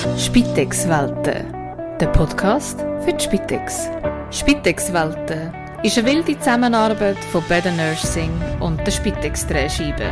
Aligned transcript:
Spitex 0.00 0.88
Welten, 0.88 1.52
der 2.00 2.06
Podcast 2.06 2.80
für 3.04 3.12
die 3.12 3.22
Spitex. 3.22 3.90
Spitex 4.30 4.90
Welten 4.94 5.52
ist 5.82 5.98
eine 5.98 6.06
wilde 6.08 6.38
Zusammenarbeit 6.38 7.18
von 7.30 7.44
Better 7.48 7.70
Nursing 7.72 8.30
und 8.60 8.78
der 8.86 8.92
Spitex 8.92 9.46
Drehscheibe. 9.46 10.10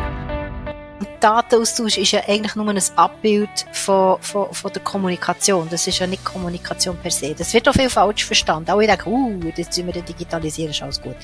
Datenaustausch 1.20 1.96
ist 1.96 2.12
ja 2.12 2.20
eigentlich 2.28 2.54
nur 2.54 2.68
ein 2.68 2.78
Abbild 2.96 3.48
von, 3.72 4.20
von, 4.20 4.52
von 4.52 4.72
der 4.74 4.82
Kommunikation. 4.82 5.66
Das 5.70 5.86
ist 5.86 5.98
ja 5.98 6.06
nicht 6.06 6.22
Kommunikation 6.22 6.98
per 6.98 7.10
se. 7.10 7.34
Das 7.34 7.54
wird 7.54 7.66
auch 7.66 7.72
viel 7.72 7.88
falsch 7.88 8.26
verstanden. 8.26 8.70
Auch 8.70 8.80
ich 8.80 8.88
denke, 8.88 9.08
uh, 9.08 9.40
jetzt 9.56 9.72
sind 9.72 9.86
wir 9.86 10.02
digitalisieren, 10.02 10.70
ist 10.70 10.82
alles 10.82 11.00
gut. 11.00 11.16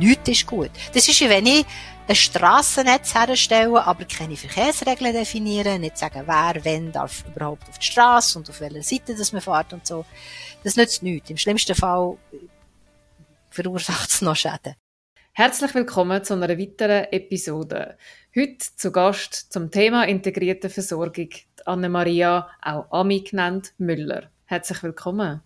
Nichts 0.00 0.28
ist 0.30 0.46
gut. 0.46 0.70
Das 0.94 1.06
ist 1.06 1.20
wie 1.20 1.28
wenn 1.28 1.44
ich 1.44 1.66
ein 2.08 2.14
Strassennetz 2.14 3.14
herstelle, 3.14 3.86
aber 3.86 4.06
keine 4.06 4.34
Verkehrsregeln 4.34 5.12
definieren, 5.12 5.82
nicht 5.82 5.98
sagen, 5.98 6.22
wer, 6.24 6.64
wenn 6.64 6.90
darf 6.90 7.22
überhaupt 7.26 7.68
auf 7.68 7.78
die 7.78 7.84
Straße 7.84 8.38
und 8.38 8.48
auf 8.48 8.60
welcher 8.60 8.82
Seite 8.82 9.14
das 9.14 9.32
man 9.32 9.42
fährt 9.42 9.74
und 9.74 9.86
so. 9.86 10.06
Das 10.64 10.76
nützt 10.76 11.02
nichts. 11.02 11.28
Im 11.28 11.36
schlimmsten 11.36 11.74
Fall 11.74 12.16
verursacht 13.50 14.08
es 14.08 14.22
noch 14.22 14.36
Schäden. 14.36 14.74
Herzlich 15.32 15.74
willkommen 15.74 16.24
zu 16.24 16.32
einer 16.32 16.58
weiteren 16.58 17.12
Episode. 17.12 17.98
Heute 18.34 18.66
zu 18.76 18.90
Gast 18.90 19.52
zum 19.52 19.70
Thema 19.70 20.04
integrierte 20.04 20.70
Versorgung 20.70 21.28
Anne-Maria, 21.66 22.48
auch 22.62 22.90
Ami 22.90 23.20
genannt, 23.20 23.74
Müller. 23.76 24.30
Herzlich 24.46 24.82
willkommen. 24.82 25.42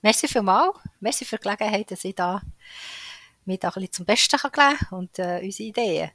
Merci 0.00 0.26
vielmals. 0.26 0.78
Merci 1.00 1.26
für 1.26 1.36
die 1.36 1.42
Gelegenheit, 1.42 1.90
dass 1.90 2.02
ich 2.02 2.14
da 2.14 2.40
mir 3.44 3.58
da 3.58 3.68
ein 3.68 3.74
bisschen 3.74 3.92
zum 3.92 4.06
Besten 4.06 4.38
kann 4.38 4.76
und 4.90 5.18
äh, 5.18 5.40
unsere 5.42 5.68
Ideen. 5.68 6.10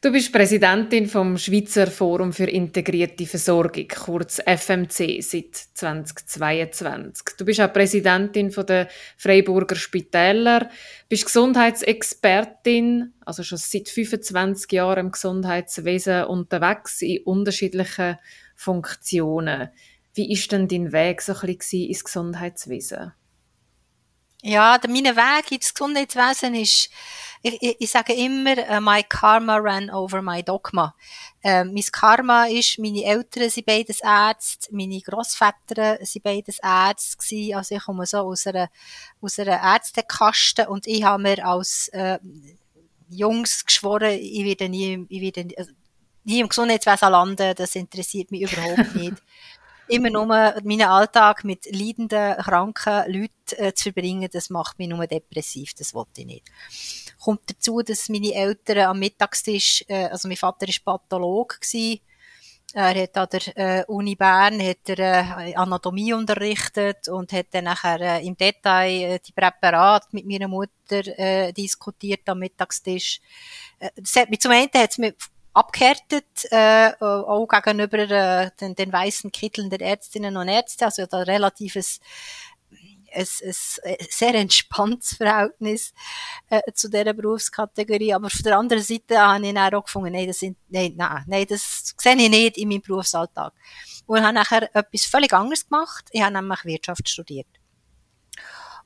Du 0.00 0.12
bist 0.12 0.32
Präsidentin 0.32 1.08
vom 1.08 1.38
Schweizer 1.38 1.88
Forum 1.88 2.32
für 2.32 2.44
integrierte 2.44 3.26
Versorgung, 3.26 3.88
kurz 3.88 4.38
FMC, 4.38 5.20
seit 5.20 5.56
2022. 5.74 7.36
Du 7.36 7.44
bist 7.44 7.60
auch 7.60 7.72
Präsidentin 7.72 8.52
von 8.52 8.66
der 8.66 8.88
Freiburger 9.16 9.74
Spitäler, 9.74 10.70
bist 11.08 11.26
Gesundheitsexpertin, 11.26 13.14
also 13.24 13.42
schon 13.42 13.58
seit 13.58 13.88
25 13.88 14.70
Jahren 14.70 15.06
im 15.06 15.10
Gesundheitswesen 15.10 16.24
unterwegs 16.24 17.02
in 17.02 17.22
unterschiedlichen 17.24 18.18
Funktionen. 18.54 19.70
Wie 20.14 20.32
ist 20.32 20.52
denn 20.52 20.68
dein 20.68 20.92
Weg 20.92 21.22
so 21.22 21.34
ein 21.34 21.56
bisschen 21.56 21.88
ins 21.88 22.04
Gesundheitswesen? 22.04 23.12
Ja, 24.42 24.78
mein 24.86 25.04
Weg 25.04 25.52
ins 25.52 25.72
Gesundheitswesen 25.72 26.54
ist, 26.54 26.90
ich, 27.42 27.62
ich, 27.62 27.76
ich 27.80 27.90
sage 27.90 28.12
immer, 28.12 28.56
uh, 28.70 28.80
my 28.80 29.02
karma 29.02 29.56
ran 29.56 29.90
over 29.90 30.20
my 30.20 30.42
dogma. 30.42 30.94
Uh, 31.44 31.64
mein 31.64 31.84
Karma 31.92 32.46
ist, 32.46 32.78
meine 32.78 33.04
Eltern 33.04 33.48
sind 33.50 33.66
beides 33.66 34.00
Ärzte, 34.00 34.68
meine 34.74 35.00
Großväter 35.00 35.98
sind 36.04 36.24
beides 36.24 36.58
Ärzte 36.62 37.16
gewesen. 37.16 37.54
Also 37.54 37.74
ich 37.76 37.82
komme 37.84 38.06
so 38.06 38.18
aus 38.18 38.46
einer, 38.46 38.68
aus 39.20 39.38
einer 39.38 39.62
Ärztekaste 39.62 40.68
und 40.68 40.86
ich 40.86 41.04
habe 41.04 41.22
mir 41.22 41.46
als 41.46 41.88
äh, 41.88 42.18
Jungs 43.08 43.64
geschworen, 43.64 44.18
ich 44.20 44.44
werde 44.44 44.68
nie, 44.68 45.06
ich 45.08 45.20
werde 45.20 45.44
nie, 45.44 45.56
also, 45.56 45.70
nie 46.24 46.40
im 46.40 46.48
Gesundheitswesen 46.48 47.10
landen, 47.10 47.54
das 47.54 47.76
interessiert 47.76 48.32
mich 48.32 48.52
überhaupt 48.52 48.94
nicht 48.96 49.22
immer 49.88 50.10
nur 50.10 50.26
meinen 50.26 50.82
Alltag 50.82 51.44
mit 51.44 51.66
leidenden, 51.66 52.36
kranken 52.38 53.04
Leuten 53.12 53.32
äh, 53.56 53.72
zu 53.74 53.84
verbringen, 53.84 54.28
das 54.32 54.50
macht 54.50 54.78
mich 54.78 54.88
nur 54.88 55.06
depressiv, 55.06 55.74
das 55.74 55.94
wollte 55.94 56.20
ich 56.22 56.26
nicht. 56.26 56.44
Kommt 57.20 57.42
dazu, 57.46 57.82
dass 57.82 58.08
meine 58.08 58.34
Eltern 58.34 58.78
am 58.78 58.98
Mittagstisch, 58.98 59.84
äh, 59.88 60.06
also 60.06 60.28
mein 60.28 60.36
Vater 60.36 60.66
war 60.66 60.98
Pathologe, 60.98 61.56
gewesen, 61.60 62.00
er 62.74 62.94
hat 63.02 63.16
an 63.16 63.28
der 63.32 63.56
äh, 63.56 63.84
Uni 63.86 64.16
Bern 64.16 64.60
hat 64.60 64.88
er, 64.88 64.98
äh, 64.98 65.54
Anatomie 65.54 66.12
unterrichtet 66.12 67.08
und 67.08 67.32
hat 67.32 67.46
dann 67.52 67.64
nachher 67.64 68.00
äh, 68.00 68.26
im 68.26 68.36
Detail 68.36 69.14
äh, 69.14 69.18
die 69.18 69.32
Präparate 69.32 70.08
mit 70.10 70.26
meiner 70.26 70.48
Mutter 70.48 71.06
äh, 71.18 71.52
diskutiert 71.52 72.28
am 72.28 72.40
Mittagstisch. 72.40 73.20
Äh, 73.78 73.90
hat 74.16 74.28
mich, 74.28 74.40
zum 74.40 74.50
einen 74.50 74.68
hat 74.74 74.90
es 74.90 74.98
mich 74.98 75.14
abgehärtet, 75.56 76.46
äh, 76.50 76.92
auch 77.00 77.48
gegenüber 77.48 77.98
äh, 77.98 78.50
den, 78.60 78.74
den 78.74 78.92
weißen 78.92 79.32
Kitteln 79.32 79.70
der 79.70 79.80
Ärztinnen 79.80 80.36
und 80.36 80.48
Ärzte, 80.48 80.84
also 80.84 81.06
da 81.06 81.22
relatives 81.22 81.98
ein, 83.10 83.26
ein 83.84 83.96
sehr 84.10 84.34
entspanntes 84.34 85.16
Verhältnis 85.16 85.94
äh, 86.50 86.60
zu 86.74 86.90
dieser 86.90 87.14
Berufskategorie. 87.14 88.12
Aber 88.12 88.28
von 88.28 88.42
der 88.42 88.58
anderen 88.58 88.82
Seite 88.82 89.18
habe 89.18 89.46
ich 89.46 89.54
dann 89.54 89.74
auch 89.74 89.84
gefunden, 89.84 90.12
nein, 90.12 90.26
das, 90.26 90.40
sind, 90.40 90.58
nein, 90.68 90.92
nein, 90.94 91.24
nein, 91.26 91.46
das 91.48 91.94
sehe 91.98 92.16
ich 92.16 92.28
nicht 92.28 92.58
in 92.58 92.68
meinem 92.68 92.82
Berufsalltag. 92.82 93.54
Und 94.04 94.22
habe 94.22 94.34
nachher 94.34 94.74
etwas 94.74 95.06
völlig 95.06 95.32
anderes 95.32 95.66
gemacht. 95.66 96.04
Ich 96.12 96.20
habe 96.20 96.34
nämlich 96.34 96.64
Wirtschaft 96.64 97.08
studiert. 97.08 97.48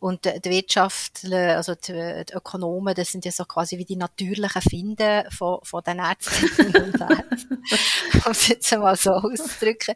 Und 0.01 0.25
die 0.25 0.51
Wirtschaft, 0.51 1.27
also 1.31 1.75
die, 1.75 2.25
die 2.25 2.33
Ökonomen, 2.33 2.95
das 2.95 3.13
sind 3.13 3.27
ja 3.27 3.31
so 3.31 3.45
quasi 3.45 3.77
wie 3.77 3.85
die 3.85 3.97
natürlichen 3.97 4.63
Finden 4.63 5.31
von, 5.31 5.59
von 5.63 5.83
den 5.85 5.99
Ärztinnen 5.99 6.85
und 6.85 7.01
Ärzten. 7.01 7.63
um 8.25 8.33
es 8.33 8.49
jetzt 8.49 8.73
mal 8.73 8.97
so 8.97 9.11
auszudrücken. 9.11 9.95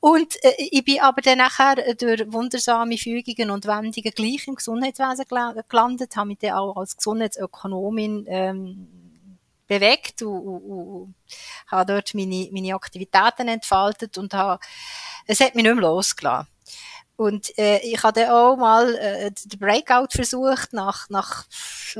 Und 0.00 0.36
äh, 0.44 0.52
ich 0.58 0.84
bin 0.84 1.00
aber 1.00 1.22
dann 1.22 1.38
nachher 1.38 1.76
durch 1.94 2.30
wundersame 2.30 2.98
Fügungen 2.98 3.50
und 3.50 3.66
Wendungen 3.66 4.12
gleich 4.14 4.46
im 4.46 4.56
Gesundheitswesen 4.56 5.24
gelandet, 5.26 6.16
habe 6.16 6.28
mich 6.28 6.38
dann 6.38 6.52
auch 6.52 6.76
als 6.76 6.94
Gesundheitsökonomin 6.96 8.26
ähm, 8.28 8.88
bewegt 9.66 10.20
und, 10.20 10.38
und, 10.38 10.62
und 10.62 11.14
habe 11.68 11.92
dort 11.92 12.14
meine, 12.14 12.48
meine 12.52 12.74
Aktivitäten 12.74 13.48
entfaltet 13.48 14.18
und 14.18 14.34
habe, 14.34 14.62
es 15.26 15.40
hat 15.40 15.54
mich 15.54 15.64
nicht 15.64 15.74
mehr 15.74 15.82
losgelassen. 15.82 16.48
Und 17.16 17.56
äh, 17.58 17.78
ich 17.78 18.02
hatte 18.02 18.34
auch 18.34 18.56
mal 18.56 18.92
äh, 18.96 19.30
den 19.30 19.58
Breakout 19.60 20.08
versucht, 20.10 20.72
nach, 20.72 21.08
nach 21.10 21.44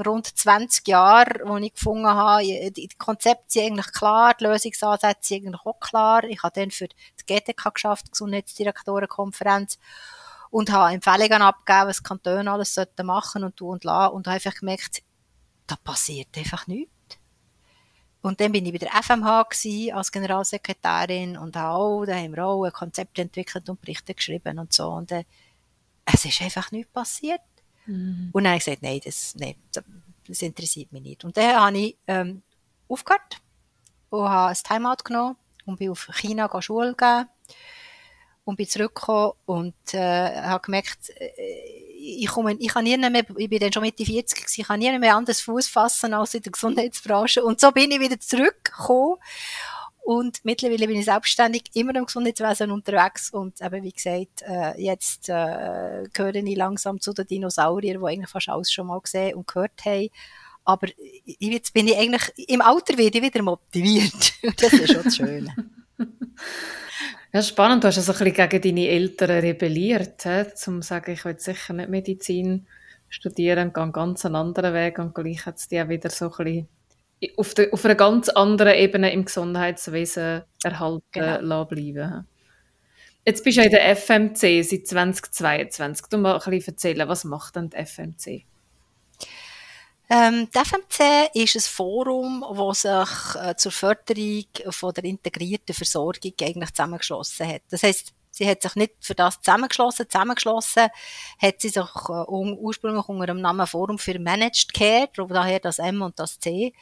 rund 0.04 0.26
20 0.26 0.88
Jahren, 0.88 1.40
wo 1.44 1.56
ich 1.58 1.72
gefunden 1.72 2.08
habe, 2.08 2.42
die, 2.42 2.88
die 2.88 2.88
Konzepte 2.98 3.44
sind 3.46 3.66
eigentlich 3.66 3.92
klar, 3.92 4.34
die 4.34 4.44
Lösungsansätze 4.44 5.28
sind 5.28 5.46
eigentlich 5.46 5.64
auch 5.64 5.78
klar. 5.78 6.24
Ich 6.24 6.42
habe 6.42 6.60
dann 6.60 6.72
für 6.72 6.88
die 6.88 6.96
GTK 7.26 7.72
geschafft, 7.72 8.10
Gesundheitsdirektorenkonferenz, 8.10 9.78
und 10.50 10.72
habe 10.72 10.94
Empfehlungen 10.94 11.42
abgegeben, 11.42 11.88
was 11.88 12.02
Kantone 12.02 12.50
alles 12.50 12.74
sollten 12.74 13.06
machen 13.06 13.44
und 13.44 13.56
tun 13.56 13.70
und 13.70 13.84
lassen, 13.84 14.14
und 14.14 14.26
habe 14.26 14.34
einfach 14.34 14.54
gemerkt, 14.54 15.02
da 15.66 15.76
passiert 15.76 16.36
einfach 16.36 16.66
nichts. 16.66 16.93
Und 18.24 18.40
dann 18.40 18.52
bin 18.52 18.64
ich 18.64 18.72
bei 18.72 18.78
der 18.78 19.02
FMH 19.02 19.42
gewesen, 19.50 19.92
als 19.92 20.10
Generalsekretärin 20.10 21.36
und 21.36 21.58
auch, 21.58 22.06
da 22.06 22.14
haben 22.14 22.34
wir 22.34 22.46
auch 22.46 22.64
ein 22.64 22.72
Konzept 22.72 23.18
entwickelt 23.18 23.68
und 23.68 23.78
Berichte 23.82 24.14
geschrieben 24.14 24.58
und 24.58 24.72
so. 24.72 24.88
Und 24.88 25.12
äh, 25.12 25.24
es 26.06 26.24
ist 26.24 26.40
einfach 26.40 26.72
nichts 26.72 26.90
passiert. 26.90 27.42
Mhm. 27.84 28.30
Und 28.32 28.44
dann 28.44 28.52
habe 28.52 28.56
ich 28.56 28.64
gesagt, 28.64 28.82
nein, 28.82 28.98
das, 29.04 29.34
nein, 29.34 29.56
das 30.26 30.40
interessiert 30.40 30.90
mich 30.90 31.02
nicht. 31.02 31.22
Und 31.22 31.36
dann 31.36 31.54
habe 31.54 31.76
ich 31.76 31.98
ähm, 32.06 32.40
aufgehört 32.88 33.42
und 34.08 34.26
habe 34.26 34.52
ein 34.52 34.56
Timeout 34.56 35.04
genommen 35.04 35.36
und 35.66 35.78
bin 35.78 35.90
auf 35.90 36.08
China 36.14 36.48
Schule 36.62 36.94
gehen 36.94 37.28
und 38.44 38.56
bin 38.56 38.68
zurückgekommen 38.68 39.32
und 39.46 39.74
äh, 39.92 40.42
habe 40.42 40.62
gemerkt, 40.62 41.10
äh, 41.18 41.30
ich 42.06 42.28
komme, 42.28 42.54
ich 42.58 42.68
kann 42.68 42.84
nie 42.84 42.98
mehr, 42.98 43.24
ich 43.36 43.48
bin 43.48 43.58
dann 43.58 43.72
schon 43.72 43.82
Mitte 43.82 44.04
40 44.04 44.38
gewesen, 44.38 44.60
ich 44.60 44.66
kann 44.66 44.78
nie 44.78 44.98
mehr 44.98 45.16
anders 45.16 45.40
Fuß 45.40 45.68
fassen 45.68 46.12
als 46.12 46.34
in 46.34 46.42
der 46.42 46.52
Gesundheitsbranche. 46.52 47.42
Und 47.42 47.60
so 47.60 47.72
bin 47.72 47.90
ich 47.90 48.00
wieder 48.00 48.20
zurückgekommen. 48.20 49.16
Und 50.02 50.44
mittlerweile 50.44 50.86
bin 50.86 50.98
ich 50.98 51.06
selbstständig 51.06 51.62
immer 51.72 51.94
im 51.94 52.04
Gesundheitswesen 52.04 52.70
unterwegs 52.70 53.30
und 53.30 53.62
eben, 53.62 53.82
wie 53.82 53.92
gesagt, 53.92 54.42
äh, 54.42 54.78
jetzt 54.78 55.30
äh, 55.30 56.04
gehöre 56.12 56.34
ich 56.34 56.56
langsam 56.56 57.00
zu 57.00 57.14
den 57.14 57.26
Dinosauriern, 57.26 58.02
die 58.02 58.06
eigentlich 58.06 58.28
fast 58.28 58.50
alles 58.50 58.70
schon 58.70 58.88
mal 58.88 59.00
gesehen 59.00 59.34
und 59.34 59.46
gehört 59.46 59.82
haben. 59.86 60.10
Aber 60.66 60.88
jetzt 61.24 61.72
bin 61.72 61.88
ich 61.88 61.96
eigentlich, 61.96 62.48
im 62.48 62.60
Alter 62.60 62.98
werde 62.98 63.16
ich 63.16 63.24
wieder 63.24 63.42
motiviert. 63.42 64.34
das 64.58 64.74
ist 64.74 64.92
schon 64.92 65.04
das 65.04 65.16
Schöne. 65.16 65.54
Ja, 67.34 67.42
spannend. 67.42 67.82
Du 67.82 67.88
hast 67.88 67.98
also 67.98 68.12
ein 68.12 68.30
bisschen 68.30 68.48
gegen 68.48 68.62
deine 68.62 68.88
Eltern 68.88 69.40
rebelliert, 69.40 70.22
he? 70.22 70.44
um 70.68 70.82
zu 70.82 70.88
sagen, 70.88 71.10
ich 71.10 71.24
will 71.24 71.36
sicher 71.36 71.72
nicht 71.72 71.88
Medizin 71.88 72.68
studieren, 73.08 73.72
gehe 73.72 73.82
einen 73.82 73.92
ganz 73.92 74.24
anderen 74.24 74.72
Weg 74.72 75.00
und 75.00 75.16
gleich 75.16 75.44
hat 75.44 75.56
es 75.56 75.66
dich 75.66 75.80
auch 75.80 75.88
wieder 75.88 76.10
so 76.10 76.26
ein 76.26 76.44
bisschen 76.44 76.68
auf, 77.36 77.54
der, 77.54 77.74
auf 77.74 77.84
einer 77.84 77.96
ganz 77.96 78.28
anderen 78.28 78.76
Ebene 78.76 79.12
im 79.12 79.24
Gesundheitswesen 79.24 80.42
erhalten 80.62 81.02
genau. 81.10 81.64
bleiben. 81.64 82.24
Jetzt 83.26 83.42
bist 83.42 83.56
du 83.56 83.62
ja 83.62 83.66
in 83.66 83.72
der 83.72 83.96
FMC 83.96 84.62
seit 84.62 84.86
2022. 84.86 86.06
Du 86.06 86.18
mal 86.18 86.34
ein 86.38 86.50
bisschen 86.50 86.74
erzählen, 86.74 87.08
was 87.08 87.24
macht 87.24 87.56
denn 87.56 87.68
die 87.68 87.84
FMC? 87.84 88.44
Ähm, 90.10 90.48
die 90.54 90.58
FMC 90.58 91.30
ist 91.34 91.56
ein 91.56 91.60
Forum, 91.60 92.44
das 92.56 92.82
sich 92.82 93.42
äh, 93.42 93.56
zur 93.56 93.72
Förderung 93.72 94.44
von 94.70 94.92
der 94.92 95.04
integrierten 95.04 95.74
Versorgung 95.74 96.32
eigentlich 96.42 96.70
zusammengeschlossen 96.70 97.48
hat. 97.48 97.62
Das 97.70 97.82
heißt, 97.82 98.12
sie 98.30 98.48
hat 98.48 98.60
sich 98.60 98.74
nicht 98.76 98.92
für 99.00 99.14
das 99.14 99.40
zusammengeschlossen. 99.40 100.08
Zusammengeschlossen 100.08 100.88
hat 101.40 101.60
sie 101.60 101.70
sich 101.70 101.84
äh, 102.08 102.24
ursprünglich 102.28 103.08
unter 103.08 103.26
dem 103.26 103.40
Namen 103.40 103.66
Forum 103.66 103.98
für 103.98 104.18
Managed 104.18 104.74
Care, 104.74 105.08
daher 105.28 105.60
das 105.60 105.78
M 105.78 106.02
und 106.02 106.18
das 106.18 106.38
C. 106.38 106.74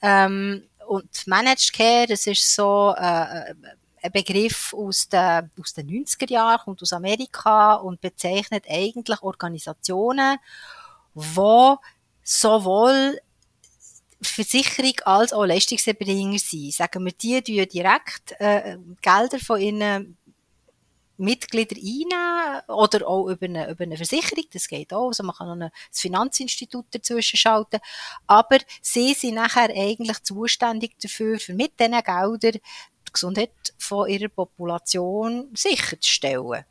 Ähm, 0.00 0.66
und 0.86 1.26
Managed 1.26 1.72
Care, 1.74 2.06
das 2.06 2.26
ist 2.26 2.54
so 2.54 2.94
äh, 2.96 3.54
ein 4.02 4.12
Begriff 4.12 4.74
aus 4.74 5.08
den, 5.08 5.50
aus 5.60 5.74
den 5.74 5.88
90er 5.88 6.30
Jahren, 6.30 6.60
kommt 6.64 6.82
aus 6.82 6.92
Amerika 6.92 7.74
und 7.74 8.00
bezeichnet 8.00 8.64
eigentlich 8.68 9.22
Organisationen, 9.22 10.38
wo 11.14 11.78
sowohl 12.22 13.18
Versicherung 14.22 14.94
als 15.04 15.32
auch 15.32 15.44
Leistungserbringer 15.44 16.38
sind. 16.38 16.74
Sagen 16.74 17.04
wir, 17.04 17.12
die 17.12 17.42
die 17.42 17.66
direkt 17.66 18.34
äh, 18.38 18.78
Gelder 19.00 19.38
von 19.40 19.60
ihren 19.60 20.16
Mitglieder 21.16 21.76
einnehmen 21.76 22.62
oder 22.68 23.06
auch 23.06 23.28
über 23.28 23.46
eine, 23.46 23.70
über 23.70 23.84
eine 23.84 23.96
Versicherung, 23.96 24.44
das 24.52 24.66
geht 24.66 24.92
auch, 24.92 25.08
also 25.08 25.22
man 25.22 25.34
kann 25.36 25.58
noch 25.58 25.66
ein 25.66 25.72
Finanzinstitut 25.92 26.86
dazwischen 26.90 27.36
schalten, 27.36 27.78
aber 28.26 28.58
sie 28.80 29.14
sind 29.14 29.34
nachher 29.34 29.70
eigentlich 29.70 30.22
zuständig 30.22 30.98
dafür, 31.00 31.38
für 31.38 31.54
mit 31.54 31.78
diesen 31.78 31.92
Geldern 31.92 32.38
die 32.42 33.12
Gesundheit 33.12 33.52
von 33.78 34.08
ihrer 34.08 34.28
Population 34.28 35.50
sicherzustellen. 35.54 36.64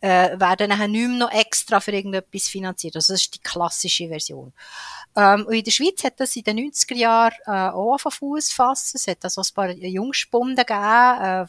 Äh, 0.00 0.38
werden 0.38 0.68
nachher 0.68 0.88
nicht 0.88 1.08
mehr 1.08 1.18
noch 1.18 1.32
extra 1.32 1.80
für 1.80 1.92
irgendetwas 1.92 2.48
finanziert. 2.48 2.96
Also 2.96 3.14
das 3.14 3.22
ist 3.22 3.34
die 3.34 3.40
klassische 3.40 4.08
Version. 4.08 4.52
Ähm, 5.16 5.46
und 5.46 5.54
in 5.54 5.64
der 5.64 5.70
Schweiz 5.70 6.04
hat 6.04 6.20
das 6.20 6.36
in 6.36 6.42
den 6.42 6.58
90er 6.70 6.94
Jahren 6.94 7.34
äh, 7.46 7.70
auch 7.74 7.98
von 7.98 8.12
Fuß 8.12 8.52
fassen. 8.52 8.98
Es 8.98 9.06
hat 9.06 9.24
also 9.24 9.40
ein 9.40 9.54
paar 9.54 9.70
Jungspunden 9.70 10.56
gegeben, 10.56 11.22
äh, 11.22 11.46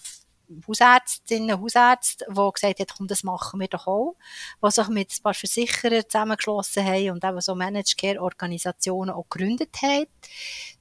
Hausärztinnen, 0.67 1.59
Hausärzte, 1.59 2.25
die 2.29 2.51
gesagt 2.53 2.79
haben, 2.79 2.87
komm, 2.97 3.07
das 3.07 3.23
machen 3.23 3.59
wir 3.59 3.67
doch 3.67 3.87
auch, 3.87 4.15
die 4.63 4.71
sich 4.71 4.87
mit 4.87 5.11
ein 5.11 5.23
paar 5.23 5.33
Versicherern 5.33 6.03
zusammengeschlossen 6.07 6.85
haben 6.85 7.11
und 7.11 7.23
eben 7.23 7.41
so 7.41 7.53
Managed 7.53 7.97
Care 7.97 8.21
Organisationen 8.21 9.11
auch 9.11 9.27
gegründet 9.29 9.75
haben. 9.81 10.07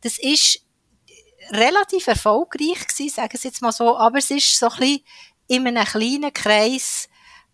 Das 0.02 0.18
ist 0.18 0.62
relativ 1.50 2.06
erfolgreich 2.06 2.86
gewesen, 2.86 3.14
sagen 3.14 3.36
Sie 3.36 3.48
jetzt 3.48 3.62
mal 3.62 3.72
so, 3.72 3.96
aber 3.96 4.18
es 4.18 4.30
ist 4.30 4.58
so 4.58 4.68
ein 4.68 4.78
bisschen 4.78 5.04
in 5.48 5.66
einem 5.66 5.84
kleinen 5.84 6.32
Kreis 6.32 7.08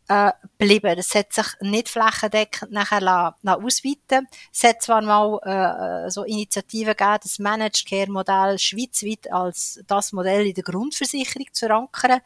äh, 0.08 0.32
geblieben. 0.58 0.98
Es 0.98 1.14
hat 1.14 1.32
sich 1.32 1.46
nicht 1.60 1.88
flächendeckend 1.88 2.72
nachher 2.72 3.00
la, 3.00 3.36
la 3.42 3.54
ausweiten. 3.54 4.28
Es 4.52 4.64
hat 4.64 4.82
zwar 4.82 5.02
mal 5.02 5.38
äh, 5.44 6.10
so 6.10 6.24
Initiativen 6.24 6.96
gegeben, 6.96 7.18
das 7.22 7.38
Managed 7.38 7.86
Care 7.88 8.10
Modell 8.10 8.58
schweizweit 8.58 9.30
als 9.32 9.82
das 9.86 10.12
Modell 10.12 10.46
in 10.46 10.54
der 10.54 10.64
Grundversicherung 10.64 11.46
zu 11.52 11.66
verankern, 11.66 12.20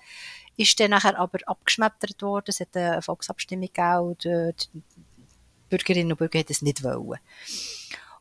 ist 0.57 0.79
dann 0.81 0.91
nachher 0.91 1.19
aber 1.19 1.39
abgeschmettert 1.47 2.23
worden. 2.23 2.47
Es 2.49 2.61
hat 2.61 2.77
eine 2.77 3.03
Volksabstimmung 3.03 3.69
gegeben 3.73 3.99
und 4.01 4.27
äh, 4.27 4.53
die 4.55 4.83
Bürgerinnen 5.69 6.13
und 6.13 6.19
Bürger 6.19 6.39
hätten 6.39 6.53
es 6.53 6.63
nicht 6.63 6.83
wollen. 6.83 7.19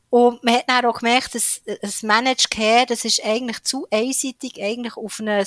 Und 0.10 0.44
man 0.44 0.56
hat 0.56 0.70
dann 0.70 0.86
auch 0.86 1.00
gemerkt, 1.00 1.36
dass 1.36 1.62
das 1.82 2.04
Managed 2.04 2.50
Care, 2.50 2.86
das 2.86 3.06
ist 3.06 3.24
eigentlich 3.24 3.64
zu 3.64 3.88
einseitig 3.92 4.62
eigentlich 4.62 4.96
auf 4.96 5.20
ein 5.20 5.46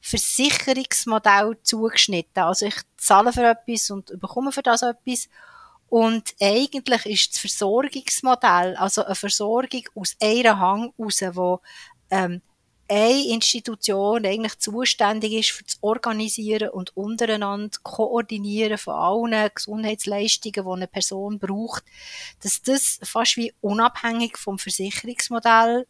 Versicherungsmodell 0.00 1.58
zugeschnitten. 1.62 2.42
Also 2.42 2.66
ich 2.66 2.76
zahle 2.96 3.32
für 3.32 3.50
etwas 3.50 3.90
und 3.90 4.18
bekomme 4.20 4.50
für 4.50 4.62
das 4.62 4.82
etwas. 4.82 5.28
Und 5.88 6.34
eigentlich 6.40 7.06
ist 7.06 7.34
das 7.34 7.38
Versorgungsmodell, 7.40 8.76
also 8.76 9.04
eine 9.04 9.14
Versorgung 9.14 9.82
aus 9.94 10.16
einer 10.20 10.58
Hang 10.58 10.92
raus, 10.98 11.20
wo 11.32 11.60
ähm, 12.10 12.42
eine 12.88 13.26
Institution 13.28 14.24
eigentlich 14.24 14.58
zuständig 14.58 15.32
ist 15.34 15.50
für 15.50 15.64
das 15.64 15.76
Organisieren 15.82 16.70
und 16.70 16.96
untereinander 16.96 17.78
Koordinieren 17.82 18.78
von 18.78 18.94
allen 18.94 19.50
Gesundheitsleistungen, 19.54 20.64
die 20.64 20.72
eine 20.72 20.86
Person 20.86 21.38
braucht, 21.38 21.84
dass 22.42 22.62
das 22.62 22.98
fast 23.02 23.36
wie 23.36 23.52
unabhängig 23.60 24.38
vom 24.38 24.58
Versicherungsmodell 24.58 25.86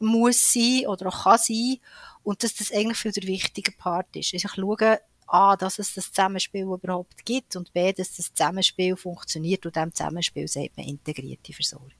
muss 0.00 0.52
sein 0.52 0.86
oder 0.86 1.08
auch 1.08 1.24
kann 1.24 1.38
sein 1.38 1.78
und 2.22 2.42
dass 2.42 2.54
das 2.54 2.72
eigentlich 2.72 2.98
für 2.98 3.12
der 3.12 3.24
wichtige 3.24 3.72
Part 3.72 4.14
ist. 4.14 4.34
Also 4.34 4.48
ich 4.48 4.54
schaue 4.54 5.00
A, 5.26 5.56
dass 5.56 5.78
es 5.78 5.94
das 5.94 6.12
Zusammenspiel 6.12 6.64
überhaupt 6.64 7.24
gibt 7.24 7.56
und 7.56 7.72
B, 7.72 7.92
dass 7.92 8.16
das 8.16 8.32
Zusammenspiel 8.34 8.96
funktioniert 8.96 9.64
und 9.64 9.74
dem 9.74 9.94
Zusammenspiel 9.94 10.46
sagt 10.46 10.76
man 10.76 10.86
integrierte 10.86 11.52
Versorgung. 11.54 11.90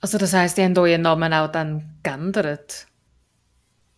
Also 0.00 0.16
das 0.16 0.32
heißt, 0.32 0.56
die 0.56 0.62
haben 0.62 0.78
euren 0.78 1.02
Namen 1.02 1.32
auch 1.34 1.50
dann 1.50 1.98
geändert? 2.02 2.86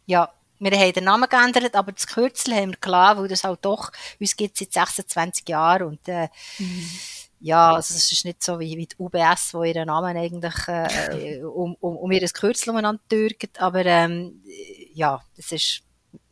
Ja, 0.07 0.33
wir 0.59 0.79
haben 0.79 0.93
den 0.93 1.05
Namen 1.05 1.29
geändert, 1.29 1.75
aber 1.75 1.93
das 1.93 2.07
Kürzel 2.07 2.55
haben 2.55 2.71
wir 2.71 2.77
klar, 2.77 3.19
weil 3.19 3.29
das 3.29 3.45
halt 3.45 3.61
doch, 3.63 3.91
uns 4.21 4.37
gibt 4.37 4.55
es 4.55 4.69
seit 4.73 4.89
26 4.89 5.49
Jahren 5.49 5.89
und 5.89 6.09
äh, 6.09 6.29
mhm. 6.59 6.89
ja, 7.41 7.75
also 7.75 7.95
es 7.95 8.13
ist 8.13 8.25
nicht 8.25 8.43
so 8.43 8.61
wie, 8.61 8.77
wie 8.77 8.87
die 8.87 8.97
UBS, 8.97 9.55
wo 9.55 9.65
ihren 9.65 9.87
Namen 9.87 10.17
eigentlich 10.17 10.69
äh, 10.69 11.43
um, 11.43 11.75
um, 11.81 11.97
um 11.97 12.13
ihr 12.13 12.27
Kürzel 12.29 12.71
umeinander 12.71 13.03
türkt, 13.09 13.61
aber 13.61 13.85
ähm, 13.85 14.41
ja, 14.95 15.21
das 15.37 15.51
ist, 15.51 15.83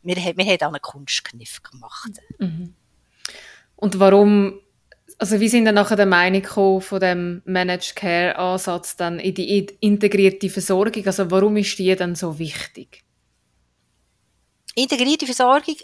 wir, 0.03 0.17
wir 0.17 0.45
haben 0.45 0.63
auch 0.63 0.69
einen 0.69 0.83
Kunstkniff 0.83 1.63
gemacht. 1.63 2.13
Mhm. 2.39 2.75
Und 3.77 3.99
warum 3.99 4.61
also 5.19 5.39
wie 5.39 5.49
sind 5.49 5.67
dann 5.67 5.75
nachher 5.75 5.97
der 5.97 6.07
Meinung 6.07 6.41
gekommen 6.41 6.81
von 6.81 6.99
dem 6.99 7.43
Managed 7.45 7.95
Care 7.95 8.39
Ansatz 8.39 8.97
dann 8.97 9.19
in 9.19 9.35
die 9.35 9.67
integrierte 9.81 10.49
Versorgung? 10.49 11.07
Also 11.07 11.31
warum 11.31 11.59
ist 11.59 11.79
die 11.79 11.95
dann 11.95 12.15
so 12.15 12.39
wichtig? 12.39 13.05
Integrierte 14.75 15.27
Versorgung, 15.27 15.77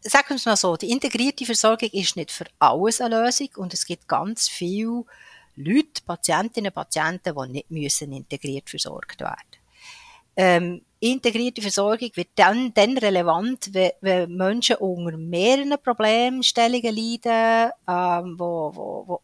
sagen 0.00 0.28
wir 0.28 0.36
es 0.36 0.46
mal 0.46 0.56
so, 0.56 0.76
die 0.76 0.90
integrierte 0.90 1.44
Versorgung 1.44 1.88
ist 1.92 2.16
nicht 2.16 2.30
für 2.30 2.46
alles 2.58 3.00
eine 3.00 3.24
Lösung 3.24 3.48
und 3.56 3.74
es 3.74 3.86
gibt 3.86 4.08
ganz 4.08 4.48
viele 4.48 5.04
Leute, 5.56 6.02
Patientinnen 6.06 6.70
und 6.70 6.74
Patienten, 6.74 7.34
die 7.34 7.52
nicht 7.52 7.70
müssen 7.70 8.12
integriert 8.12 8.68
versorgt 8.68 9.20
werden. 9.20 9.60
Ähm, 10.36 10.82
integrierte 11.00 11.60
Versorgung 11.60 12.10
wird 12.14 12.28
dann, 12.34 12.72
dann 12.72 12.96
relevant, 12.96 13.72
wenn, 13.72 13.90
wenn 14.00 14.34
Menschen 14.34 14.76
unter 14.76 15.16
mehreren 15.16 15.76
Problemstellungen 15.82 16.94
leiden, 16.94 17.72
ähm, 17.88 18.38
wo, 18.38 18.70
wo, 18.74 19.04
wo 19.06 19.20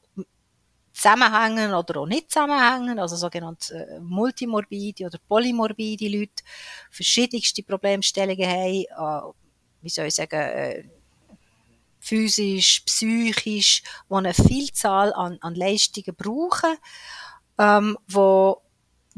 zusammenhängen 0.97 1.75
oder 1.75 2.01
auch 2.01 2.07
nicht 2.07 2.31
zusammenhängen, 2.31 2.99
also 2.99 3.17
sogenannte 3.17 3.75
äh, 3.75 4.01
multimorbide 4.01 5.07
oder 5.07 5.19
polymorbide 5.29 6.09
Leute, 6.09 6.43
verschiedenste 6.91 7.63
Problemstellungen 7.63 8.49
haben, 8.49 9.31
äh, 9.31 9.33
wie 9.83 9.91
soll 9.91 10.07
ich 10.07 10.15
sagen, 10.15 10.41
äh, 10.41 10.85
physisch, 12.01 12.81
psychisch, 12.87 13.83
die 14.09 14.15
eine 14.15 14.33
Vielzahl 14.33 15.13
an, 15.13 15.39
an 15.43 15.55
Leistungen 15.55 16.15
brauchen, 16.17 16.77
ähm, 17.59 17.99
wo 18.09 18.63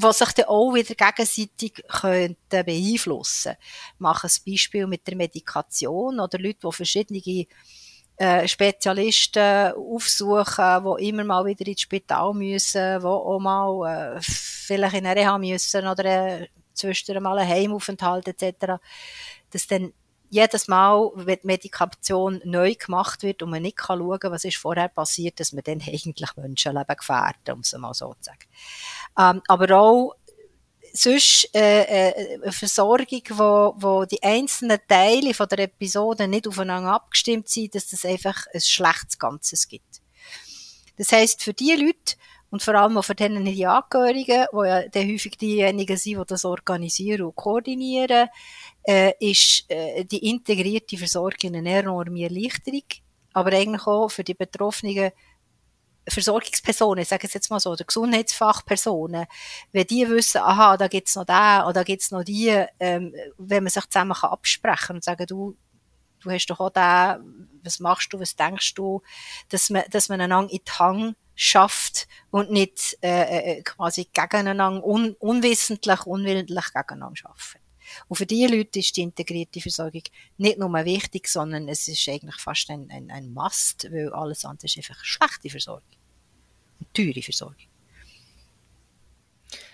was 0.00 0.18
sich 0.18 0.32
dann 0.32 0.46
auch 0.46 0.74
wieder 0.74 0.94
gegenseitig 0.94 1.82
könnte 1.88 2.62
beeinflussen. 2.64 3.56
Ich 3.94 4.00
mache 4.00 4.28
ein 4.28 4.32
Beispiel 4.46 4.86
mit 4.86 5.06
der 5.08 5.16
Medikation 5.16 6.20
oder 6.20 6.38
Leute, 6.38 6.58
die 6.62 6.72
verschiedene 6.72 7.46
äh, 8.18 8.48
Spezialisten 8.48 9.72
aufsuchen, 9.74 10.96
die 10.98 11.08
immer 11.08 11.24
mal 11.24 11.46
wieder 11.46 11.66
ins 11.66 11.82
Spital 11.82 12.34
müssen, 12.34 13.00
die 13.00 13.06
auch 13.06 13.38
mal 13.38 14.16
äh, 14.16 14.20
vielleicht 14.20 14.96
in 14.96 15.06
eine 15.06 15.20
Reha 15.20 15.38
müssen 15.38 15.86
oder 15.86 16.04
äh, 16.04 16.48
zwischendurch 16.74 17.22
mal 17.22 17.38
einen 17.38 17.48
Heimaufenthalt 17.48 18.28
etc., 18.28 18.80
dass 19.50 19.66
dann 19.66 19.92
jedes 20.30 20.68
Mal, 20.68 21.10
wenn 21.14 21.38
die 21.40 21.46
Medikation 21.46 22.40
neu 22.44 22.74
gemacht 22.74 23.22
wird 23.22 23.42
und 23.42 23.50
man 23.50 23.62
nicht 23.62 23.78
kann 23.78 23.98
schauen, 23.98 24.18
was 24.32 24.44
ist 24.44 24.56
vorher 24.56 24.88
passiert, 24.88 25.40
dass 25.40 25.52
man 25.52 25.62
dann 25.64 25.80
eigentlich 25.86 26.36
Menschenleben 26.36 26.96
gefährden, 26.96 27.54
um 27.54 27.60
es 27.60 27.72
mal 27.72 27.94
so 27.94 28.14
zu 28.14 28.24
sagen. 28.24 28.46
Ähm, 29.18 29.42
aber 29.48 29.78
auch 29.78 30.14
sonst 30.92 31.50
äh, 31.54 31.82
äh, 31.82 32.34
eine 32.42 32.52
Versorgung, 32.52 33.22
wo, 33.30 33.74
wo 33.76 34.04
die 34.04 34.22
einzelnen 34.22 34.78
Teile 34.88 35.34
von 35.34 35.48
der 35.48 35.60
Episode 35.60 36.28
nicht 36.28 36.48
aufeinander 36.48 36.92
abgestimmt 36.92 37.48
sind, 37.48 37.74
dass 37.74 37.88
das 37.88 38.04
einfach 38.04 38.46
ein 38.52 38.60
schlechtes 38.60 39.18
Ganzes 39.18 39.68
gibt. 39.68 40.02
Das 40.96 41.12
heißt 41.12 41.42
für 41.42 41.54
die 41.54 41.72
Leute 41.72 42.16
und 42.50 42.62
vor 42.62 42.74
allem 42.74 42.96
auch 42.98 43.04
für 43.04 43.14
denen 43.14 43.44
die 43.44 43.66
Angehörigen, 43.66 44.46
die 44.52 44.66
ja 44.66 44.88
dann 44.88 45.12
häufig 45.12 45.36
diejenigen 45.36 45.96
sind, 45.96 46.18
die 46.18 46.26
das 46.26 46.44
organisieren 46.44 47.22
und 47.22 47.36
koordinieren, 47.36 48.28
äh, 48.82 49.12
ist 49.20 49.64
äh, 49.68 50.04
die 50.04 50.28
integrierte 50.30 50.96
Versorgung 50.96 51.54
eine 51.54 51.78
enorme 51.78 52.22
Erleichterung, 52.22 52.84
aber 53.32 53.52
eigentlich 53.52 53.86
auch 53.86 54.08
für 54.08 54.24
die 54.24 54.34
Betroffenen 54.34 55.12
Versorgungspersonen, 56.08 57.02
ich 57.02 57.08
sage 57.08 57.26
es 57.26 57.34
jetzt 57.34 57.50
mal 57.50 57.60
so, 57.60 57.70
oder 57.70 57.84
Gesundheitsfachpersonen, 57.84 59.26
wenn 59.72 59.86
die 59.86 60.08
wissen, 60.08 60.38
aha, 60.38 60.76
da 60.76 60.88
gibt's 60.88 61.16
noch 61.16 61.24
da 61.24 61.64
oder 61.64 61.74
da 61.74 61.82
gibt's 61.82 62.10
noch 62.10 62.24
die, 62.24 62.64
ähm, 62.80 63.14
wenn 63.36 63.64
man 63.64 63.70
sich 63.70 63.84
zusammen 63.86 64.14
kann 64.14 64.30
absprechen 64.30 64.96
und 64.96 65.04
sagen, 65.04 65.26
du, 65.26 65.56
du 66.20 66.30
hast 66.30 66.46
doch 66.46 66.60
auch 66.60 66.70
da, 66.70 67.20
was 67.62 67.80
machst 67.80 68.12
du, 68.12 68.20
was 68.20 68.36
denkst 68.36 68.74
du, 68.74 69.02
dass 69.48 69.70
man, 69.70 69.84
dass 69.90 70.08
man 70.08 70.20
einander 70.20 70.52
in 70.52 70.60
die 70.66 70.72
Hang 70.72 71.14
schafft 71.34 72.08
und 72.30 72.50
nicht 72.50 72.98
äh, 73.02 73.58
äh 73.58 73.62
quasi 73.62 74.08
gegeneinander, 74.12 74.84
un, 74.84 75.14
unwissentlich, 75.20 76.06
unwillentlich 76.06 76.72
gegeneinander 76.74 77.16
schaffen. 77.16 77.60
Und 78.08 78.16
für 78.16 78.26
diese 78.26 78.54
Leute 78.54 78.80
ist 78.80 78.96
die 78.96 79.02
integrierte 79.02 79.60
Versorgung 79.60 80.02
nicht 80.36 80.58
nur 80.58 80.72
wichtig, 80.84 81.28
sondern 81.28 81.68
es 81.68 81.88
ist 81.88 82.08
eigentlich 82.08 82.36
fast 82.36 82.68
ein, 82.70 82.90
ein, 82.90 83.10
ein 83.10 83.32
Must, 83.32 83.90
weil 83.90 84.12
alles 84.12 84.44
andere 84.44 84.66
ist 84.66 84.76
einfach 84.76 85.02
schlechte 85.02 85.48
Versorgung 85.48 85.97
teure 86.92 87.22
Versorgung. 87.22 87.56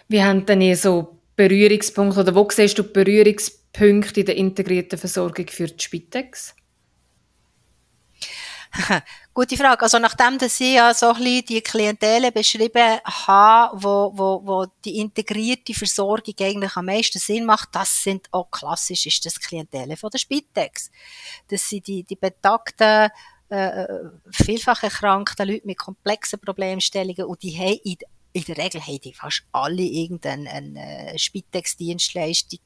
Wie 0.08 0.22
haben 0.22 0.44
denn 0.46 0.60
ihr 0.60 0.76
so 0.76 1.18
Berührungspunkte 1.36 2.20
oder 2.20 2.34
wo 2.34 2.48
siehst 2.50 2.78
du 2.78 2.82
die 2.82 2.92
Berührungspunkte 2.92 4.20
in 4.20 4.26
der 4.26 4.36
integrierten 4.36 4.98
Versorgung 4.98 5.48
für 5.48 5.66
die 5.66 5.82
Spitex? 5.82 6.54
Gute 9.34 9.56
Frage. 9.56 9.82
Also 9.82 9.98
nachdem 9.98 10.38
dass 10.38 10.60
ich 10.60 10.74
ja 10.74 10.92
so 10.94 11.08
ein 11.08 11.14
bisschen 11.16 11.46
die 11.46 11.60
Klientele 11.60 12.32
beschrieben 12.32 12.98
habe, 13.04 13.82
wo, 13.82 14.12
wo, 14.14 14.40
wo 14.44 14.66
die 14.84 14.98
integrierte 14.98 15.74
Versorgung 15.74 16.34
eigentlich 16.40 16.76
am 16.76 16.86
meisten 16.86 17.18
Sinn 17.18 17.44
macht, 17.44 17.70
das 17.72 18.02
sind 18.02 18.28
auch 18.32 18.50
klassisch 18.50 19.06
ist 19.06 19.24
das 19.26 19.40
Klientele 19.40 19.96
von 19.96 20.10
der 20.10 20.18
Spitex. 20.18 20.90
Das 21.48 21.68
sind 21.68 21.86
die, 21.86 22.02
die 22.02 22.16
betagten, 22.16 23.10
äh, 23.48 23.86
vielfach 24.30 24.82
erkrankten 24.82 25.48
Leute 25.48 25.66
mit 25.66 25.78
komplexen 25.78 26.40
Problemstellungen 26.40 27.24
und 27.24 27.42
die 27.42 27.56
haben 27.56 27.78
in, 27.84 27.96
in 28.32 28.44
der 28.44 28.56
Regel 28.56 28.80
haben 28.80 29.00
die 29.00 29.12
fast 29.12 29.44
alle 29.52 29.82
irgendeine 29.82 30.50
eine 30.50 31.18
Spitex-Dienstleistung 31.18 32.60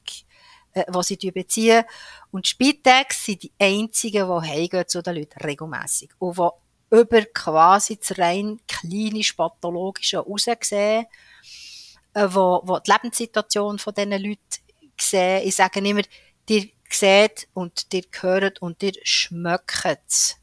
äh, 0.73 0.83
was 0.87 1.07
sie 1.07 1.31
beziehen. 1.31 1.83
Und 2.31 2.47
Spitex 2.47 3.25
sind 3.25 3.43
die 3.43 3.51
einzigen, 3.59 4.27
die 4.27 4.47
heimgehen 4.47 4.87
zu 4.87 5.01
den 5.01 5.15
Leuten 5.15 5.39
regelmässig. 5.41 6.11
Und 6.19 6.37
die 6.37 6.49
über 6.91 7.21
quasi 7.25 7.97
das 7.97 8.17
rein 8.17 8.59
klinisch-pathologische 8.67 10.19
raussehen, 10.19 11.05
äh, 12.13 12.27
wo, 12.29 12.61
wo 12.63 12.79
die 12.79 12.91
Lebenssituation 12.91 13.79
von 13.79 13.93
diesen 13.93 14.11
Leuten 14.11 14.39
sehen. 14.99 15.47
Ich 15.47 15.55
sage 15.55 15.79
immer, 15.79 16.01
ihr 16.49 16.69
seht 16.89 17.47
und 17.53 17.87
ihr 17.93 18.03
hört 18.21 18.61
und 18.61 18.81
ihr 18.81 18.93
schmeckt 19.03 20.38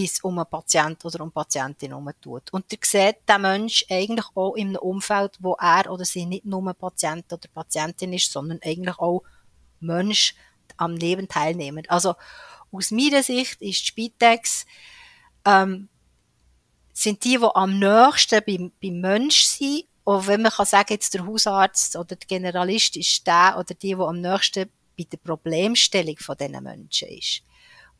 wie 0.00 0.06
es 0.06 0.20
um 0.20 0.38
einen 0.38 0.48
Patient 0.48 1.04
oder 1.04 1.20
um 1.20 1.26
eine 1.26 1.32
Patientin 1.32 1.90
herum 1.90 2.10
tut. 2.22 2.50
Und 2.52 2.72
ihr 2.72 2.78
seht 2.82 3.28
den 3.28 3.42
Mensch 3.42 3.84
eigentlich 3.90 4.26
auch 4.34 4.54
in 4.54 4.68
einem 4.68 4.76
Umfeld, 4.76 5.36
wo 5.40 5.56
er 5.60 5.90
oder 5.90 6.06
sie 6.06 6.24
nicht 6.24 6.46
nur 6.46 6.72
Patient 6.72 7.30
oder 7.30 7.48
Patientin 7.52 8.14
ist, 8.14 8.32
sondern 8.32 8.60
eigentlich 8.64 8.98
auch 8.98 9.22
Mensch 9.80 10.34
am 10.78 10.96
Leben 10.96 11.28
teilnehmen. 11.28 11.84
Also 11.88 12.14
aus 12.72 12.90
meiner 12.90 13.22
Sicht 13.22 13.60
ist 13.60 13.86
Spitex 13.86 14.64
ähm, 15.44 15.90
sind 16.94 17.22
die, 17.24 17.36
die 17.36 17.48
am 17.54 17.78
nächsten 17.78 18.42
beim, 18.46 18.72
beim 18.82 19.00
Mensch 19.00 19.44
sind. 19.44 19.84
Und 20.04 20.26
wenn 20.26 20.40
man 20.40 20.52
kann 20.52 20.64
sagen, 20.64 20.94
jetzt 20.94 21.12
der 21.12 21.26
Hausarzt 21.26 21.94
oder 21.96 22.16
der 22.16 22.26
Generalist 22.26 22.96
ist 22.96 23.26
der 23.26 23.56
oder 23.58 23.74
die, 23.74 23.94
die 23.94 23.94
am 23.94 24.20
nächsten 24.22 24.70
bei 24.96 25.04
der 25.04 25.18
Problemstellung 25.18 26.16
von 26.16 26.36
diesen 26.38 26.62
Menschen 26.62 27.08
ist. 27.08 27.42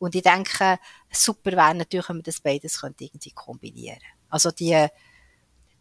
Und 0.00 0.14
ich 0.14 0.23
denke, 0.23 0.78
super 1.12 1.52
wäre 1.52 1.75
natürlich, 1.75 2.09
wenn 2.09 2.16
man 2.16 2.23
das 2.25 2.40
beides 2.40 2.80
könnte 2.80 3.04
irgendwie 3.04 3.33
kombinieren 3.33 4.00
Also 4.30 4.50
die 4.50 4.88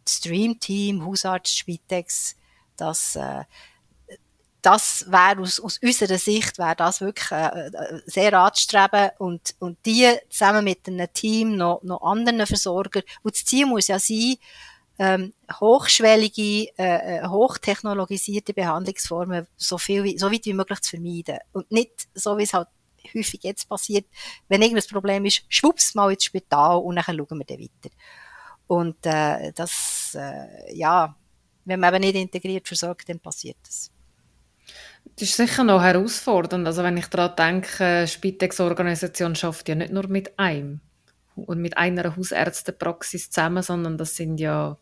Stream-Team, 0.06 1.04
Hausarzt, 1.04 1.56
Spitex, 1.56 2.36
das, 2.76 3.16
äh, 3.16 3.44
das 4.62 5.06
wäre 5.08 5.40
aus, 5.40 5.58
aus 5.58 5.78
unserer 5.78 6.18
Sicht 6.18 6.58
wäre 6.58 6.76
das 6.76 7.00
wirklich 7.00 7.30
äh, 7.30 7.68
äh, 7.68 8.02
sehr 8.04 8.34
anzustreben 8.34 9.10
und, 9.18 9.54
und 9.58 9.78
die 9.86 10.06
zusammen 10.28 10.64
mit 10.64 10.86
einem 10.86 11.10
Team 11.12 11.56
noch, 11.56 11.82
noch 11.82 12.02
anderen 12.02 12.46
Versorger. 12.46 13.00
Und 13.22 13.34
das 13.34 13.44
Ziel 13.46 13.64
muss 13.64 13.88
ja 13.88 13.98
sein, 13.98 14.36
ähm, 14.98 15.32
hochschwellige, 15.58 16.72
äh, 16.78 17.20
äh, 17.20 17.26
hochtechnologisierte 17.26 18.52
Behandlungsformen 18.52 19.46
so 19.56 19.78
viel 19.78 20.04
wie, 20.04 20.18
so 20.18 20.30
weit 20.30 20.44
wie 20.44 20.52
möglich 20.52 20.80
zu 20.82 20.90
vermeiden. 20.90 21.38
Und 21.52 21.72
nicht 21.72 22.06
so, 22.14 22.36
wie 22.36 22.42
es 22.42 22.52
halt 22.52 22.68
häufig 23.14 23.40
jetzt 23.42 23.68
passiert, 23.68 24.06
wenn 24.48 24.62
irgendein 24.62 24.88
Problem 24.90 25.24
ist, 25.24 25.44
schwupps 25.48 25.94
mal 25.94 26.12
ins 26.12 26.24
Spital 26.24 26.78
und 26.78 26.96
dann 26.96 27.04
schauen 27.04 27.38
wir 27.38 27.44
dann 27.44 27.60
weiter. 27.60 27.94
Und 28.66 29.04
äh, 29.04 29.52
das, 29.52 30.16
äh, 30.18 30.76
ja, 30.76 31.16
wenn 31.64 31.80
man 31.80 31.94
eben 31.94 32.04
nicht 32.04 32.16
integriert 32.16 32.68
versorgt, 32.68 33.08
dann 33.08 33.18
passiert 33.20 33.56
das. 33.64 33.90
Das 35.16 35.28
ist 35.28 35.36
sicher 35.36 35.64
noch 35.64 35.82
herausfordernd. 35.82 36.66
Also 36.66 36.82
wenn 36.82 36.96
ich 36.96 37.06
daran 37.06 37.34
denke, 37.36 38.06
Spitex-Organisation 38.06 39.34
schafft 39.34 39.68
ja 39.68 39.74
nicht 39.74 39.92
nur 39.92 40.06
mit 40.08 40.38
einem 40.38 40.80
und 41.34 41.60
mit 41.60 41.76
einer 41.76 42.16
Hausärztepraxis 42.16 43.30
zusammen, 43.30 43.62
sondern 43.62 43.98
das 43.98 44.16
sind 44.16 44.38
ja 44.38 44.78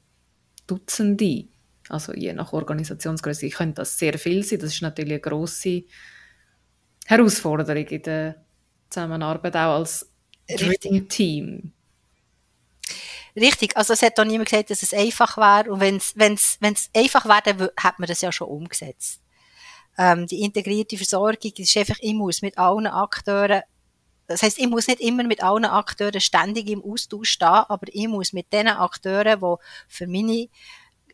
Dutzende. 0.67 1.49
Also 1.89 2.13
je 2.13 2.35
nach 2.35 2.53
Organisationsgröße 2.53 3.49
könnte 3.49 3.77
das 3.77 3.99
sehr 3.99 4.19
viel 4.19 4.43
sein. 4.43 4.59
Das 4.59 4.75
ist 4.75 4.83
natürlich 4.83 5.13
eine 5.13 5.21
grosse 5.21 5.85
Herausforderung 7.09 7.87
in 7.87 8.03
der 8.03 8.35
Zusammenarbeit 8.91 9.57
auch 9.57 9.79
als 9.79 10.07
Dream 10.47 11.09
Team. 11.09 11.73
Richtig, 13.35 13.77
also 13.77 13.93
es 13.93 14.03
hat 14.03 14.19
auch 14.21 14.25
niemand 14.25 14.51
gesagt, 14.51 14.71
dass 14.71 14.83
es 14.83 14.93
einfach 14.93 15.37
wäre 15.37 15.73
und 15.73 15.81
wenn 15.81 15.97
es 15.97 16.91
einfach 16.95 17.25
wäre, 17.25 17.43
dann 17.45 17.71
hat 17.79 17.99
man 17.99 18.09
das 18.09 18.21
ja 18.21 18.33
schon 18.33 18.49
umgesetzt. 18.49 19.21
Ähm, 19.97 20.27
die 20.27 20.43
integrierte 20.43 20.97
Versorgung 20.97 21.53
ist 21.57 21.77
einfach, 21.77 21.97
ich 22.01 22.15
muss 22.15 22.43
mit 22.43 22.59
allen 22.59 22.87
Akteuren 22.87 23.63
das 24.29 24.43
heißt, 24.43 24.59
ich 24.59 24.69
muss 24.69 24.87
nicht 24.87 25.01
immer 25.01 25.25
mit 25.25 25.43
allen 25.43 25.65
Akteuren 25.65 26.21
ständig 26.21 26.69
im 26.69 26.85
Austausch 26.85 27.31
stehen, 27.31 27.49
aber 27.49 27.87
ich 27.91 28.07
muss 28.09 28.35
mit 28.35 28.53
den 28.53 28.69
Akteuren, 28.69 29.41
die 29.41 29.57
für 29.89 30.07
meine 30.07 30.49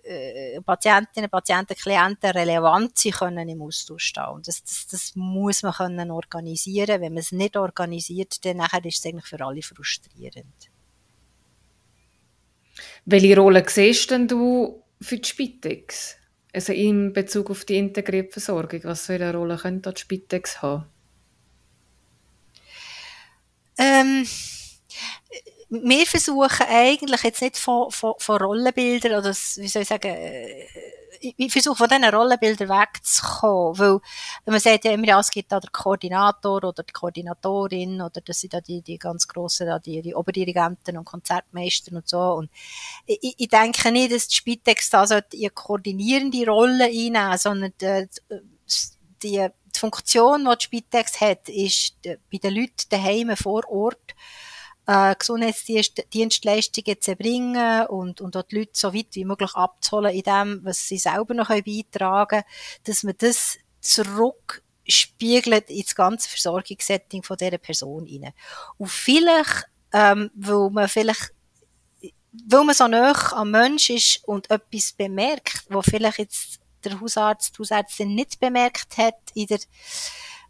äh, 0.04 0.60
Patientinnen, 0.60 1.30
Patienten, 1.30 1.74
Klienten 1.74 2.30
relevant 2.30 2.98
sind, 2.98 3.14
können 3.14 3.48
im 3.48 3.62
Austausch 3.62 4.04
stehen. 4.04 4.26
Und 4.26 4.48
das, 4.48 4.62
das, 4.62 4.86
das 4.90 5.12
muss 5.16 5.62
man 5.62 5.72
können 5.72 6.10
organisieren. 6.10 7.00
Wenn 7.00 7.14
man 7.14 7.20
es 7.20 7.32
nicht 7.32 7.56
organisiert, 7.56 8.44
dann 8.44 8.58
nachher 8.58 8.84
ist 8.84 8.98
es 8.98 9.06
eigentlich 9.06 9.26
für 9.26 9.44
alle 9.44 9.62
frustrierend. 9.62 10.70
Welche 13.04 13.36
Rolle 13.36 13.64
siehst 13.66 14.10
denn 14.10 14.28
du 14.28 14.82
für 15.00 15.18
die 15.18 15.28
Spitex? 15.28 16.16
Also 16.52 16.72
in 16.72 17.12
Bezug 17.12 17.50
auf 17.50 17.64
die 17.64 17.78
integrierte 17.78 18.32
Versorgung, 18.32 18.80
was 18.84 19.06
für 19.06 19.14
eine 19.14 19.34
Rolle 19.34 19.56
könnte 19.56 19.92
die 19.92 20.00
Spitex 20.00 20.62
haben? 20.62 20.86
Ähm, 23.76 24.24
wir 25.70 26.06
versuchen 26.06 26.66
eigentlich 26.68 27.22
jetzt 27.22 27.42
nicht 27.42 27.58
von, 27.58 27.90
von, 27.90 28.14
von 28.18 28.36
Rollenbildern 28.36 29.18
oder 29.18 29.30
wie 29.30 29.68
soll 29.68 29.82
ich 29.82 29.88
sagen, 29.88 30.14
äh, 30.14 30.66
ich 31.20 31.52
versuche 31.52 31.76
von 31.76 31.88
diesen 31.88 32.04
Rollenbildern 32.04 32.68
wegzukommen, 32.68 33.78
weil 33.78 34.00
man 34.44 34.60
sagt 34.60 34.84
ja 34.84 34.92
immer, 34.92 35.18
es 35.18 35.30
gibt 35.30 35.52
da 35.52 35.58
den 35.58 35.72
Koordinator 35.72 36.62
oder 36.62 36.82
die 36.82 36.92
Koordinatorin 36.92 38.02
oder 38.02 38.20
das 38.20 38.40
sind 38.40 38.52
da 38.52 38.60
die, 38.60 38.82
die 38.82 38.98
ganz 38.98 39.26
grossen, 39.26 39.66
da 39.66 39.78
die, 39.78 40.02
die 40.02 40.14
Oberdirigenten 40.14 40.98
und 40.98 41.04
Konzertmeister 41.04 41.96
und 41.96 42.08
so 42.08 42.20
und 42.34 42.50
ich, 43.06 43.34
ich 43.38 43.48
denke 43.48 43.90
nicht, 43.90 44.12
dass 44.12 44.28
die 44.28 44.36
Spitex 44.36 44.90
da 44.90 45.06
so 45.06 45.14
eine 45.14 45.50
koordinierende 45.50 46.46
Rolle 46.46 46.84
einnehmen, 46.84 47.38
sondern 47.38 47.72
die, 47.80 48.08
die, 49.22 49.48
die 49.74 49.78
Funktion, 49.78 50.44
die 50.44 50.56
die 50.56 50.64
Spitex 50.64 51.20
hat, 51.20 51.48
ist 51.48 51.94
bei 52.02 52.38
den 52.38 52.54
Leuten 52.54 52.88
daheim 52.90 53.34
vor 53.36 53.66
Ort 53.70 54.14
äh, 54.86 55.14
Gesundheitsdienstleistungen 55.16 57.00
zu 57.00 57.10
erbringen 57.12 57.86
und, 57.86 58.20
und 58.20 58.36
auch 58.36 58.42
die 58.42 58.58
Leute 58.58 58.72
so 58.74 58.92
weit 58.94 59.08
wie 59.12 59.24
möglich 59.24 59.54
abzuholen 59.54 60.14
in 60.14 60.22
dem, 60.22 60.60
was 60.64 60.88
sie 60.88 60.98
selber 60.98 61.34
noch 61.34 61.48
beitragen 61.48 62.28
können, 62.28 62.44
dass 62.84 63.02
man 63.02 63.14
das 63.18 63.58
zurückspiegelt 63.80 65.70
ins 65.70 65.94
ganze 65.94 66.28
Versorgungssetting 66.28 67.22
von 67.22 67.36
dieser 67.36 67.58
Person 67.58 68.06
rein. 68.06 68.32
Und 68.76 68.90
vielleicht, 68.90 69.66
ähm, 69.92 70.30
weil 70.34 70.70
man 70.70 70.88
vielleicht 70.88 71.32
weil 72.46 72.64
man 72.64 72.74
so 72.74 72.88
nah 72.88 73.32
am 73.32 73.52
Mensch 73.52 73.90
ist 73.90 74.26
und 74.26 74.50
etwas 74.50 74.92
bemerkt, 74.92 75.66
wo 75.68 75.82
vielleicht 75.82 76.18
jetzt 76.18 76.60
der 76.84 77.00
Hausarzt, 77.00 77.54
die 77.54 77.58
Hausärztin 77.60 78.14
nicht 78.14 78.40
bemerkt 78.40 78.98
hat 78.98 79.14
in 79.34 79.46
der 79.46 79.60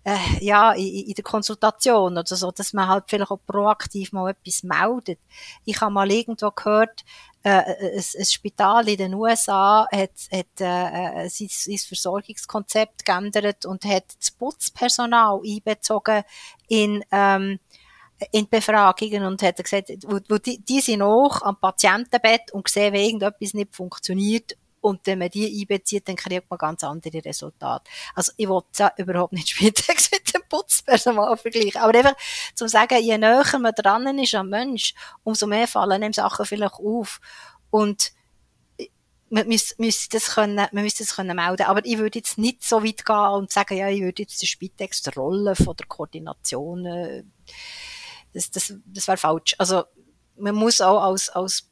äh, 0.04 0.16
ja, 0.40 0.73
in, 0.73 1.06
in 1.08 1.14
der 1.14 1.25
Konsultation 1.25 2.16
oder 2.16 2.37
so, 2.37 2.50
dass 2.50 2.73
man 2.73 2.88
halt 2.88 3.04
vielleicht 3.08 3.30
auch 3.30 3.40
proaktiv 3.46 4.12
mal 4.12 4.30
etwas 4.30 4.62
meldet. 4.62 5.18
Ich 5.64 5.80
habe 5.80 5.92
mal 5.92 6.11
irgendwo 6.11 6.50
gehört, 6.50 7.04
äh, 7.42 7.50
ein, 7.50 8.04
ein 8.18 8.25
Spital 8.25 8.88
in 8.88 8.96
den 8.99 9.14
USA 9.14 9.87
hat, 9.90 10.12
hat 10.30 10.61
äh, 10.61 11.28
sein, 11.28 11.49
sein 11.50 11.78
Versorgungskonzept 11.78 13.04
geändert 13.04 13.66
und 13.66 13.84
hat 13.84 14.04
das 14.18 14.30
Putzpersonal 14.30 15.40
einbezogen 15.44 16.23
in 16.68 17.04
ähm, 17.11 17.58
in 18.30 18.49
Befragungen 18.49 19.25
und 19.25 19.42
hat 19.42 19.56
gesagt, 19.56 19.90
wo, 20.06 20.20
wo 20.28 20.38
die, 20.38 20.58
die 20.58 20.80
sind 20.80 21.02
auch 21.02 21.42
am 21.42 21.58
Patientenbett 21.58 22.52
und 22.52 22.68
sehen, 22.68 22.92
wenn 22.92 23.04
irgendetwas 23.04 23.54
nicht 23.54 23.75
funktioniert 23.75 24.56
und 24.85 25.07
wenn 25.07 25.19
man 25.19 25.31
die 25.31 25.62
einbezieht, 25.62 26.07
dann 26.07 26.17
kriegt 26.17 26.50
man 26.50 26.59
ganz 26.59 26.85
andere 26.85 27.25
Resultate. 27.25 27.91
Also 28.14 28.33
ich 28.37 28.47
will 28.47 28.61
ja 28.76 28.93
überhaupt 28.99 29.33
nicht 29.33 29.49
Spitex 29.50 30.11
mit 30.11 30.35
dem 30.35 30.43
Putzpersonal 30.47 31.38
vergleichen. 31.38 31.81
Aber 31.81 31.97
einfach 31.97 32.14
zum 32.55 32.69
sagen, 32.69 33.03
je 33.03 33.17
näher 33.17 33.59
man 33.59 33.73
dran 33.75 34.19
ist 34.19 34.35
am 34.35 34.50
Mensch, 34.50 34.93
umso 35.23 35.47
mehr 35.47 35.67
fallen 35.67 35.93
einem 35.93 36.12
Sachen 36.12 36.45
vielleicht 36.45 36.75
auf. 36.75 37.19
Und 37.71 38.12
man 39.31 39.49
müsste 39.49 40.11
das 40.11 40.35
können, 40.35 40.57
man 40.57 40.85
müsste 40.85 41.03
das 41.03 41.17
können 41.17 41.35
melden. 41.35 41.64
Aber 41.64 41.83
ich 41.83 41.97
würde 41.97 42.19
jetzt 42.19 42.37
nicht 42.37 42.62
so 42.62 42.85
weit 42.85 43.07
gehen 43.07 43.17
und 43.17 43.50
sagen, 43.50 43.79
ja, 43.79 43.88
ich 43.88 44.03
würde 44.03 44.21
jetzt 44.21 44.43
die 44.43 44.47
Spitex 44.47 45.00
die 45.00 45.19
Rolle 45.19 45.57
von 45.57 45.75
der 45.76 45.87
Koordination, 45.87 46.85
äh, 46.85 47.25
das, 48.35 48.50
das, 48.50 48.75
das 48.85 49.09
wäre 49.09 49.17
falsch. 49.17 49.55
Also, 49.57 49.85
man 50.37 50.55
muss 50.55 50.83
auch 50.83 51.00
als, 51.00 51.31
als 51.31 51.71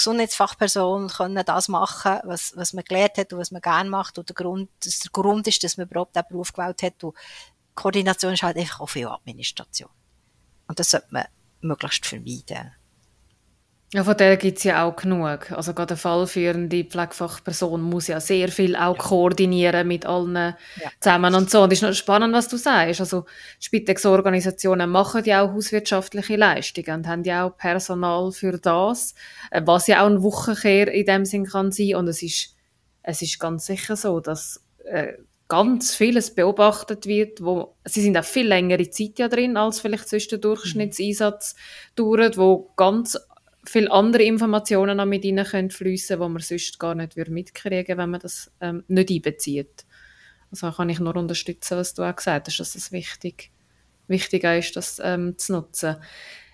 Gesundheitsfachperson 0.00 1.08
können 1.08 1.44
das 1.44 1.68
machen, 1.68 2.18
was, 2.24 2.56
was 2.56 2.72
man 2.72 2.84
gelernt 2.84 3.18
hat 3.18 3.32
und 3.32 3.38
was 3.38 3.50
man 3.50 3.60
gerne 3.60 3.90
macht 3.90 4.18
und 4.18 4.28
der 4.28 4.34
Grund, 4.34 4.70
dass 4.82 5.00
der 5.00 5.10
Grund 5.12 5.46
ist, 5.46 5.62
dass 5.62 5.76
man 5.76 5.86
überhaupt 5.86 6.16
diesen 6.16 6.28
Beruf 6.28 6.52
gewählt 6.52 6.82
hat 6.82 7.04
und 7.04 7.14
Koordination 7.74 8.32
ist 8.32 8.42
halt 8.42 8.56
einfach 8.56 8.80
auch 8.80 8.88
viel 8.88 9.06
Administration. 9.06 9.90
Und 10.66 10.78
das 10.78 10.90
sollte 10.90 11.08
man 11.10 11.24
möglichst 11.60 12.06
vermeiden. 12.06 12.72
Ja, 13.92 14.04
von 14.04 14.16
der 14.16 14.36
gibt 14.36 14.58
es 14.58 14.64
ja 14.64 14.84
auch 14.84 14.94
genug. 14.94 15.50
Also 15.50 15.74
gerade 15.74 15.94
eine 15.94 15.98
fallführende 15.98 16.84
Pflegefachperson 16.84 17.82
muss 17.82 18.06
ja 18.06 18.20
sehr 18.20 18.48
viel 18.48 18.76
auch 18.76 18.96
ja. 18.96 19.02
koordinieren 19.02 19.88
mit 19.88 20.06
allen 20.06 20.36
ja. 20.36 20.54
zusammen 21.00 21.34
und 21.34 21.50
so. 21.50 21.62
Und 21.62 21.72
es 21.72 21.80
ist 21.80 21.88
noch 21.88 21.92
spannend, 21.92 22.32
was 22.32 22.46
du 22.46 22.56
sagst. 22.56 23.00
Also 23.00 23.24
Spitex-Organisationen 23.58 24.88
machen 24.88 25.24
ja 25.24 25.42
auch 25.42 25.54
hauswirtschaftliche 25.54 26.36
Leistungen 26.36 27.00
und 27.00 27.08
haben 27.08 27.24
ja 27.24 27.46
auch 27.46 27.56
Personal 27.56 28.30
für 28.30 28.58
das, 28.58 29.16
äh, 29.50 29.60
was 29.64 29.88
ja 29.88 30.02
auch 30.02 30.06
ein 30.06 30.22
Wochenkehr 30.22 30.86
in 30.92 31.06
dem 31.06 31.24
Sinn 31.24 31.46
kann 31.46 31.72
sein. 31.72 31.96
Und 31.96 32.06
es 32.06 32.22
ist, 32.22 32.54
es 33.02 33.22
ist 33.22 33.40
ganz 33.40 33.66
sicher 33.66 33.96
so, 33.96 34.20
dass 34.20 34.62
äh, 34.84 35.14
ganz 35.48 35.96
vieles 35.96 36.32
beobachtet 36.32 37.06
wird, 37.06 37.42
wo 37.42 37.74
sie 37.84 38.02
sind 38.02 38.16
auch 38.16 38.24
viel 38.24 38.46
längere 38.46 38.88
Zeit 38.88 39.18
ja 39.18 39.26
drin 39.26 39.56
als 39.56 39.80
vielleicht 39.80 40.08
sonst 40.08 40.30
der 40.30 40.38
Durchschnittseinsatz 40.38 41.56
dauert, 41.96 42.38
wo 42.38 42.70
ganz 42.76 43.18
viele 43.64 43.90
andere 43.90 44.22
Informationen 44.22 44.96
noch 44.96 45.06
mit 45.06 45.24
rein 45.24 45.44
können 45.44 45.70
die 45.70 45.72
man 46.32 46.40
sonst 46.40 46.78
gar 46.78 46.94
nicht 46.94 47.16
mitkriegen 47.16 47.98
wenn 47.98 48.10
man 48.10 48.20
das 48.20 48.50
ähm, 48.60 48.84
nicht 48.88 49.10
einbezieht. 49.10 49.84
Also 50.50 50.70
kann 50.72 50.88
ich 50.88 50.98
nur 50.98 51.14
unterstützen, 51.16 51.76
was 51.78 51.94
du 51.94 52.02
auch 52.02 52.16
gesagt 52.16 52.48
hast, 52.48 52.58
dass 52.58 52.74
es 52.74 52.90
wichtig, 52.90 53.50
wichtiger 54.08 54.58
ist, 54.58 54.74
das 54.76 55.00
ähm, 55.02 55.38
zu 55.38 55.52
nutzen. 55.52 55.96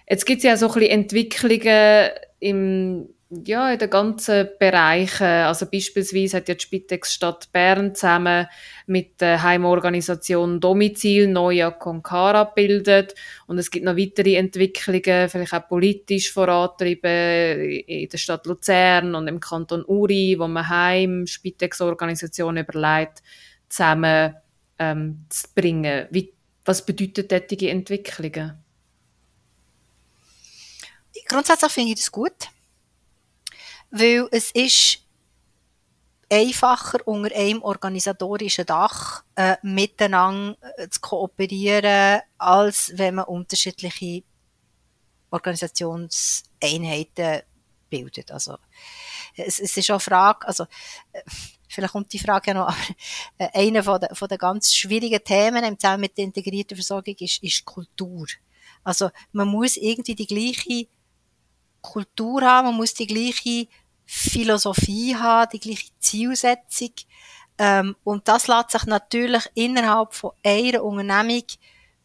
Jetzt 0.08 0.26
gibt 0.26 0.38
es 0.38 0.44
ja 0.44 0.56
so 0.56 0.68
ein 0.68 0.74
bisschen 0.74 0.90
Entwicklungen 0.90 2.10
im 2.38 3.08
ja, 3.28 3.72
in 3.72 3.78
den 3.78 3.90
ganzen 3.90 4.48
Bereichen. 4.58 5.26
Also 5.26 5.66
beispielsweise 5.66 6.36
hat 6.36 6.48
ja 6.48 6.54
die 6.54 6.60
Spitex 6.60 7.12
Stadt 7.12 7.50
Bern 7.50 7.94
zusammen 7.94 8.46
mit 8.86 9.20
der 9.20 9.42
Heimorganisation 9.42 10.60
Domizil 10.60 11.26
Neue 11.26 11.72
Concara 11.72 12.44
gebildet. 12.44 13.16
Und 13.48 13.58
es 13.58 13.70
gibt 13.70 13.84
noch 13.84 13.96
weitere 13.96 14.36
Entwicklungen, 14.36 15.28
vielleicht 15.28 15.54
auch 15.54 15.68
politisch 15.68 16.32
vorantrieben 16.32 17.82
in 17.86 18.08
der 18.08 18.18
Stadt 18.18 18.46
Luzern 18.46 19.16
und 19.16 19.26
im 19.26 19.40
Kanton 19.40 19.84
Uri, 19.84 20.36
wo 20.38 20.46
man 20.46 20.68
Heim 20.68 21.26
Spitex-Organisationen 21.26 22.64
überlegt, 22.64 23.24
zusammen 23.68 24.36
ähm, 24.78 25.24
zu 25.30 25.48
bringen. 25.52 26.06
Wie, 26.10 26.32
was 26.64 26.86
bedeutet 26.86 27.30
solche 27.30 27.70
Entwicklungen? 27.70 28.62
Grundsätzlich 31.28 31.72
finde 31.72 31.90
ich 31.90 31.98
das 31.98 32.12
gut 32.12 32.50
weil 33.98 34.28
es 34.30 34.52
ist 34.52 35.06
einfacher 36.30 36.98
unter 37.06 37.34
einem 37.34 37.62
organisatorischen 37.62 38.66
Dach 38.66 39.24
äh, 39.36 39.56
miteinander 39.62 40.58
äh, 40.76 40.88
zu 40.88 41.00
kooperieren, 41.00 42.20
als 42.38 42.92
wenn 42.96 43.14
man 43.16 43.24
unterschiedliche 43.26 44.22
Organisationseinheiten 45.30 47.42
bildet. 47.88 48.32
Also 48.32 48.56
es, 49.36 49.60
es 49.60 49.76
ist 49.76 49.90
auch 49.90 49.94
eine 49.94 50.00
Frage, 50.00 50.48
also 50.48 50.64
äh, 51.12 51.22
vielleicht 51.68 51.92
kommt 51.92 52.12
die 52.12 52.18
Frage 52.18 52.50
ja 52.50 52.54
noch, 52.54 52.68
aber 52.68 52.76
äh, 53.38 53.68
einer 53.68 53.84
von 53.84 54.00
der, 54.00 54.14
von 54.14 54.28
der 54.28 54.38
ganz 54.38 54.74
schwierigen 54.74 55.22
Themen 55.22 55.64
im 55.64 55.78
Zusammenhang 55.78 56.00
mit 56.00 56.18
der 56.18 56.24
integrierten 56.24 56.76
Versorgung 56.76 57.14
ist, 57.18 57.42
ist 57.42 57.64
Kultur. 57.64 58.26
Also 58.82 59.10
man 59.32 59.48
muss 59.48 59.76
irgendwie 59.76 60.14
die 60.14 60.26
gleiche 60.26 60.88
Kultur 61.80 62.42
haben, 62.42 62.66
man 62.66 62.76
muss 62.76 62.94
die 62.94 63.06
gleiche 63.06 63.68
Philosophie 64.06 65.16
haben, 65.16 65.50
die 65.52 65.60
gleiche 65.60 65.90
Zielsetzung. 65.98 66.92
Ähm, 67.58 67.96
und 68.04 68.28
das 68.28 68.46
lässt 68.46 68.70
sich 68.70 68.84
natürlich 68.84 69.44
innerhalb 69.54 70.14
von 70.14 70.30
einer 70.44 70.82
Unternehmung 70.82 71.44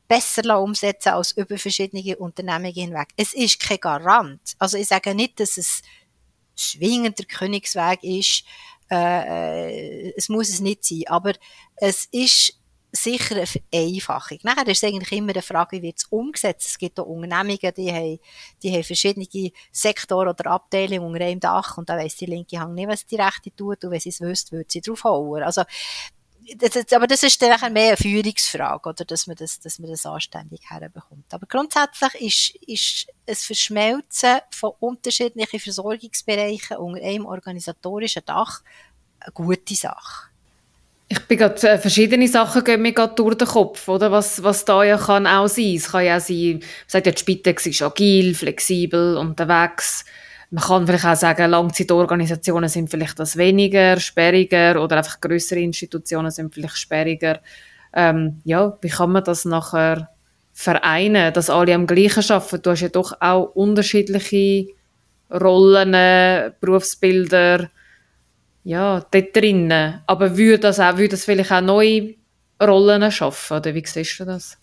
besser 0.08 0.60
umsetzen 0.60 1.10
als 1.10 1.32
über 1.34 1.58
verschiedene 1.58 2.18
Unternehmungen 2.18 2.74
hinweg. 2.74 3.10
Es 3.16 3.34
ist 3.34 3.60
kein 3.60 3.80
Garant. 3.80 4.42
Also 4.60 4.78
ich 4.78 4.88
sage 4.88 5.16
nicht, 5.16 5.40
dass 5.40 5.58
es 5.58 5.84
zwingend 6.56 7.20
der 7.20 7.26
Königsweg 7.28 8.04
ist. 8.04 8.44
Äh, 8.90 10.10
äh 10.10 10.14
es 10.18 10.28
muss 10.28 10.50
es 10.50 10.60
nicht 10.60 10.84
sein. 10.84 11.04
Aber 11.08 11.34
es 11.78 12.06
ist 12.12 12.61
sicher 12.92 13.36
eine 13.36 13.48
Vereinfachung. 13.48 14.40
Nachher 14.44 14.68
ist 14.68 14.84
es 14.84 14.90
eigentlich 14.90 15.12
immer 15.12 15.32
eine 15.32 15.42
Frage, 15.42 15.78
wie 15.78 15.82
wird 15.84 15.98
es 15.98 16.06
umgesetzt. 16.06 16.68
Es 16.68 16.78
gibt 16.78 17.00
auch 17.00 17.06
Unternehmungen, 17.06 17.74
die 17.76 17.92
haben, 17.92 18.20
die 18.62 18.72
haben 18.74 18.84
verschiedene 18.84 19.52
Sektoren 19.72 20.30
oder 20.30 20.52
Abteilungen 20.52 21.12
unter 21.12 21.26
einem 21.26 21.40
Dach 21.40 21.78
und 21.78 21.90
da 21.90 21.98
weiss 21.98 22.16
die 22.16 22.26
linke 22.26 22.60
Hand 22.60 22.76
nicht, 22.76 22.88
was 22.88 23.06
die 23.06 23.16
rechte 23.16 23.56
tut 23.56 23.84
und 23.84 23.92
wenn 23.92 24.00
sie 24.00 24.10
es 24.10 24.22
wüsste, 24.22 24.52
würde 24.54 24.70
sie 24.70 24.82
drauf 24.82 25.04
hauen. 25.04 25.44
Also, 25.44 25.64
das, 26.58 26.92
aber 26.94 27.08
das 27.08 27.24
ist 27.24 27.42
dann 27.42 27.74
mehr 27.74 27.90
eine 27.90 27.98
Führungsfrage, 27.98 28.90
oder, 28.90 29.06
dass 29.06 29.28
man 29.28 29.36
das, 29.36 29.60
dass 29.60 29.80
man 29.80 29.92
das 29.92 30.06
anständig 30.06 30.62
herbekommt. 30.70 31.32
Aber 31.34 31.46
grundsätzlich 31.46 32.56
ist, 32.66 32.68
ist 32.68 33.08
ein 33.28 33.36
Verschmelzen 33.36 34.40
von 34.50 34.72
unterschiedlichen 34.80 35.60
Versorgungsbereichen 35.60 36.78
unter 36.78 37.04
einem 37.04 37.26
organisatorischen 37.26 38.24
Dach 38.26 38.64
eine 39.20 39.32
gute 39.34 39.76
Sache. 39.76 40.31
Ich 41.12 41.20
bin 41.28 41.40
gerade, 41.40 41.68
äh, 41.68 41.78
verschiedene 41.78 42.26
Sachen 42.26 42.64
gehen 42.64 42.82
mir 42.82 42.94
gerade 42.94 43.14
durch 43.16 43.36
den 43.36 43.46
Kopf, 43.46 43.86
oder? 43.90 44.14
Was, 44.14 44.42
was 44.44 44.64
da 44.64 44.82
ja 44.82 44.98
kann 44.98 45.28
auch 45.28 45.50
sein. 45.50 45.76
Es 45.76 45.92
kann 45.92 46.06
ja 46.06 46.16
auch 46.16 46.22
sein, 46.22 46.54
man 46.54 46.62
sagt 46.88 47.06
ja, 47.06 47.12
die 47.12 47.20
Spitex 47.20 47.66
ist 47.66 47.82
agil, 47.82 48.34
flexibel, 48.34 49.18
unterwegs. 49.18 50.06
Man 50.52 50.64
kann 50.64 50.88
vielleicht 50.88 51.04
auch 51.04 51.16
sagen, 51.18 51.52
Langzeitorganisationen 51.52 52.70
sind 52.70 52.90
vielleicht 52.90 53.20
das 53.20 53.36
weniger, 53.36 54.00
sperriger, 54.00 54.82
oder 54.82 55.00
einfach 55.00 55.20
größere 55.20 55.60
Institutionen 55.60 56.32
sind 56.32 56.54
vielleicht 56.54 56.78
sperriger. 56.78 57.42
Ähm, 57.94 58.40
ja, 58.46 58.78
wie 58.80 58.88
kann 58.88 59.12
man 59.12 59.26
das 59.26 59.44
nachher 59.44 60.12
vereinen, 60.54 61.34
dass 61.34 61.50
alle 61.50 61.76
am 61.76 61.88
gleichen 61.88 62.24
arbeiten? 62.32 62.62
Du 62.62 62.70
hast 62.70 62.82
ja 62.82 62.90
doch 62.90 63.18
auch 63.20 63.54
unterschiedliche 63.54 64.68
Rollen, 65.30 65.92
Berufsbilder, 66.62 67.70
ja, 68.64 69.06
dort 69.12 69.36
drinnen. 69.36 70.02
Aber 70.08 70.38
würde 70.38 70.60
das 70.60 70.80
auch, 70.80 70.98
würde 70.98 71.10
das 71.10 71.26
vielleicht 71.26 71.52
auch 71.52 71.62
neue 71.62 72.16
Rollen 72.62 73.12
schaffen, 73.12 73.58
oder 73.58 73.74
wie 73.74 73.86
siehst 73.86 74.20
du 74.20 74.26
das? 74.26 74.58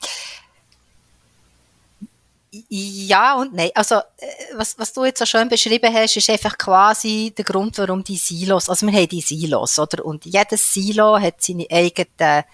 Ja 2.70 3.34
und 3.34 3.54
nein. 3.54 3.70
Also, 3.74 3.96
äh, 3.96 4.26
was, 4.54 4.78
was 4.78 4.92
du 4.92 5.04
jetzt 5.04 5.18
so 5.18 5.26
schön 5.26 5.48
beschrieben 5.48 5.92
hast, 5.92 6.16
ist 6.16 6.30
einfach 6.30 6.56
quasi 6.56 7.32
der 7.36 7.44
Grund, 7.44 7.76
warum 7.76 8.02
die 8.02 8.16
Silos, 8.16 8.70
also 8.70 8.86
wir 8.86 8.98
haben 8.98 9.08
die 9.08 9.20
Silos, 9.20 9.78
oder? 9.78 10.04
Und 10.04 10.24
jedes 10.24 10.72
Silo 10.72 11.20
hat 11.20 11.42
seine 11.42 11.66
eigenen, 11.70 12.44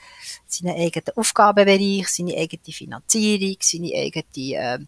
seinen 0.46 0.76
eigenen 0.76 1.16
Aufgabenbereich, 1.16 2.08
seine 2.08 2.36
eigene 2.36 2.72
Finanzierung, 2.72 3.56
seine 3.60 3.92
eigene, 3.94 4.24
äh, 4.36 4.78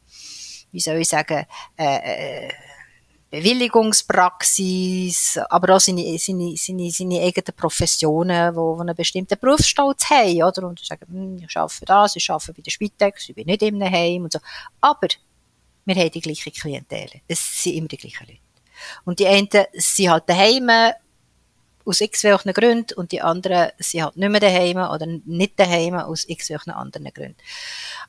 wie 0.73 0.81
soll 0.81 0.97
ich 0.97 1.09
sagen, 1.09 1.47
äh, 1.79 2.47
äh 2.47 2.53
Bewilligungspraxis, 3.37 5.39
aber 5.51 5.77
auch 5.77 5.81
seine, 5.81 6.19
seine, 6.19 6.57
seine, 6.57 6.91
seine 6.91 7.21
eigenen 7.21 7.55
Professionen, 7.55 8.55
die, 8.55 8.81
einen 8.81 8.97
bestimmten 8.97 9.39
Berufsstolz 9.39 10.09
haben, 10.09 10.43
oder? 10.43 10.67
Und 10.67 10.81
sagen, 10.81 11.07
hm, 11.09 11.45
ich 11.47 11.57
arbeite 11.57 11.85
das, 11.85 12.17
ich 12.17 12.31
arbeite 12.31 12.55
bei 12.55 12.63
der 12.63 12.71
Spitex, 12.71 13.29
ich 13.29 13.35
bin 13.35 13.47
nicht 13.47 13.63
einem 13.63 13.83
Heim 13.83 14.25
und 14.25 14.33
so. 14.33 14.39
Aber 14.81 15.09
wir 15.85 15.95
haben 15.95 16.11
die 16.11 16.21
gleiche 16.21 16.51
Klientel. 16.51 17.21
Es 17.29 17.63
sind 17.63 17.75
immer 17.75 17.89
die 17.89 17.99
gleichen 17.99 18.27
Leute. 18.27 18.41
Und 19.05 19.19
die 19.19 19.27
einen 19.27 19.49
sind 19.75 20.11
halt 20.11 20.29
daheim 20.29 20.71
aus 21.87 22.01
x 22.01 22.25
welchen 22.25 22.53
Gründen 22.53 22.95
und 22.97 23.13
die 23.13 23.23
anderen 23.23 23.71
sind 23.79 24.03
halt 24.03 24.17
nicht 24.17 24.29
mehr 24.29 24.41
daheim 24.41 24.77
oder 24.77 25.07
nicht 25.07 25.59
daheim 25.59 25.95
aus 25.95 26.29
x 26.29 26.51
welchen 26.51 26.71
anderen 26.73 27.13
Gründen. 27.15 27.37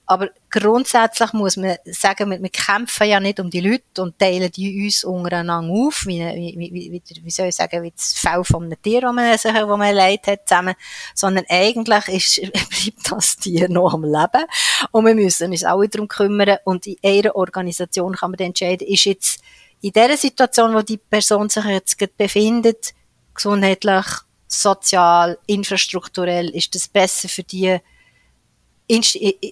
Aber 0.06 0.30
grundsätzlich 0.50 1.34
muss 1.34 1.58
man 1.58 1.78
sagen, 1.86 2.32
wir, 2.32 2.42
wir, 2.42 2.50
kämpfen 2.50 3.08
ja 3.08 3.20
nicht 3.20 3.40
um 3.40 3.50
die 3.50 3.60
Leute 3.60 4.02
und 4.02 4.18
teilen 4.18 4.52
die 4.52 4.86
uns 4.86 5.04
untereinander 5.04 5.72
auf, 5.72 6.06
wie, 6.06 6.20
wie, 6.20 6.72
wie, 6.72 7.04
wie 7.24 7.30
soll 7.30 7.48
ich 7.48 7.56
sagen, 7.56 7.84
wie 7.84 7.92
das 7.92 8.14
Fell 8.14 8.44
von 8.44 8.64
einem 8.64 8.82
Tier, 8.82 9.02
das 9.02 9.14
man, 9.14 9.38
sich, 9.38 9.54
wo 9.54 9.78
man 9.78 9.94
leid 9.94 10.26
hat, 10.28 10.48
zusammen, 10.48 10.76
sondern 11.14 11.46
eigentlich 11.50 12.08
ist, 12.08 12.52
bleibt 12.52 13.12
das 13.12 13.38
Tier 13.38 13.70
noch 13.70 13.94
am 13.94 14.04
Leben 14.04 14.46
und 14.92 15.06
wir 15.06 15.14
müssen 15.16 15.52
uns 15.52 15.64
alle 15.64 15.90
darum 15.90 16.08
kümmern 16.08 16.58
und 16.64 16.88
in 16.88 16.98
einer 17.04 17.36
Organisation 17.36 18.16
kann 18.16 18.32
man 18.32 18.40
entscheiden, 18.40 18.88
ist 18.88 19.06
jetzt 19.06 19.42
in 19.82 19.92
der 19.92 20.18
Situation, 20.18 20.74
wo 20.74 20.82
die 20.82 20.98
Person 20.98 21.50
sich 21.50 21.66
jetzt 21.66 22.18
befindet, 22.18 22.94
gesundheitlich, 23.38 24.06
sozial, 24.48 25.38
infrastrukturell, 25.46 26.50
ist 26.50 26.74
das 26.76 26.88
besser 26.88 27.30
für 27.30 27.44
die, 27.44 27.80
in 28.88 29.04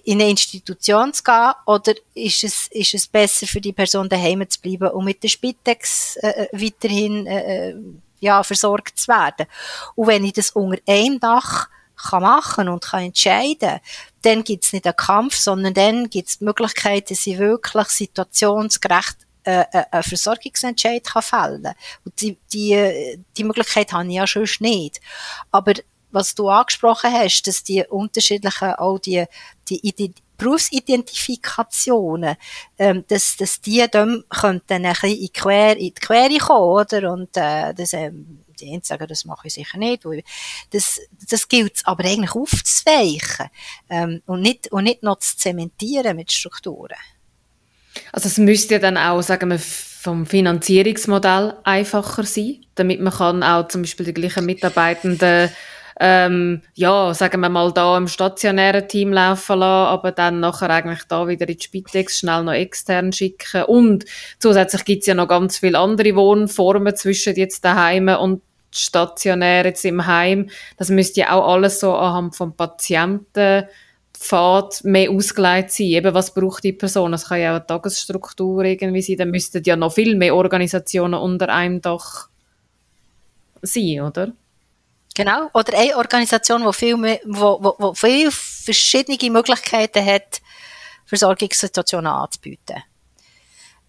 eine 0.08 0.30
Institution 0.30 1.12
zu 1.12 1.22
gehen 1.22 1.52
oder 1.66 1.94
ist 2.14 2.42
es, 2.42 2.68
ist 2.68 2.94
es 2.94 3.06
besser 3.06 3.46
für 3.46 3.60
die 3.60 3.72
Person 3.72 4.08
daheim 4.08 4.48
zu 4.48 4.60
bleiben 4.60 4.88
und 4.90 5.04
mit 5.04 5.22
der 5.22 5.28
Spitex 5.28 6.16
äh, 6.16 6.28
äh 6.28 6.48
weiterhin 6.52 7.26
äh, 7.26 7.70
äh, 7.70 7.76
ja, 8.20 8.42
versorgt 8.42 8.98
zu 8.98 9.08
werden? 9.08 9.46
Und 9.94 10.06
wenn 10.06 10.24
ich 10.24 10.32
das 10.32 10.50
unter 10.50 10.80
einem 10.86 11.20
Dach 11.20 11.68
kann 11.96 12.22
machen 12.22 12.68
und 12.68 12.84
kann 12.84 13.04
entscheiden, 13.04 13.80
dann 14.22 14.42
gibt 14.42 14.64
es 14.64 14.72
nicht 14.72 14.86
einen 14.86 14.96
Kampf, 14.96 15.36
sondern 15.36 15.74
dann 15.74 16.08
gibt 16.08 16.28
es 16.28 16.38
die 16.38 16.44
Möglichkeit, 16.44 17.10
dass 17.10 17.26
ich 17.26 17.38
wirklich 17.38 17.88
situationsgerecht 17.88 19.25
einen 19.46 20.02
Versorgungsentscheid 20.02 21.04
kann 21.04 21.22
fällen 21.22 21.62
kann. 21.62 21.74
Und 22.04 22.20
die, 22.20 22.36
die, 22.52 23.18
die 23.36 23.44
Möglichkeit 23.44 23.92
habe 23.92 24.08
ich 24.08 24.14
ja 24.14 24.26
sonst 24.26 24.60
nicht. 24.60 25.00
Aber 25.50 25.74
was 26.10 26.34
du 26.34 26.48
angesprochen 26.48 27.12
hast, 27.12 27.46
dass 27.46 27.62
die 27.62 27.84
unterschiedlichen, 27.84 28.74
auch 28.74 28.98
die, 28.98 29.24
die 29.68 30.14
Berufsidentifikationen, 30.36 32.36
ähm, 32.78 33.04
dass, 33.08 33.36
dass 33.36 33.60
die 33.60 33.84
dann 33.90 34.24
könnten 34.28 34.84
ein 34.84 34.92
bisschen 34.92 35.10
in 35.10 35.20
die 35.20 35.28
Quere, 35.30 35.72
in 35.72 35.78
die 35.78 35.94
Quere 35.94 36.38
kommen, 36.38 36.62
oder? 36.62 37.12
Und, 37.12 37.36
äh, 37.36 37.74
das, 37.74 37.92
ähm, 37.92 38.44
die 38.60 38.72
einen 38.72 38.82
sagen, 38.82 39.06
das 39.06 39.24
mache 39.24 39.48
ich 39.48 39.54
sicher 39.54 39.78
nicht. 39.78 40.04
Das, 40.70 41.00
das 41.28 41.48
gilt 41.48 41.80
aber 41.84 42.04
eigentlich 42.04 42.34
aufzuweichen, 42.34 43.50
ähm, 43.90 44.22
und 44.26 44.42
nicht, 44.42 44.70
und 44.72 44.84
nicht 44.84 45.02
noch 45.02 45.18
zu 45.18 45.36
zementieren 45.36 46.16
mit 46.16 46.32
Strukturen. 46.32 46.96
Also 48.12 48.28
es 48.28 48.38
müsste 48.38 48.74
ja 48.74 48.80
dann 48.80 48.96
auch, 48.96 49.22
sagen 49.22 49.50
wir, 49.50 49.58
vom 49.58 50.26
Finanzierungsmodell 50.26 51.54
einfacher 51.64 52.22
sein, 52.22 52.60
damit 52.76 53.00
man 53.00 53.12
kann 53.12 53.42
auch 53.42 53.68
zum 53.68 53.82
Beispiel 53.82 54.06
die 54.06 54.14
gleichen 54.14 54.46
Mitarbeitenden 54.46 55.50
ähm, 55.98 56.62
ja, 56.74 57.14
sagen 57.14 57.40
wir 57.40 57.48
mal, 57.48 57.72
da 57.72 57.96
im 57.96 58.06
stationären 58.06 58.86
Team 58.86 59.12
laufen 59.12 59.58
lassen, 59.58 59.62
aber 59.62 60.12
dann 60.12 60.40
nachher 60.40 60.68
eigentlich 60.68 61.04
da 61.08 61.26
wieder 61.26 61.48
in 61.48 61.56
die 61.56 61.64
Spitex 61.64 62.18
schnell 62.18 62.44
noch 62.44 62.52
extern 62.52 63.12
schicken. 63.12 63.64
Und 63.64 64.04
zusätzlich 64.38 64.84
gibt's 64.84 65.06
ja 65.06 65.14
noch 65.14 65.28
ganz 65.28 65.58
viele 65.58 65.78
andere 65.78 66.14
Wohnformen 66.14 66.94
zwischen 66.96 67.34
jetzt 67.36 67.64
daheim 67.64 68.08
und 68.08 68.42
stationär 68.70 69.64
jetzt 69.64 69.86
im 69.86 70.06
Heim. 70.06 70.50
Das 70.76 70.90
müsste 70.90 71.20
ja 71.20 71.32
auch 71.32 71.54
alles 71.54 71.80
so 71.80 71.94
anhand 71.94 72.36
vom 72.36 72.54
Patienten 72.54 73.64
Pfad 74.18 74.82
mehr 74.84 75.10
ausgelegt 75.10 75.70
sein. 75.70 75.86
Eben, 75.86 76.14
was 76.14 76.32
braucht 76.32 76.64
die 76.64 76.72
Person? 76.72 77.12
Es 77.12 77.28
kann 77.28 77.40
ja 77.40 77.52
auch 77.52 77.56
eine 77.56 77.66
Tagesstruktur 77.66 78.64
irgendwie 78.64 79.02
sein. 79.02 79.16
Dann 79.18 79.30
müssten 79.30 79.62
ja 79.64 79.76
noch 79.76 79.92
viel 79.92 80.16
mehr 80.16 80.34
Organisationen 80.34 81.14
unter 81.20 81.48
einem 81.48 81.80
Dach 81.80 82.28
sein, 83.62 84.00
oder? 84.00 84.32
Genau. 85.14 85.48
Oder 85.54 85.78
eine 85.78 85.96
Organisation, 85.96 86.64
die 86.66 86.72
viel, 86.72 86.96
wo, 87.24 87.58
wo, 87.62 87.74
wo 87.78 87.94
viel 87.94 88.30
verschiedene 88.30 89.30
Möglichkeiten 89.30 90.04
hat, 90.04 90.42
Versorgungssituationen 91.06 92.10
anzubieten. 92.10 92.82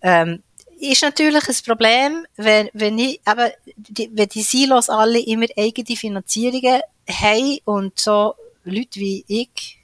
Ähm, 0.01 0.43
ist 0.79 1.01
natürlich 1.01 1.49
ein 1.49 1.55
Problem, 1.65 2.27
wenn, 2.35 2.69
wenn, 2.73 2.99
ich, 2.99 3.19
eben, 3.27 3.51
die, 3.75 4.09
wenn 4.13 4.29
die 4.29 4.43
Silos 4.43 4.89
alle 4.89 5.19
immer 5.19 5.47
eigene 5.57 5.97
Finanzierungen 5.97 6.81
haben 7.09 7.57
und 7.65 7.99
so 7.99 8.35
Leute 8.63 8.99
wie 8.99 9.25
ich 9.27 9.76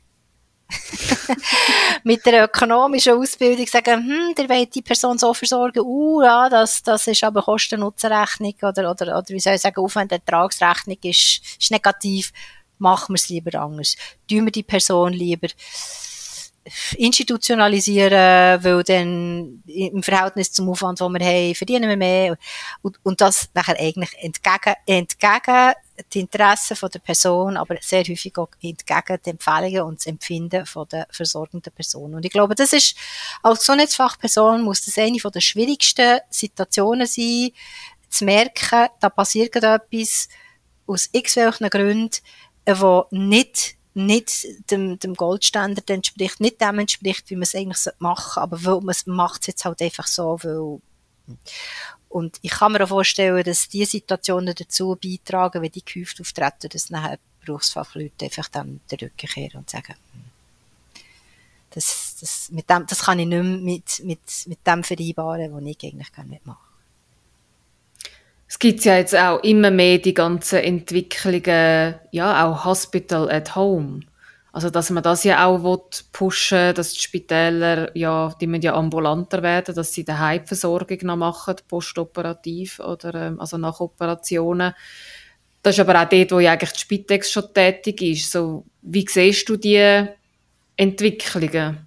mit 2.04 2.26
der 2.26 2.46
ökonomischen 2.46 3.14
Ausbildung 3.14 3.68
sagen, 3.68 4.08
hm, 4.08 4.36
der 4.36 4.50
will 4.50 4.66
die 4.66 4.82
Person 4.82 5.18
so 5.18 5.34
versorgen, 5.34 5.82
uh, 5.82 6.22
ja, 6.22 6.50
das, 6.50 6.82
das 6.84 7.08
ist 7.08 7.24
aber 7.24 7.42
Kosten-Nutzen-Rechnung 7.42 8.56
oder, 8.62 8.92
oder, 8.92 9.18
oder 9.18 9.30
wie 9.30 9.40
soll 9.40 9.54
ich 9.54 9.62
sagen, 9.62 9.82
Aufwand-Ertragsrechnung 9.82 10.98
ist, 11.04 11.42
ist 11.60 11.72
negativ, 11.72 12.32
machen 12.78 13.14
wir 13.14 13.16
es 13.16 13.30
lieber 13.30 13.60
anders. 13.60 13.96
Tun 14.28 14.46
wir 14.46 14.52
die 14.52 14.64
Person 14.64 15.14
lieber 15.14 15.48
institutionalisieren, 16.98 18.64
weil 18.64 18.84
dann 18.84 19.64
im 19.66 20.04
Verhältnis 20.04 20.52
zum 20.52 20.70
Aufwand, 20.70 21.00
den 21.00 21.12
wir 21.12 21.26
haben, 21.26 21.56
verdienen 21.56 21.90
wir 21.90 21.98
mehr. 21.98 22.38
Und, 22.82 22.98
und 23.04 23.22
das 23.22 23.50
nachher 23.54 23.80
eigentlich 23.80 24.14
entgegen, 24.20 24.76
entgegen 24.86 25.74
die 26.12 26.22
Interessen 26.22 26.78
der 26.92 27.00
Person, 27.00 27.58
aber 27.58 27.78
sehr 27.82 28.04
häufig 28.04 28.38
auch 28.38 28.50
entgegen 28.62 29.20
die 29.26 29.30
Empfehlungen 29.30 29.82
und 29.82 30.00
das 30.00 30.08
Empfinden 30.08 30.66
von 30.66 30.88
der 30.90 31.08
versorgenden 31.12 31.74
Person. 31.74 32.16
Und 32.16 32.26
ich 32.26 32.32
glaube, 32.32 32.56
das 32.56 32.74
ist, 32.74 32.96
als 33.42 33.60
Gesundheitsfachperson 33.60 34.62
muss 34.62 34.86
das 34.86 34.98
eine 34.98 35.20
von 35.20 35.32
der 35.32 35.42
schwierigsten 35.42 36.20
Situationen 36.30 37.08
sein, 37.08 37.52
zu 38.10 38.26
merken, 38.26 38.90
da 39.00 39.10
passiert 39.10 39.56
etwas 39.56 40.30
aus 40.86 41.10
x 41.12 41.36
welchen 41.36 41.70
Gründen, 41.70 42.18
wo 42.66 43.06
nicht 43.12 43.76
nicht 43.96 44.48
dem, 44.72 44.98
dem 44.98 45.14
Goldstandard 45.14 45.90
entspricht, 45.90 46.40
nicht 46.40 46.60
dem 46.62 46.80
entspricht, 46.80 47.30
wie 47.30 47.36
man 47.36 47.44
es 47.44 47.54
eigentlich 47.54 47.94
machen 48.00 48.34
sollte, 48.34 48.42
aber 48.42 48.82
man 48.82 48.96
macht 49.06 49.42
es 49.42 49.48
jetzt 49.48 49.66
halt 49.66 49.82
einfach 49.82 50.08
so, 50.08 50.40
weil 50.42 50.82
und 52.10 52.38
ich 52.42 52.52
kann 52.52 52.72
mir 52.72 52.84
auch 52.84 52.90
vorstellen, 52.90 53.44
dass 53.44 53.70
diese 53.70 53.92
Situationen 53.92 54.54
dazu 54.56 54.98
beitragen, 55.02 55.62
wenn 55.62 55.72
die 55.72 55.84
gehäuft 55.84 56.22
auftreten, 56.22 56.70
dass 56.72 56.90
nachher 56.90 57.20
Berufsfachleute 57.46 58.26
einfach 58.26 58.50
dann 58.50 58.82
den 58.92 59.00
Rücken 59.00 59.28
kehren 59.28 59.60
und 59.60 59.70
sagen, 59.70 59.96
hm, 60.14 60.22
das, 61.72 62.18
das, 62.20 62.52
mit 62.52 62.70
dem, 62.70 62.86
das 62.88 63.04
kann 63.04 63.20
ich 63.20 63.28
nicht 63.28 63.42
mehr 63.42 63.58
mit, 63.58 64.02
mit, 64.04 64.20
mit 64.46 64.68
dem 64.68 64.84
vereinbaren, 64.84 65.54
was 65.54 65.64
ich 65.64 65.84
eigentlich 65.84 66.14
gerne 66.14 66.40
machen 66.44 66.74
es 68.54 68.60
gibt 68.60 68.86
ja 68.86 68.98
jetzt 68.98 69.16
auch 69.16 69.40
immer 69.40 69.72
mehr 69.72 69.98
die 69.98 70.14
ganzen 70.14 70.60
Entwicklungen, 70.60 71.96
ja, 72.12 72.46
auch 72.46 72.66
Hospital 72.66 73.28
at 73.32 73.56
Home. 73.56 74.02
Also, 74.54 74.70
dass 74.70 74.92
man 74.92 75.02
das 75.02 75.24
ja 75.24 75.48
auch 75.48 75.90
pushen 76.12 76.60
will, 76.60 76.74
dass 76.74 76.94
die 76.94 77.02
Spitäler, 77.02 77.90
ja, 77.98 78.36
die 78.40 78.46
müssen 78.46 78.62
ja 78.62 78.76
ambulanter 78.76 79.42
werden, 79.42 79.74
dass 79.74 79.92
sie 79.92 80.06
die 80.06 80.14
Heimversorgung 80.14 81.00
noch 81.02 81.16
machen, 81.16 81.56
postoperativ 81.68 82.80
oder, 82.80 83.16
ähm, 83.16 83.40
also 83.40 83.58
nach 83.58 83.80
Operationen. 83.80 84.76
Das 85.64 85.76
ist 85.76 85.80
aber 85.80 86.00
auch 86.00 86.08
dort, 86.08 86.32
wo 86.32 86.40
ja 86.40 86.52
eigentlich 86.52 86.72
die 86.72 86.80
Spitex 86.82 87.32
schon 87.32 87.52
tätig 87.52 88.00
ist. 88.04 88.32
So, 88.32 88.64
wie 88.84 89.08
siehst 89.10 89.50
du 89.50 89.58
die 89.58 90.06
Entwicklungen? 90.78 91.80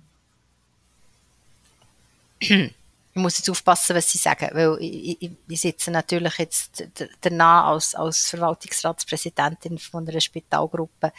ich 3.16 3.22
muss 3.22 3.38
jetzt 3.38 3.48
aufpassen, 3.48 3.96
was 3.96 4.10
sie 4.10 4.18
sagen, 4.18 4.50
weil 4.52 4.76
ich, 4.80 5.22
ich, 5.22 5.30
ich 5.48 5.60
sitze 5.60 5.90
natürlich 5.90 6.36
jetzt 6.38 6.84
danach 7.20 7.68
als, 7.68 7.94
als 7.94 8.28
Verwaltungsratspräsidentin 8.28 9.78
von 9.78 10.06
einer 10.06 10.20
Spitalgruppe 10.20 11.12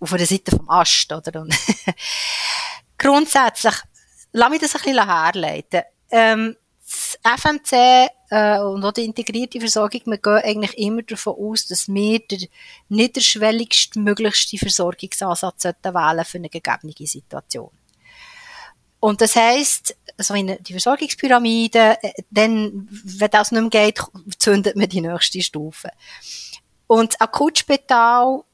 auf 0.00 0.10
der 0.10 0.26
Seite 0.26 0.56
vom 0.56 0.68
Ast, 0.68 1.12
oder? 1.12 1.42
Und 1.42 1.54
grundsätzlich, 2.98 3.74
lass 4.32 4.50
mich 4.50 4.60
das 4.60 4.74
ein 4.74 4.82
bisschen 4.82 5.06
herleiten. 5.06 5.82
Ähm, 6.10 6.56
das 6.84 7.18
FMC 7.40 8.08
äh, 8.30 8.58
und 8.60 8.84
auch 8.84 8.92
die 8.92 9.04
integrierte 9.04 9.58
Versorgung, 9.58 10.02
wir 10.06 10.18
gehen 10.18 10.42
eigentlich 10.44 10.78
immer 10.78 11.02
davon 11.02 11.34
aus, 11.38 11.66
dass 11.66 11.88
wir 11.88 12.20
den 12.20 12.46
niederschwelligst 12.88 13.96
möglichsten 13.96 14.58
Versorgungsansatz 14.58 15.64
wählen 15.64 16.24
für 16.24 16.38
eine 16.38 16.48
gegebene 16.48 16.94
Situation. 17.06 17.70
Und 19.00 19.20
das 19.20 19.36
heisst, 19.36 19.96
also 20.16 20.34
in 20.34 20.56
die 20.62 20.72
Versorgungspyramide, 20.72 21.98
äh, 22.02 22.12
dann, 22.30 22.88
wenn 22.90 23.30
das 23.30 23.52
nicht 23.52 23.60
mehr 23.60 23.70
geht, 23.70 24.00
zündet 24.38 24.76
man 24.76 24.88
die 24.88 25.00
nächste 25.00 25.42
Stufe. 25.42 25.90
Und 26.86 27.12
das 27.12 27.20
Akutspital 27.20 28.44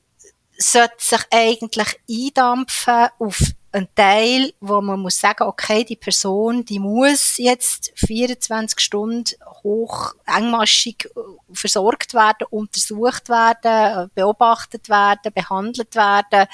sollte 0.61 0.95
sich 0.99 1.21
eigentlich 1.31 1.99
eindampfen 2.09 3.09
auf 3.19 3.41
einen 3.73 3.89
Teil, 3.95 4.53
wo 4.61 4.81
man 4.81 5.01
muss 5.01 5.19
sagen, 5.19 5.45
okay, 5.45 5.85
die 5.85 5.97
Person, 5.97 6.65
die 6.65 6.81
muss 6.81 7.39
jetzt 7.39 7.93
24 7.95 8.81
Stunden 8.81 9.25
hoch 9.63 10.15
engmaschig 10.27 11.05
äh, 11.05 11.21
versorgt 11.53 12.13
werden, 12.15 12.47
untersucht 12.51 13.29
werden, 13.29 14.11
beobachtet 14.15 14.89
werden, 14.89 15.33
behandelt 15.33 15.95
werden, 15.95 16.49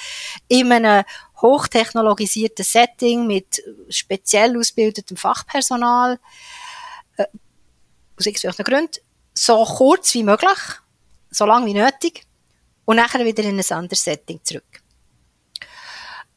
in 0.48 0.72
einem 0.72 1.04
hochtechnologisierten 1.40 2.64
Setting 2.64 3.26
mit 3.26 3.62
speziell 3.88 4.58
ausgebildetem 4.58 5.16
Fachpersonal, 5.16 6.18
äh, 7.16 7.24
aus 8.18 8.26
irgendwelchen 8.26 8.64
Gründen, 8.64 9.00
so 9.32 9.64
kurz 9.64 10.12
wie 10.14 10.22
möglich, 10.22 10.58
so 11.30 11.46
lang 11.46 11.64
wie 11.64 11.74
nötig, 11.74 12.25
und 12.86 12.96
nachher 12.96 13.24
wieder 13.24 13.44
in 13.44 13.58
ein 13.58 13.72
anderes 13.72 14.02
Setting 14.02 14.40
zurück. 14.42 14.82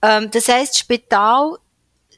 Ähm, 0.01 0.29
das 0.31 0.45
das 0.45 0.77
Spital 0.77 1.57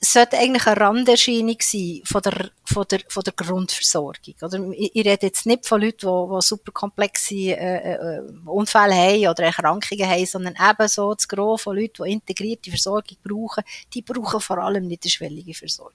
sollte 0.03 0.39
eigentlich 0.39 0.65
eine 0.65 0.81
Randerscheinung 0.81 1.57
sein 1.59 2.01
von 2.05 2.23
der, 2.23 2.49
von 2.65 2.85
der, 2.89 3.01
von 3.07 3.21
der 3.21 3.33
Grundversorgung. 3.33 4.33
Oder 4.41 4.59
ich, 4.71 4.95
ich 4.95 5.05
rede 5.05 5.27
jetzt 5.27 5.45
nicht 5.45 5.67
von 5.67 5.79
Leuten, 5.79 6.07
die, 6.07 6.35
die 6.35 6.41
super 6.41 6.71
komplexe 6.71 7.35
äh, 7.35 7.93
äh, 7.93 8.21
Unfälle 8.47 8.95
haben 8.95 9.27
oder 9.27 9.43
Erkrankungen 9.43 10.09
haben, 10.09 10.25
sondern 10.25 10.55
eben 10.55 10.87
so 10.87 11.13
das 11.13 11.27
Gros 11.27 11.61
von 11.61 11.77
Leuten, 11.77 12.03
die 12.03 12.13
integrierte 12.13 12.71
Versorgung 12.71 13.17
brauchen, 13.23 13.63
die 13.93 14.01
brauchen 14.01 14.41
vor 14.41 14.57
allem 14.57 14.87
nicht 14.87 15.03
eine 15.03 15.11
schwellige 15.11 15.53
Versorgung. 15.53 15.93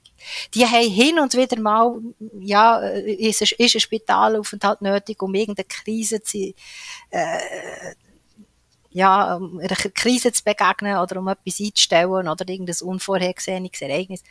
Die 0.55 0.65
haben 0.65 0.89
hin 0.89 1.19
und 1.19 1.35
wieder 1.35 1.61
mal, 1.61 1.99
ja, 2.39 2.79
ist 2.79 3.43
ein, 3.43 3.49
ist 3.59 3.75
ein 3.75 3.81
Spitalaufenthalt 3.81 4.83
nötig, 4.83 5.21
um 5.21 5.35
irgendeine 5.35 5.67
Krise 5.67 6.23
zu, 6.23 6.55
äh, 7.11 7.39
ja, 8.97 9.37
um 9.37 9.59
einer 9.59 9.77
Krise 9.77 10.33
zu 10.33 10.43
begegnen 10.43 10.97
oder 10.97 11.19
um 11.19 11.29
etwas 11.29 11.61
einzustellen 11.61 12.29
oder 12.29 12.49
irgendein 12.49 12.81
unvorhergesehenes 12.81 13.83
Ereignis. 13.83 14.25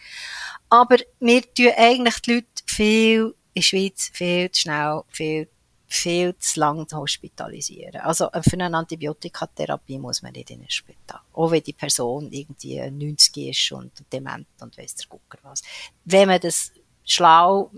Aber 0.69 0.97
wir 1.19 1.41
tun 1.54 1.71
eigentlich 1.78 2.19
die 2.21 2.34
Leute 2.34 2.47
viel 2.65 3.36
in 3.54 3.62
der 3.62 3.62
Schweiz 3.62 4.10
viel 4.12 4.49
zu 4.49 4.62
schnell, 4.62 5.04
viel, 5.10 5.47
viel 5.86 6.36
zu 6.39 6.60
lang 6.60 6.88
hospitalisieren. 6.91 8.01
Also 8.01 8.28
für 8.41 8.54
eine 8.54 8.75
Antibiotikatherapie 8.75 9.99
muss 9.99 10.23
man 10.23 10.34
nicht 10.34 10.49
in 10.49 10.62
ein 10.62 10.69
Spital. 10.71 11.21
Auch 11.34 11.51
wenn 11.51 11.62
die 11.62 11.73
Person 11.73 12.32
irgendwie 12.32 12.82
90 12.89 13.38
ist 13.38 13.71
und 13.71 13.91
dement 14.12 14.47
und 14.62 14.75
weiss 14.80 14.95
der 14.95 15.06
Gucker 15.08 15.38
was. 15.43 15.62
Wenn 16.06 16.28
man 16.28 16.39
das 16.39 16.71
schlau 17.06 17.69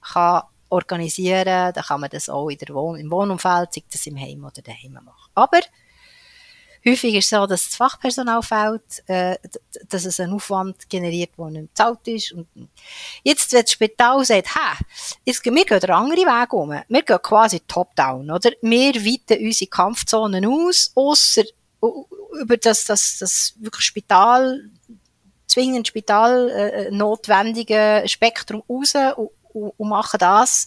kann 0.00 0.42
organisieren, 0.68 1.72
dann 1.72 1.84
kann 1.84 2.00
man 2.00 2.10
das 2.10 2.28
auch 2.28 2.48
in 2.48 2.58
der 2.58 2.74
Wohn 2.74 2.98
im 2.98 3.08
Wohnumfeld, 3.08 3.72
sei 3.72 3.84
das 3.88 4.04
im 4.06 4.18
Heim 4.18 4.44
oder 4.44 4.62
daheim 4.62 4.94
machen. 4.94 5.30
Aber 5.36 5.60
häufig 6.86 7.14
ist 7.14 7.24
es 7.24 7.30
so, 7.30 7.46
dass 7.46 7.64
das 7.64 7.76
Fachpersonal 7.76 8.42
fehlt, 8.42 9.08
äh, 9.08 9.36
dass 9.88 10.04
es 10.04 10.20
einen 10.20 10.34
Aufwand 10.34 10.88
generiert, 10.88 11.30
der 11.38 11.46
nicht 11.46 11.68
bezahlt 11.68 12.06
ist. 12.08 12.32
Und 12.32 12.46
jetzt, 13.22 13.52
wenn 13.52 13.62
das 13.62 13.72
Spital 13.72 14.24
sagt, 14.24 14.54
hä, 14.54 14.84
wir 15.24 15.64
gehen 15.64 15.80
den 15.80 15.90
anderen 15.90 16.26
Weg 16.26 16.52
um. 16.52 16.70
Wir 16.88 17.02
gehen 17.02 17.22
quasi 17.22 17.60
top-down, 17.60 18.30
oder? 18.30 18.50
Wir 18.60 18.94
weiten 18.94 19.44
unsere 19.44 19.70
Kampfzonen 19.70 20.46
aus, 20.46 20.92
ausser 20.94 21.44
über 22.40 22.56
das, 22.56 22.84
das, 22.84 23.18
das 23.18 23.54
wirklich 23.58 23.84
Spital, 23.84 24.70
zwingend 25.46 25.88
Spital 25.88 26.48
äh, 26.50 26.90
notwendige 26.90 28.02
Spektrum 28.06 28.62
raus 28.68 28.94
und, 29.16 29.30
und, 29.52 29.72
und 29.76 29.88
machen 29.88 30.18
das 30.18 30.66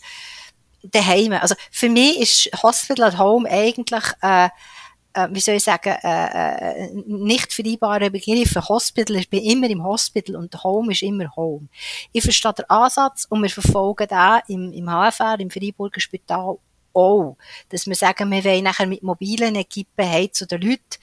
daheim. 0.84 1.34
Also 1.34 1.56
für 1.72 1.90
mich 1.90 2.20
ist 2.20 2.64
Hospital 2.64 3.08
at 3.08 3.18
Home 3.18 3.50
eigentlich 3.50 4.04
äh, 4.22 4.50
äh, 5.18 5.28
wie 5.32 5.40
soll 5.40 5.56
ich 5.56 5.64
sagen, 5.64 5.96
äh, 6.04 6.86
äh, 6.86 6.90
nicht 7.08 7.52
vereinbare 7.52 8.12
Begriffe. 8.12 8.62
Hospital, 8.70 9.18
ich 9.18 9.30
bin 9.30 9.44
immer 9.44 9.70
im 9.70 9.84
Hospital 9.84 10.36
und 10.36 10.64
Home 10.64 10.92
ist 10.92 11.02
immer 11.02 11.36
Home. 11.36 11.68
Ich 12.12 12.24
verstehe 12.24 12.54
den 12.54 12.70
Ansatz 12.70 13.26
und 13.28 13.42
wir 13.42 13.50
verfolgen 13.50 14.08
da 14.08 14.40
im, 14.48 14.72
im 14.72 14.86
HFR, 14.86 15.40
im 15.40 15.50
Freiburger 15.50 16.00
Spital 16.00 16.58
auch, 16.94 17.38
dass 17.70 17.88
wir 17.88 17.96
sagen, 17.96 18.32
wir 18.32 18.44
wollen 18.44 18.64
nachher 18.64 18.88
mit 18.88 19.04
mobilen 19.04 19.56
Equipen 19.56 20.32
zu 20.34 20.46
den 20.46 20.62
Leuten, 20.62 20.98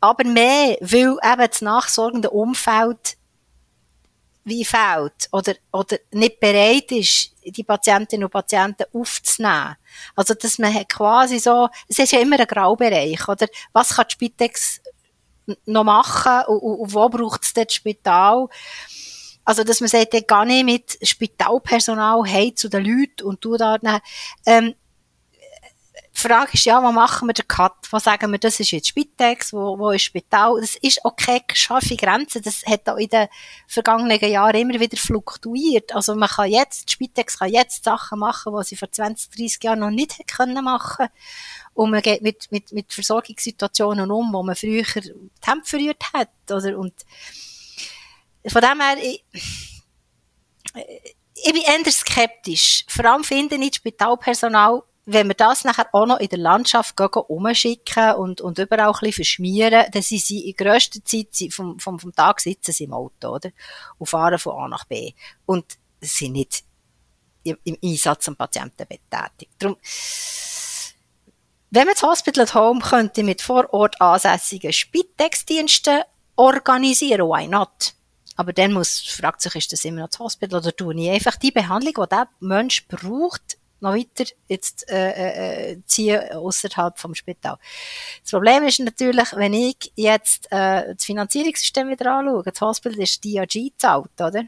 aber 0.00 0.24
mehr, 0.24 0.76
weil 0.80 1.16
eben 1.22 1.48
das 1.48 1.62
nachsorgende 1.62 2.30
Umfeld 2.30 3.16
wie 4.44 4.64
fehlt 4.64 5.28
oder, 5.32 5.54
oder 5.72 5.96
nicht 6.12 6.38
bereit 6.38 6.92
ist, 6.92 7.32
die 7.44 7.64
Patientinnen 7.64 8.24
und 8.24 8.30
Patienten 8.30 8.84
aufzunehmen. 8.92 9.76
Also, 10.14 10.34
dass 10.34 10.58
man 10.58 10.86
quasi 10.86 11.38
so, 11.38 11.68
es 11.88 11.98
ist 11.98 12.12
ja 12.12 12.20
immer 12.20 12.38
ein 12.38 12.46
Graubereich, 12.46 13.26
oder? 13.28 13.46
Was 13.72 13.96
kann 13.96 14.06
die 14.08 14.12
Spitex 14.12 14.80
noch 15.66 15.84
machen 15.84 16.46
und, 16.48 16.58
und, 16.58 16.78
und 16.80 16.94
wo 16.94 17.08
braucht 17.08 17.42
es 17.42 17.54
das 17.54 17.72
Spital? 17.72 18.48
Also, 19.44 19.64
dass 19.64 19.80
man 19.80 19.88
sagt, 19.88 20.14
ich 20.14 20.26
gehe 20.26 20.46
nicht 20.46 20.64
mit 20.64 20.98
Spitalpersonal 21.06 22.22
hey 22.24 22.54
zu 22.54 22.68
den 22.68 22.84
Leuten 22.84 23.24
und 23.24 23.40
tu 23.40 23.56
da, 23.56 23.78
ähm, 24.46 24.74
die 26.16 26.20
Frage 26.20 26.50
ist 26.54 26.64
ja, 26.64 26.80
wo 26.80 26.92
machen 26.92 27.26
wir 27.26 27.32
den 27.32 27.48
Cut? 27.48 27.74
Wo 27.90 27.98
sagen 27.98 28.30
wir, 28.30 28.38
das 28.38 28.60
ist 28.60 28.70
jetzt 28.70 28.88
Spitex, 28.88 29.52
wo, 29.52 29.76
wo 29.78 29.90
ist 29.90 30.04
Spital? 30.04 30.60
Das 30.60 30.76
ist 30.76 31.00
keine 31.16 31.42
scharfe 31.52 31.96
Grenze. 31.96 32.40
Das 32.40 32.64
hat 32.66 32.88
auch 32.88 32.98
in 32.98 33.08
den 33.08 33.26
vergangenen 33.66 34.20
Jahren 34.20 34.54
immer 34.54 34.78
wieder 34.78 34.96
fluktuiert. 34.96 35.92
Also 35.92 36.14
man 36.14 36.28
kann 36.28 36.50
jetzt, 36.50 36.90
Spitex 36.90 37.40
kann 37.40 37.50
jetzt 37.50 37.82
Sachen 37.82 38.20
machen, 38.20 38.54
die 38.56 38.64
sie 38.64 38.76
vor 38.76 38.92
20, 38.92 39.30
30 39.30 39.64
Jahren 39.64 39.80
noch 39.80 39.90
nicht 39.90 40.18
hätte 40.18 40.36
können 40.36 40.64
machen. 40.64 41.08
Und 41.74 41.90
man 41.90 42.00
geht 42.00 42.22
mit, 42.22 42.50
mit, 42.52 42.72
mit 42.72 42.92
Versorgungssituationen 42.92 44.08
um, 44.08 44.32
wo 44.32 44.44
man 44.44 44.54
früher 44.54 44.84
die 44.84 45.12
Hemd 45.44 45.66
verrührt 45.66 46.12
hat, 46.12 46.30
oder? 46.48 46.78
Und 46.78 46.94
von 48.46 48.62
dem 48.62 48.80
her, 48.80 48.96
ich, 49.02 49.24
ich 51.34 51.52
bin 51.52 51.62
eher 51.62 51.90
skeptisch. 51.90 52.84
Vor 52.86 53.04
allem 53.04 53.24
finde 53.24 53.56
ich 53.56 53.74
Spitalpersonal 53.74 54.84
wenn 55.06 55.28
wir 55.28 55.34
das 55.34 55.64
nachher 55.64 55.88
auch 55.92 56.06
noch 56.06 56.18
in 56.18 56.28
der 56.28 56.38
Landschaft 56.38 56.98
umschicken 56.98 58.14
und, 58.14 58.40
und 58.40 58.58
überall 58.58 58.88
ein 58.88 58.92
bisschen 58.92 59.12
verschmieren, 59.12 59.84
dann 59.92 60.02
sind 60.02 60.22
sie 60.22 60.48
in 60.48 60.56
grösster 60.56 61.04
Zeit 61.04 61.28
vom, 61.50 61.78
vom, 61.78 61.98
vom 61.98 62.14
Tag 62.14 62.40
sitzen 62.40 62.72
sie 62.72 62.84
im 62.84 62.94
Auto, 62.94 63.28
oder? 63.28 63.50
Und 63.98 64.06
fahren 64.06 64.38
von 64.38 64.64
A 64.64 64.68
nach 64.68 64.84
B. 64.84 65.12
Und 65.44 65.78
sind 66.00 66.32
nicht 66.32 66.64
im, 67.42 67.58
im 67.64 67.76
Einsatz 67.82 68.28
am 68.28 68.36
Patientenbett 68.36 69.02
tätig. 69.10 69.50
Darum, 69.58 69.76
wenn 71.70 71.86
man 71.86 71.94
das 71.94 72.02
Hospital 72.02 72.44
at 72.44 72.54
Home 72.54 72.80
könnte 72.80 73.22
mit 73.24 73.42
vor 73.42 73.72
Ort 73.74 74.00
ansässigen 74.00 74.72
Spitex-Diensten 74.72 76.02
organisieren, 76.36 77.28
why 77.28 77.46
not? 77.46 77.94
Aber 78.36 78.52
dann 78.52 78.72
muss, 78.72 79.00
fragt 79.00 79.42
sich, 79.42 79.54
ist 79.54 79.72
das 79.72 79.84
immer 79.84 80.00
noch 80.02 80.08
das 80.08 80.18
Hospital 80.18 80.60
oder 80.60 80.74
tue 80.74 80.94
ich 80.94 81.10
einfach 81.10 81.36
die 81.36 81.52
Behandlung, 81.52 81.94
die 81.94 82.08
der 82.08 82.28
Mensch 82.40 82.86
braucht, 82.88 83.58
noch 83.84 83.94
weiter 83.94 84.30
jetzt 84.48 84.90
äh, 84.90 85.72
äh, 85.72 85.82
ziehen 85.86 86.20
außerhalb 86.32 86.98
vom 86.98 87.14
Spital. 87.14 87.56
Das 88.22 88.30
Problem 88.30 88.64
ist 88.64 88.80
natürlich, 88.80 89.28
wenn 89.36 89.54
ich 89.54 89.92
jetzt 89.94 90.46
äh, 90.50 90.94
das 90.94 91.04
Finanzierungssystem 91.04 91.88
wieder 91.88 92.16
anschaue, 92.16 92.42
das 92.42 92.60
Hospital 92.60 93.00
ist 93.00 93.24
DRG 93.24 93.70
zahlt, 93.78 94.20
oder? 94.20 94.44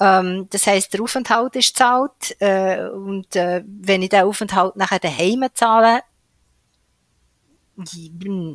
Ähm, 0.00 0.46
das 0.50 0.66
heißt, 0.66 0.92
der 0.92 1.02
Aufenthalt 1.02 1.56
ist 1.56 1.76
zahlt 1.76 2.40
äh, 2.40 2.86
und 2.88 3.34
äh, 3.34 3.64
wenn 3.66 4.02
ich 4.02 4.10
den 4.10 4.24
Aufenthalt 4.24 4.76
nachher 4.76 5.00
daheim 5.00 5.44
zahle, 5.54 6.02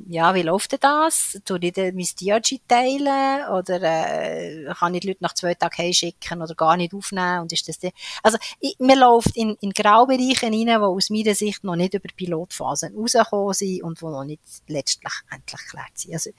ja, 0.09 0.35
wie 0.35 0.41
läuft 0.41 0.73
denn 0.73 0.79
das? 0.81 1.39
Tue 1.45 1.59
ich 1.61 1.77
mein 1.77 1.95
DRG 1.95 2.59
teilen? 2.67 3.47
Oder 3.49 3.81
äh, 3.81 4.73
kann 4.77 4.93
ich 4.93 5.01
die 5.01 5.07
Leute 5.07 5.23
nach 5.23 5.33
zwei 5.33 5.53
Tagen 5.53 5.77
heimschicken 5.77 6.41
oder 6.41 6.55
gar 6.55 6.75
nicht 6.75 6.93
aufnehmen? 6.93 7.41
Und 7.41 7.53
ist 7.53 7.67
das 7.67 7.79
die? 7.79 7.91
Also, 8.21 8.37
ich, 8.59 8.75
man 8.79 8.99
läuft 8.99 9.37
in, 9.37 9.55
in 9.61 9.71
Graubereiche 9.71 10.47
rein, 10.47 10.51
die 10.51 10.69
aus 10.69 11.09
meiner 11.09 11.35
Sicht 11.35 11.63
noch 11.63 11.75
nicht 11.75 11.93
über 11.93 12.09
Pilotphasen 12.15 12.95
rausgekommen 12.95 13.53
sind 13.53 13.83
und 13.83 14.01
die 14.01 14.05
noch 14.05 14.25
nicht 14.25 14.43
letztlich 14.67 15.13
endlich 15.31 15.61
geklärt 15.61 15.97
sind. 15.97 16.13
Also, 16.13 16.29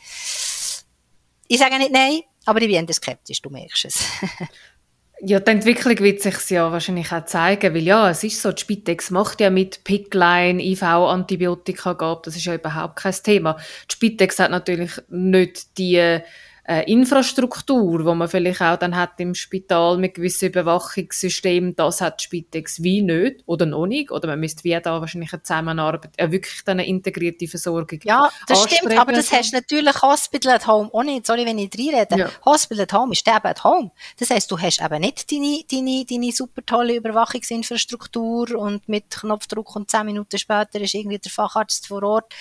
ich 1.49 1.59
sage 1.59 1.79
nicht 1.79 1.93
nein, 1.93 2.21
aber 2.45 2.61
ich 2.61 2.69
bin 2.69 2.93
skeptisch, 2.93 3.41
du 3.41 3.51
merkst 3.51 3.87
es. 3.87 4.05
Ja, 5.21 5.41
die 5.41 5.51
Entwicklung 5.51 5.99
wird 6.01 6.21
sich 6.21 6.51
ja 6.51 6.71
wahrscheinlich 6.71 7.13
auch 7.13 7.25
zeigen, 7.25 7.75
weil 7.75 7.83
ja, 7.83 8.11
es 8.11 8.25
ist 8.25 8.43
so, 8.43 8.53
die 8.53 8.61
Spitex 8.61 9.11
macht 9.11 9.41
ja 9.41 9.49
mit 9.49 9.85
Pickline, 9.85 10.63
IV, 10.63 10.83
Antibiotika 10.83 11.93
gab, 11.95 12.25
das 12.25 12.37
ist 12.37 12.45
ja 12.45 12.55
überhaupt 12.55 12.97
kein 12.97 13.15
Thema. 13.23 13.57
Die 13.91 13.95
Spitex 13.95 14.39
hat 14.39 14.51
natürlich 14.51 14.93
nicht 15.09 15.79
die 15.79 16.21
äh, 16.67 16.91
Infrastruktur, 16.91 18.05
wo 18.05 18.15
man 18.15 18.29
vielleicht 18.29 18.63
auch 18.63 18.77
dann 18.77 18.97
hat 18.97 19.21
im 19.21 19.35
Spital 19.35 19.99
mit 19.99 20.15
gewissen 20.15 20.49
Überwachungssystemen, 20.49 21.77
das 21.77 22.01
hat 22.01 22.23
Spitex 22.23 22.83
wie 22.83 23.03
nicht 23.03 23.43
oder 23.47 23.67
noch 23.67 23.87
nicht, 23.87 24.11
oder 24.11 24.29
man 24.29 24.41
müsste 24.41 24.65
wie 24.65 24.79
da 24.81 25.01
wahrscheinlich 25.01 25.33
eine 25.33 25.43
Zusammenarbeit, 25.43 26.13
äh, 26.17 26.31
wirklich 26.31 26.63
eine 26.67 26.87
integrierte 26.87 27.47
Versorgung 27.47 28.01
Ja, 28.05 28.31
das 28.47 28.65
stimmt, 28.65 28.99
aber 28.99 29.13
das 29.13 29.31
hast 29.31 29.53
natürlich 29.53 30.01
Hospital 30.01 30.55
at 30.55 30.67
Home 30.67 30.89
auch 30.93 31.03
nicht, 31.03 31.27
sorry, 31.27 31.45
wenn 31.45 31.59
ich 31.59 31.71
reinrede, 31.79 32.17
ja. 32.17 32.31
Hospital 32.47 32.85
at 32.85 32.93
Home 32.95 33.13
ist 33.13 33.29
eben 33.29 33.37
at 33.45 33.63
Home. 33.63 33.91
Das 34.19 34.31
heisst, 34.31 34.51
du 34.51 34.59
hast 34.59 34.81
eben 34.81 35.01
nicht 35.01 35.31
deine, 35.31 35.63
deine, 35.71 36.05
deine 36.09 36.33
super 36.33 36.65
tolle 36.65 36.97
Überwachungsinfrastruktur 36.97 38.57
und 38.57 38.89
mit 38.89 39.11
Knopfdruck 39.11 39.77
und 39.77 39.91
zehn 39.91 40.07
Minuten 40.07 40.39
später 40.39 40.81
ist 40.81 40.95
irgendwie 40.95 41.19
der 41.19 41.31
Facharzt 41.31 41.89
vor 41.89 42.03
Ort, 42.03 42.33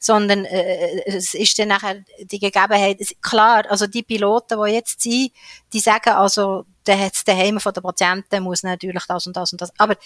sondern 0.00 0.44
äh, 0.46 1.02
es 1.06 1.34
ist 1.34 1.56
dann 1.60 1.68
nachher 1.68 2.02
die 2.20 2.40
Gegebenheit, 2.40 2.98
klar, 3.22 3.67
also 3.68 3.86
die 3.86 4.02
Piloten, 4.02 4.58
die 4.64 4.72
jetzt 4.72 5.00
sind, 5.00 5.32
die 5.72 5.80
sagen 5.80 6.10
also, 6.10 6.64
der 6.86 7.10
daheim 7.26 7.60
von 7.60 7.72
den 7.72 7.82
Patienten 7.82 8.42
muss 8.42 8.62
natürlich 8.62 9.04
das 9.06 9.26
und 9.26 9.36
das 9.36 9.52
und 9.52 9.60
das. 9.60 9.72
Aber 9.78 9.96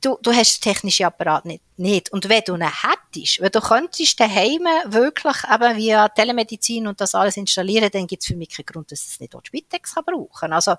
du, 0.00 0.18
du 0.22 0.32
hast 0.32 0.64
den 0.64 0.72
technischen 0.72 1.06
Apparat 1.06 1.44
nicht, 1.44 1.62
nicht. 1.76 2.12
Und 2.12 2.28
wenn 2.28 2.42
du 2.44 2.54
ihn 2.54 2.62
hättest, 2.62 3.40
wenn 3.40 3.50
du 3.50 3.60
könntest 3.60 4.18
daheim 4.18 4.64
wirklich 4.86 5.36
eben 5.52 5.76
via 5.76 6.08
Telemedizin 6.08 6.86
und 6.86 7.00
das 7.00 7.14
alles 7.14 7.36
installieren, 7.36 7.90
dann 7.92 8.06
gibt 8.06 8.22
es 8.22 8.28
für 8.28 8.36
mich 8.36 8.50
keinen 8.50 8.66
Grund, 8.66 8.92
dass 8.92 9.06
es 9.06 9.20
nicht 9.20 9.34
die 9.34 9.38
Spitex 9.44 9.94
kann 9.94 10.04
brauchen. 10.04 10.52
Also, 10.52 10.74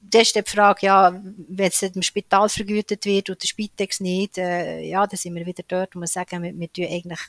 das 0.00 0.22
ist 0.22 0.36
die 0.36 0.42
Frage, 0.42 0.86
ja, 0.86 1.20
wenn 1.48 1.68
es 1.68 1.82
im 1.82 2.02
Spital 2.02 2.48
vergütet 2.48 3.04
wird 3.06 3.30
und 3.30 3.42
der 3.42 3.48
Spitex 3.48 4.00
nicht, 4.00 4.38
äh, 4.38 4.80
ja, 4.82 5.06
dann 5.06 5.16
sind 5.16 5.34
wir 5.34 5.46
wieder 5.46 5.64
dort, 5.66 5.96
wo 5.96 6.00
wir 6.00 6.06
sagen, 6.06 6.42
wir, 6.42 6.52
wir 6.54 6.72
tun 6.72 6.84
eigentlich 6.84 7.20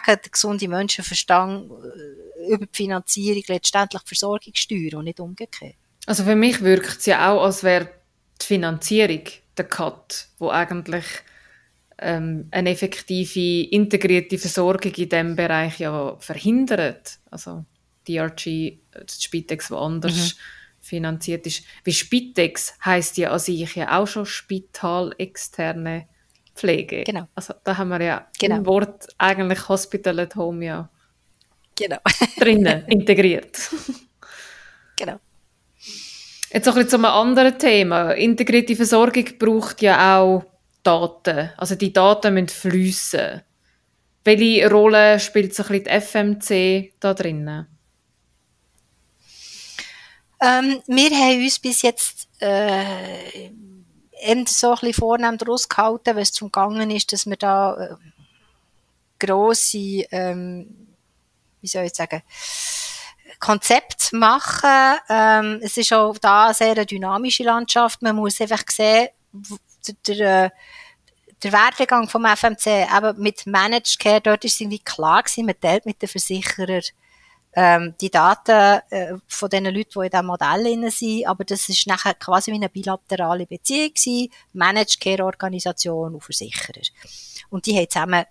gegen 0.00 0.20
den 0.22 0.30
gesunden 0.30 0.70
Menschenverstand 0.70 1.70
äh, 1.70 2.52
über 2.52 2.66
die 2.66 2.76
Finanzierung 2.76 3.42
letztendlich 3.48 4.02
die 4.02 4.08
Versorgung 4.08 4.54
steuern 4.54 4.94
und 4.94 5.04
nicht 5.04 5.20
umgekehrt. 5.20 5.76
Also 6.06 6.24
für 6.24 6.36
mich 6.36 6.60
wirkt 6.62 6.98
es 6.98 7.06
ja 7.06 7.30
auch, 7.30 7.44
als 7.44 7.62
wäre 7.62 7.88
die 8.40 8.46
Finanzierung 8.46 9.22
der 9.56 9.64
Cut, 9.66 10.28
wo 10.38 10.50
eigentlich 10.50 11.04
ähm, 11.98 12.48
eine 12.50 12.70
effektive, 12.70 13.68
integrierte 13.70 14.38
Versorgung 14.38 14.92
in 14.92 15.08
diesem 15.08 15.36
Bereich 15.36 15.78
ja 15.78 16.16
verhindert. 16.18 17.18
Also 17.30 17.64
DRG, 18.08 18.44
die 18.44 18.80
Spitex, 19.08 19.70
woanders 19.70 20.34
mhm. 20.34 20.38
finanziert 20.80 21.46
ist. 21.46 21.64
Wie 21.84 21.92
Spitex 21.92 22.74
heißt 22.84 23.16
ja 23.18 23.30
an 23.30 23.38
sich 23.38 23.74
ja 23.76 23.98
auch 23.98 24.06
schon 24.06 24.26
Spital 24.26 25.14
externe 25.18 26.08
Pflege. 26.54 27.04
Genau. 27.04 27.28
Also 27.34 27.54
da 27.64 27.76
haben 27.76 27.88
wir 27.88 28.02
ja 28.02 28.26
genau. 28.38 28.56
im 28.56 28.66
Wort 28.66 29.08
eigentlich 29.18 29.68
Hospital 29.68 30.20
at 30.20 30.36
Home 30.36 30.64
ja 30.64 30.88
genau. 31.76 31.98
drinnen 32.38 32.84
integriert. 32.88 33.70
genau. 34.96 35.18
Jetzt 36.52 36.66
noch 36.66 36.76
ein 36.76 36.84
bisschen 36.84 36.90
zu 36.90 36.96
einem 36.96 37.04
anderen 37.06 37.58
Thema. 37.58 38.12
Integrierte 38.12 38.76
Versorgung 38.76 39.24
braucht 39.38 39.80
ja 39.80 40.18
auch 40.18 40.44
Daten. 40.82 41.50
Also 41.56 41.74
die 41.76 41.92
Daten 41.92 42.34
müssen 42.34 42.48
fließen. 42.48 43.42
Welche 44.24 44.70
Rolle 44.70 45.18
spielt 45.18 45.54
so 45.54 45.64
ein 45.64 45.82
bisschen 45.82 45.84
die 45.84 46.00
FMC 46.00 46.92
da 47.00 47.14
drinnen? 47.14 47.66
Ähm, 50.42 50.82
wir 50.86 51.10
haben 51.10 51.42
uns 51.42 51.58
bis 51.58 51.82
jetzt 51.82 52.28
äh, 52.40 53.50
eben 54.22 54.46
so 54.46 54.70
ein 54.70 54.74
bisschen 54.74 54.94
vornehm 54.94 55.38
daraus 55.38 55.68
gehalten, 55.68 56.16
wenn 56.16 56.22
es 56.22 56.32
zum 56.32 56.50
Gangen 56.50 56.90
ist, 56.90 57.12
dass 57.12 57.26
wir 57.26 57.36
da 57.36 57.76
äh, 57.76 57.94
grosse, 59.18 60.04
ähm, 60.10 60.88
wie 61.60 61.66
soll 61.68 61.84
ich 61.84 61.94
sagen, 61.94 62.22
Konzept 63.38 64.12
machen. 64.12 64.98
Ähm, 65.08 65.60
es 65.62 65.76
ist 65.76 65.92
auch 65.92 66.16
da 66.18 66.46
eine 66.46 66.54
sehr 66.54 66.84
dynamische 66.84 67.42
Landschaft. 67.42 68.02
Man 68.02 68.16
muss 68.16 68.40
einfach 68.40 68.62
sehen, 68.68 69.08
der, 70.06 70.20
äh, 70.20 70.50
der 71.42 71.52
Werdegang 71.52 72.08
vom 72.08 72.24
FMC, 72.24 72.86
eben 72.96 73.20
mit 73.20 73.46
Managed 73.46 73.98
Care, 73.98 74.20
dort 74.20 74.44
ist 74.44 74.60
irgendwie 74.60 74.78
klar 74.78 75.22
gewesen, 75.22 75.46
man 75.46 75.58
teilt 75.60 75.86
mit 75.86 76.00
den 76.00 76.08
Versicherern 76.08 76.82
ähm, 77.54 77.94
die 78.00 78.10
Daten 78.10 78.80
äh, 78.90 79.14
von 79.26 79.50
den 79.50 79.64
Leuten, 79.64 79.90
die 79.94 80.06
in 80.06 80.10
diesem 80.10 80.26
Modell 80.26 80.90
sind, 80.90 81.26
aber 81.26 81.44
das 81.44 81.68
ist 81.68 81.86
nachher 81.86 82.14
quasi 82.14 82.50
wie 82.50 82.56
eine 82.56 82.68
bilaterale 82.68 83.46
Beziehung 83.46 83.92
gewesen, 83.94 84.32
Managed 84.52 85.00
Care 85.00 85.24
Organisation 85.24 86.14
und 86.14 86.24
Versicherer. 86.24 86.82
Und 87.50 87.66
die 87.66 87.76
haben 87.76 87.90
zusammen 87.90 88.24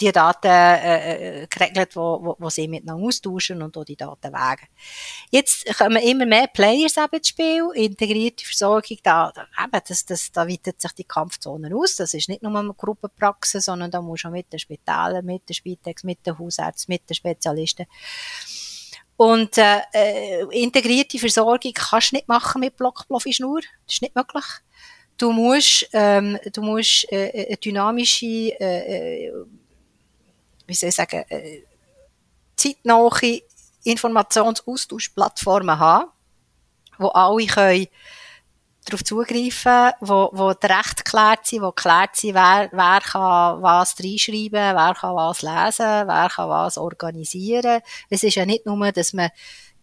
die 0.00 0.12
Daten 0.12 0.46
äh, 0.46 1.42
äh, 1.42 1.46
geregelt, 1.48 1.96
wo, 1.96 2.20
wo, 2.22 2.36
wo 2.38 2.50
sie 2.50 2.68
miteinander 2.68 3.06
austauschen 3.06 3.62
und 3.62 3.76
auch 3.76 3.84
die 3.84 3.96
Daten 3.96 4.32
wägen. 4.32 4.68
Jetzt 5.30 5.66
kommen 5.76 6.02
immer 6.02 6.26
mehr 6.26 6.46
Players 6.46 6.96
eben 6.96 7.16
ins 7.16 7.28
Spiel, 7.28 7.68
integrierte 7.74 8.44
Versorgung, 8.44 8.98
da, 9.02 9.32
eben, 9.62 9.82
das, 9.86 10.04
das, 10.04 10.30
da 10.32 10.46
weitet 10.46 10.80
sich 10.80 10.92
die 10.92 11.04
Kampfzone 11.04 11.74
aus. 11.74 11.96
Das 11.96 12.14
ist 12.14 12.28
nicht 12.28 12.42
nur 12.42 12.56
eine 12.56 12.74
Gruppenpraxis, 12.74 13.64
sondern 13.64 13.90
da 13.90 14.00
muss 14.00 14.24
man 14.24 14.34
mit 14.34 14.52
den 14.52 14.58
Spitälern, 14.58 15.24
mit 15.24 15.48
den 15.48 15.54
Spitex, 15.54 16.04
mit 16.04 16.24
den 16.26 16.38
Hausärzten, 16.38 16.92
mit 16.92 17.08
den 17.08 17.14
Spezialisten. 17.14 17.86
Und 19.16 19.58
äh, 19.58 19.80
äh, 19.92 20.42
integrierte 20.52 21.18
Versorgung 21.18 21.72
kannst 21.74 22.12
du 22.12 22.16
nicht 22.16 22.28
machen 22.28 22.60
mit 22.60 22.76
Blockprofi-Schnur. 22.76 23.62
Das 23.84 23.94
ist 23.94 24.02
nicht 24.02 24.14
möglich. 24.14 24.44
Du 25.16 25.32
musst, 25.32 25.88
ähm, 25.92 26.38
du 26.52 26.62
musst 26.62 27.10
äh, 27.10 27.46
eine 27.48 27.56
dynamische 27.56 28.26
äh, 28.60 29.26
äh 29.26 29.32
wie 30.68 30.74
soll 30.74 30.90
ich 30.90 30.94
sagen, 30.94 31.24
äh, 31.28 31.62
zeitnahe 32.54 33.42
Informationsaustauschplattformen 33.84 35.78
haben, 35.78 36.10
wo 36.98 37.08
alle 37.08 37.46
können 37.46 37.86
darauf 38.84 39.04
zugreifen, 39.04 39.92
wo, 40.00 40.30
wo 40.32 40.52
die 40.54 40.66
Rechte 40.66 41.02
geklärt 41.04 41.46
sind, 41.46 41.62
wo 41.62 41.72
geklärt 41.72 42.16
sind, 42.16 42.34
wer, 42.34 42.68
wer 42.72 43.00
kann 43.00 43.62
was 43.62 43.96
reinschreiben, 43.98 44.52
wer 44.52 44.94
kann 44.94 45.14
was 45.14 45.42
lesen, 45.42 46.08
wer 46.08 46.28
kann 46.28 46.48
was 46.48 46.78
organisieren. 46.78 47.80
Es 48.08 48.22
ist 48.22 48.34
ja 48.34 48.46
nicht 48.46 48.66
nur, 48.66 48.92
dass 48.92 49.12
man 49.12 49.30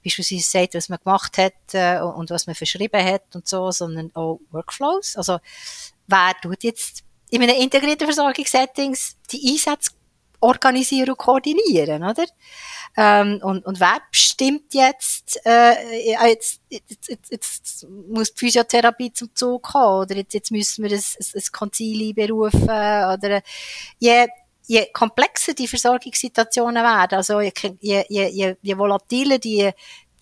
beispielsweise 0.03 0.49
sagt, 0.49 0.75
was 0.75 0.89
man 0.89 0.99
gemacht 1.03 1.37
hat 1.37 1.53
äh, 1.73 1.99
und 1.99 2.29
was 2.29 2.47
man 2.47 2.55
verschrieben 2.55 3.03
hat 3.03 3.35
und 3.35 3.47
so, 3.47 3.71
sondern 3.71 4.11
auch 4.13 4.39
Workflows. 4.51 5.15
Also 5.17 5.39
wer 6.07 6.33
tut 6.41 6.63
jetzt 6.63 7.03
in 7.29 7.41
einem 7.41 7.55
integrierten 7.55 8.05
Versorgungssettings 8.05 9.17
die 9.31 9.51
Einsätze 9.51 9.91
organisieren 10.45 11.09
und 11.09 11.17
koordinieren, 11.17 12.03
oder? 12.03 12.25
Ähm, 12.97 13.39
und, 13.43 13.65
und 13.65 13.79
wer 13.79 13.97
bestimmt 14.09 14.73
jetzt, 14.73 15.39
äh, 15.45 16.27
jetzt, 16.29 16.61
jetzt, 16.69 17.09
jetzt, 17.09 17.31
jetzt 17.31 17.87
muss 18.07 18.33
die 18.33 18.39
Physiotherapie 18.39 19.11
zum 19.11 19.29
Zug 19.35 19.63
kommen, 19.63 20.01
oder 20.03 20.15
jetzt, 20.15 20.33
jetzt 20.33 20.51
müssen 20.51 20.83
wir 20.83 20.91
ein, 20.91 20.97
ein, 20.97 21.27
ein 21.35 21.51
Konzili 21.51 22.13
berufen, 22.13 22.63
oder 22.63 23.41
je, 23.99 24.27
je 24.67 24.85
komplexer 24.93 25.53
die 25.53 25.67
Versorgungssituationen 25.67 26.83
werden, 26.83 27.17
also 27.17 27.41
je, 27.41 27.51
je, 27.81 28.05
je, 28.09 28.55
je 28.61 28.77
volatiler 28.77 29.39
die, 29.39 29.71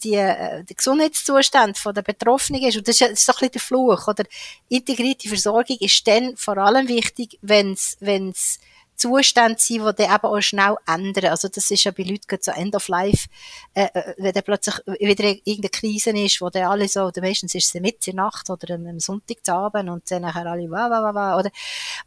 die, 0.04 0.16
äh, 0.16 0.64
der 0.64 0.76
Gesundheitszustand 0.76 1.80
der 1.86 2.02
Betroffenen 2.02 2.64
ist. 2.64 2.78
Und 2.78 2.88
das 2.88 3.00
ist, 3.00 3.02
das 3.02 3.12
ist 3.12 3.26
so 3.26 3.32
ein 3.32 3.36
bisschen 3.36 3.52
der 3.52 3.62
Fluch, 3.62 4.08
oder? 4.08 4.24
Integrierte 4.70 5.30
Versorgung 5.30 5.78
ist 5.80 6.08
dann 6.08 6.36
vor 6.38 6.58
allem 6.58 6.88
wichtig, 6.88 7.38
wenn 7.42 7.72
es 7.72 8.60
Zustände 8.96 9.60
sind, 9.60 9.86
die 9.86 10.04
dann 10.04 10.16
eben 10.16 10.26
auch 10.26 10.42
schnell 10.42 10.76
ändern. 10.88 11.32
Also 11.32 11.48
das 11.48 11.70
ist 11.72 11.84
ja 11.84 11.92
bei 11.92 12.04
Leuten 12.04 12.38
so 12.42 12.52
End 12.52 12.76
of 12.76 12.88
Life, 12.88 13.28
äh, 13.74 13.86
äh, 13.94 14.14
wenn 14.18 14.34
dann 14.34 14.44
plötzlich 14.44 14.76
wieder 14.86 15.26
irgendeine 15.26 15.70
Krise 15.70 16.12
ist, 16.12 16.42
wo 16.42 16.50
dann 16.50 16.64
alle 16.64 16.88
so, 16.88 17.04
oder 17.04 17.22
meistens 17.22 17.56
ist 17.56 17.74
es 17.74 17.82
Mitte 17.82 18.12
in 18.12 18.18
der 18.18 18.26
Nacht 18.26 18.50
oder 18.50 18.76
am 18.76 19.00
Sonntagabend 19.00 19.90
und 19.90 20.10
dann 20.10 20.24
nachher 20.24 20.46
alle 20.46 20.70
wa, 20.70 20.90
wa, 20.90 21.04
wa, 21.04 21.14
wa, 21.14 21.40
oder? 21.40 21.52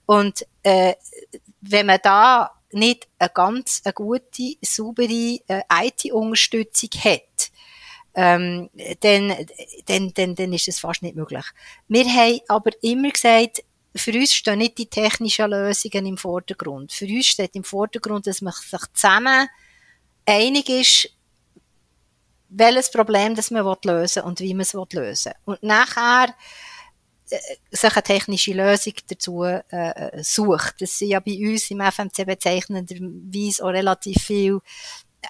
Und 0.07 0.46
äh, 0.62 0.94
wenn 1.61 1.87
man 1.87 2.01
da 2.03 2.51
nicht 2.72 3.09
eine 3.18 3.31
ganz 3.31 3.83
eine 3.85 3.92
gute, 3.92 4.57
saubere 4.61 5.40
äh, 5.49 5.62
IT-Unterstützung 5.70 6.90
hat, 7.05 7.51
ähm, 8.14 8.70
dann, 9.01 9.35
dann, 9.87 10.12
dann, 10.14 10.35
dann 10.35 10.53
ist 10.53 10.68
es 10.68 10.81
fast 10.81 11.03
nicht 11.03 11.16
möglich. 11.16 11.44
Wir 11.88 12.07
haben 12.07 12.40
aber 12.49 12.70
immer 12.83 13.11
gesagt, 13.11 13.62
für 13.96 14.12
uns 14.12 14.35
stehen 14.35 14.59
nicht 14.59 14.78
die 14.78 14.87
technischen 14.87 15.50
Lösungen 15.50 16.06
im 16.06 16.16
Vordergrund. 16.16 16.92
Für 16.92 17.06
uns 17.06 17.26
steht 17.26 17.54
im 17.56 17.64
Vordergrund, 17.64 18.26
dass 18.26 18.42
man 18.42 18.52
sich 18.52 18.80
zusammen 18.94 19.48
einig 20.24 20.68
ist, 20.68 21.11
welches 22.48 22.90
Problem 22.90 23.35
das 23.35 23.50
man 23.50 23.64
lösen 23.85 24.22
will 24.22 24.28
und 24.28 24.40
wie 24.40 24.54
man 24.54 24.62
es 24.62 24.72
lösen 24.72 25.32
will. 25.32 25.54
Und 25.54 25.62
nachher 25.62 26.35
äh, 27.30 27.38
sich 27.70 27.92
eine 27.92 28.02
technische 28.02 28.52
Lösung 28.52 28.94
dazu 29.09 29.42
äh, 29.44 30.22
sucht. 30.22 30.76
Das 30.80 30.98
sind 30.98 31.09
ja 31.09 31.20
bei 31.20 31.38
uns 31.38 31.70
im 31.70 31.80
FMC 31.80 32.24
bezeichnenderweise 32.24 33.64
auch 33.64 33.68
relativ 33.68 34.22
viel 34.22 34.61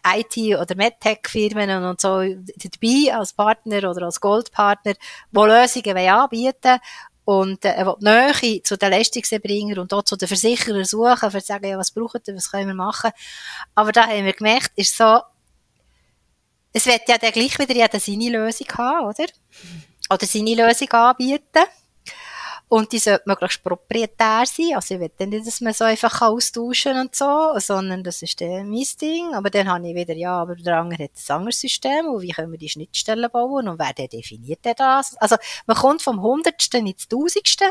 IT- 0.04 0.58
oder 0.58 0.76
MedTech-Firmen 0.76 1.84
und 1.84 2.00
so 2.00 2.20
dabei 2.20 3.14
als 3.14 3.32
Partner 3.32 3.90
oder 3.90 4.02
als 4.02 4.20
Goldpartner, 4.20 4.92
die 4.92 5.38
Lösungen 5.38 5.96
anbieten 5.96 6.64
wollen 6.64 6.80
und 7.26 7.64
äh, 7.64 7.70
er 7.70 7.86
will 7.86 7.96
die 8.00 8.04
Nähe 8.04 8.62
zu 8.62 8.78
den 8.78 8.90
Leistungserbringern 8.92 9.80
und 9.80 9.92
auch 9.92 10.04
zu 10.04 10.16
den 10.16 10.28
Versicherern 10.28 10.84
suchen, 10.84 11.30
für 11.32 11.40
zu 11.40 11.46
sagen, 11.46 11.66
ja, 11.68 11.76
was 11.76 11.90
brauchen 11.90 12.20
wir, 12.24 12.36
was 12.36 12.50
können 12.52 12.68
wir 12.68 12.74
machen. 12.74 13.10
Aber 13.74 13.90
da 13.90 14.06
haben 14.06 14.24
wir 14.24 14.32
gemerkt, 14.32 14.70
ist 14.76 14.96
so, 14.96 15.20
es 16.72 16.86
wird 16.86 17.08
ja 17.08 17.18
dann 17.18 17.32
gleich 17.32 17.58
wieder 17.58 17.74
jeder 17.74 17.98
seine 17.98 18.30
Lösung 18.30 18.68
haben, 18.78 19.06
oder? 19.06 19.26
Oder 20.08 20.24
seine 20.24 20.54
Lösung 20.54 20.88
anbieten. 20.92 21.64
Und 22.68 22.90
die 22.90 22.98
sollte 22.98 23.22
möglichst 23.26 23.62
proprietär 23.62 24.42
sein. 24.44 24.74
Also 24.74 24.94
ich 24.94 25.00
will 25.00 25.26
nicht, 25.28 25.46
dass 25.46 25.60
man 25.60 25.72
so 25.72 25.84
einfach 25.84 26.20
austauschen 26.20 26.98
und 26.98 27.14
so, 27.14 27.52
sondern 27.58 28.02
das 28.02 28.22
ist 28.22 28.40
dann 28.40 28.68
mein 28.68 28.84
Ding. 29.00 29.34
Aber 29.34 29.50
dann 29.50 29.68
habe 29.68 29.88
ich 29.88 29.94
wieder, 29.94 30.14
ja, 30.14 30.40
aber 30.42 30.56
der 30.56 30.78
andere 30.78 31.04
hat 31.04 31.12
ein 31.28 31.36
anderes 31.36 31.60
System 31.60 32.06
und 32.06 32.22
wie 32.22 32.32
können 32.32 32.50
wir 32.50 32.58
die 32.58 32.68
Schnittstellen 32.68 33.30
bauen 33.30 33.68
und 33.68 33.78
wer 33.78 33.92
der 33.92 34.08
definiert 34.08 34.64
denn 34.64 34.74
das? 34.76 35.16
Also 35.18 35.36
man 35.66 35.76
kommt 35.76 36.02
vom 36.02 36.20
Hundertsten 36.20 36.86
ins 36.86 37.06
Tausendste. 37.06 37.66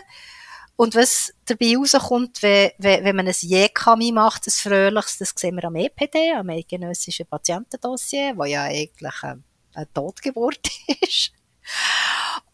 Und 0.78 0.96
was 0.96 1.34
dabei 1.46 1.76
rauskommt, 1.78 2.42
wenn, 2.42 2.72
wenn, 2.78 3.04
wenn 3.06 3.16
man 3.16 3.28
ein 3.28 3.36
JKMI 3.40 4.12
macht, 4.12 4.48
ein 4.48 4.52
fröhliches, 4.52 5.18
das 5.18 5.34
sehen 5.36 5.56
wir 5.56 5.64
am 5.66 5.76
EPD, 5.76 6.34
am 6.34 6.50
Eidgenössischen 6.50 7.28
Patientendossier, 7.28 8.34
wo 8.36 8.44
ja 8.44 8.64
eigentlich 8.64 9.24
eine, 9.24 9.44
eine 9.74 9.94
Totgeburt 9.94 10.70
ist. 11.02 11.32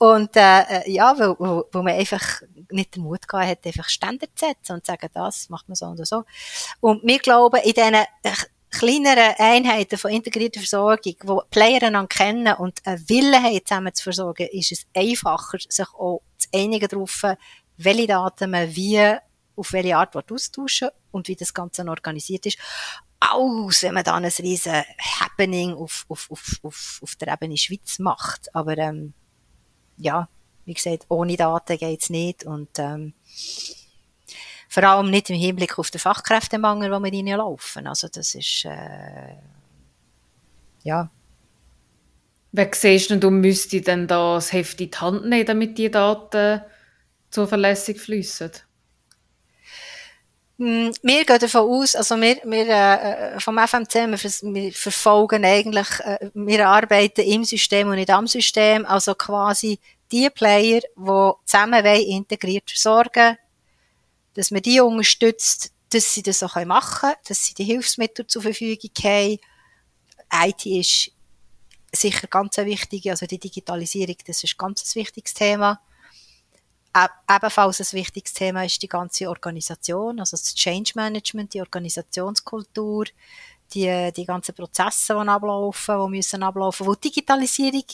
Und 0.01 0.35
äh, 0.35 0.61
äh, 0.61 0.91
ja, 0.91 1.13
weil, 1.19 1.35
weil, 1.37 1.63
weil 1.71 1.83
man 1.83 1.93
einfach 1.93 2.41
nicht 2.71 2.95
den 2.95 3.03
Mut 3.03 3.27
gehabt 3.27 3.47
hat, 3.47 3.67
einfach 3.67 3.87
Standard 3.87 4.31
zu 4.33 4.47
setzen 4.47 4.73
und 4.73 4.83
zu 4.83 4.91
sagen, 4.91 5.07
das 5.13 5.47
macht 5.49 5.69
man 5.69 5.75
so 5.75 5.85
und 5.85 6.03
so. 6.07 6.23
Und 6.79 7.03
wir 7.03 7.19
glauben, 7.19 7.61
in 7.61 7.73
diesen 7.73 7.93
äh, 7.93 8.07
kleineren 8.71 9.35
Einheiten 9.37 9.99
von 9.99 10.09
integrierter 10.09 10.59
Versorgung, 10.59 11.13
wo 11.21 11.43
Player 11.51 11.83
einander 11.83 12.07
kennen 12.07 12.55
und 12.55 12.79
einen 12.83 13.07
Willen 13.09 13.43
haben, 13.43 13.63
zusammen 13.63 13.93
zu 13.93 14.05
versorgen, 14.05 14.47
ist 14.51 14.71
es 14.71 14.87
einfacher, 14.95 15.59
sich 15.69 15.87
auch 15.93 16.23
zu 16.35 16.47
einigen 16.51 16.87
darauf, 16.87 17.23
welche 17.77 18.07
Daten 18.07 18.49
man 18.49 18.75
wie 18.75 19.17
auf 19.55 19.71
welche 19.71 19.97
Art 19.97 20.15
austauschen 20.15 20.89
und 21.11 21.27
wie 21.27 21.35
das 21.35 21.53
Ganze 21.53 21.85
organisiert 21.85 22.47
ist. 22.47 22.57
Aus, 23.19 23.83
wenn 23.83 23.93
man 23.93 24.03
dann 24.03 24.25
ein 24.25 24.31
riesen 24.39 24.83
Happening 25.19 25.75
auf, 25.75 26.05
auf, 26.09 26.31
auf, 26.31 26.59
auf, 26.63 26.99
auf 27.03 27.15
der 27.17 27.33
Ebene 27.33 27.55
Schweiz 27.55 27.99
macht. 27.99 28.49
Aber 28.55 28.75
ähm, 28.79 29.13
ja, 30.01 30.27
wie 30.65 30.73
gesagt, 30.73 31.05
ohne 31.09 31.35
Daten 31.37 31.77
geht's 31.77 32.09
nicht 32.09 32.43
und 32.43 32.69
ähm, 32.77 33.13
vor 34.69 34.83
allem 34.83 35.09
nicht 35.09 35.29
im 35.29 35.35
Hinblick 35.35 35.77
auf 35.77 35.91
den 35.91 35.99
Fachkräftemangel, 35.99 36.91
wo 36.91 36.99
wir 36.99 37.11
reinlaufen. 37.11 37.87
Also 37.87 38.07
das 38.07 38.35
ist 38.35 38.65
äh, 38.65 39.35
ja. 40.83 41.09
Wer 42.53 42.69
siehst 42.73 43.09
du, 43.09 43.17
du 43.17 43.29
müsstest 43.31 43.87
denn 43.87 44.07
da 44.07 44.35
das 44.35 44.51
Heft 44.51 44.81
in 44.81 44.91
die 44.91 44.97
Hand 44.97 45.25
nehmen, 45.25 45.45
damit 45.45 45.77
die 45.77 45.91
Daten 45.91 46.61
zuverlässig 47.29 47.99
fließen? 47.99 48.51
Hm, 50.61 50.93
wir 51.01 51.25
gehen 51.25 51.39
davon 51.39 51.61
aus, 51.61 51.95
also 51.95 52.21
wir, 52.21 52.37
wir 52.43 52.69
äh, 52.69 53.39
vom 53.39 53.57
FMC, 53.57 53.95
wir, 53.95 54.53
wir 54.53 54.71
verfolgen 54.71 55.43
eigentlich, 55.43 55.87
äh, 56.01 56.29
wir 56.35 56.67
arbeiten 56.67 57.21
im 57.21 57.43
System 57.43 57.89
und 57.89 57.95
nicht 57.95 58.11
am 58.11 58.27
System, 58.27 58.85
also 58.85 59.15
quasi 59.15 59.79
die 60.11 60.29
Player, 60.29 60.81
die 60.95 61.31
zusammen 61.45 61.83
integriert 61.83 62.69
versorgen, 62.69 63.39
dass 64.35 64.51
man 64.51 64.61
die 64.61 64.79
unterstützt, 64.79 65.71
dass 65.89 66.13
sie 66.13 66.21
das 66.21 66.43
auch 66.43 66.63
machen 66.63 67.09
können, 67.09 67.15
dass 67.27 67.43
sie 67.43 67.55
die 67.55 67.63
Hilfsmittel 67.63 68.27
zur 68.27 68.43
Verfügung 68.43 68.91
haben. 69.01 69.39
IT 70.45 70.65
ist 70.67 71.11
sicher 71.91 72.27
ganz 72.27 72.59
eine 72.59 72.69
wichtige, 72.69 73.09
also 73.09 73.25
die 73.25 73.39
Digitalisierung, 73.39 74.17
das 74.27 74.43
ist 74.43 74.59
ganz 74.59 74.83
ein 74.95 74.99
wichtiges 75.01 75.33
Thema. 75.33 75.81
Ebenfalls 76.93 77.79
ein 77.79 77.97
wichtiges 77.97 78.33
Thema 78.33 78.65
ist 78.65 78.81
die 78.81 78.87
ganze 78.87 79.29
Organisation, 79.29 80.19
also 80.19 80.35
das 80.35 80.53
Change 80.53 80.91
Management, 80.95 81.53
die 81.53 81.61
Organisationskultur, 81.61 83.05
die, 83.73 84.11
die 84.15 84.25
ganzen 84.25 84.53
Prozesse, 84.53 85.13
die 85.13 85.29
ablaufen, 85.29 86.05
die 86.05 86.17
müssen 86.17 86.43
ablaufen, 86.43 86.85
wo 86.85 86.93
Digitalisierung 86.93 87.85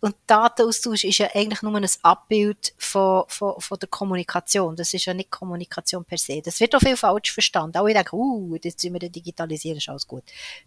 und 0.00 0.14
Datenaustausch 0.26 1.04
ist 1.04 1.18
ja 1.18 1.28
eigentlich 1.34 1.62
nur 1.62 1.74
ein 1.74 1.86
Abbild 2.02 2.74
von, 2.76 3.24
von, 3.28 3.58
von 3.58 3.78
der 3.78 3.88
Kommunikation. 3.88 4.76
Das 4.76 4.92
ist 4.92 5.06
ja 5.06 5.14
nicht 5.14 5.30
Kommunikation 5.30 6.04
per 6.04 6.18
se. 6.18 6.42
Das 6.42 6.60
wird 6.60 6.74
auch 6.74 6.80
viel 6.80 6.96
falsch 6.98 7.32
verstanden. 7.32 7.78
Auch 7.78 7.86
ich 7.86 7.94
denke, 7.94 8.14
uh, 8.14 8.56
jetzt 8.62 8.80
sind 8.80 8.92
wir 8.92 9.08
digitalisieren, 9.08 9.78
ist 9.78 9.88
alles 9.88 10.06
gut. 10.06 10.24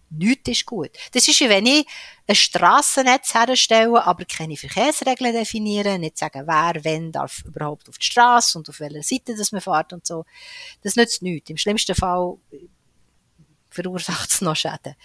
Nichts 0.09 0.49
ist 0.49 0.65
gut. 0.65 0.89
Das 1.11 1.27
ist 1.27 1.39
wie 1.41 1.49
wenn 1.49 1.67
ich 1.67 1.85
ein 2.27 2.35
Strassennetz 2.35 3.35
herstelle, 3.35 4.03
aber 4.03 4.25
keine 4.25 4.57
Verkehrsregeln 4.57 5.33
definieren, 5.33 6.01
nicht 6.01 6.17
sagen, 6.17 6.47
wer, 6.47 6.83
wenn 6.83 7.11
darf 7.11 7.43
überhaupt 7.45 7.87
auf 7.87 7.99
die 7.99 8.05
Straße 8.07 8.57
und 8.57 8.67
auf 8.67 8.79
welcher 8.79 9.03
Seite 9.03 9.35
das 9.35 9.51
man 9.51 9.61
fährt 9.61 9.93
und 9.93 10.07
so. 10.07 10.25
Das 10.81 10.95
nützt 10.95 11.21
nichts. 11.21 11.51
Im 11.51 11.57
schlimmsten 11.57 11.95
Fall 11.95 12.37
verursacht 13.81 14.31
es 14.31 14.41
noch 14.41 14.55
Schäden. 14.55 14.95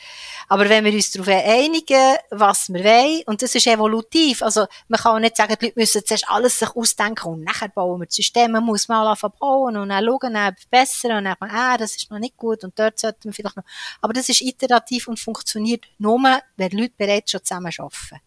Aber 0.48 0.68
wenn 0.68 0.84
wir 0.84 0.92
uns 0.92 1.10
darauf 1.10 1.28
einigen, 1.28 2.16
was 2.30 2.72
wir 2.72 2.84
wollen, 2.84 3.22
und 3.26 3.42
das 3.42 3.54
ist 3.54 3.66
evolutiv, 3.66 4.42
also 4.42 4.66
man 4.88 5.00
kann 5.00 5.16
auch 5.16 5.20
nicht 5.20 5.36
sagen, 5.36 5.54
die 5.60 5.66
Leute 5.66 5.78
müssen 5.78 6.04
zuerst 6.04 6.28
alles 6.28 6.58
sich 6.58 6.70
ausdenken 6.74 7.28
und 7.28 7.44
nachher 7.44 7.68
bauen 7.68 8.00
wir 8.00 8.06
das 8.06 8.16
System, 8.16 8.52
man 8.52 8.64
muss 8.64 8.88
mal 8.88 9.06
anfangen 9.06 9.34
bauen 9.38 9.76
und 9.76 9.88
dann 9.88 10.04
schauen, 10.04 10.34
dann 10.34 10.56
verbessern 10.56 11.18
und 11.18 11.24
dann 11.24 11.36
ah, 11.40 11.76
das 11.76 11.96
ist 11.96 12.10
noch 12.10 12.18
nicht 12.18 12.36
gut 12.36 12.64
und 12.64 12.78
dort 12.78 12.98
sollten 12.98 13.24
wir 13.24 13.32
vielleicht 13.32 13.56
noch, 13.56 13.64
aber 14.00 14.12
das 14.12 14.28
ist 14.28 14.40
iterativ 14.40 15.08
und 15.08 15.18
funktioniert 15.18 15.84
nur, 15.98 16.40
wenn 16.56 16.70
Leute 16.70 16.94
bereits 16.96 17.30
schon 17.30 17.44
zusammen 17.44 17.72
arbeiten. 17.78 18.20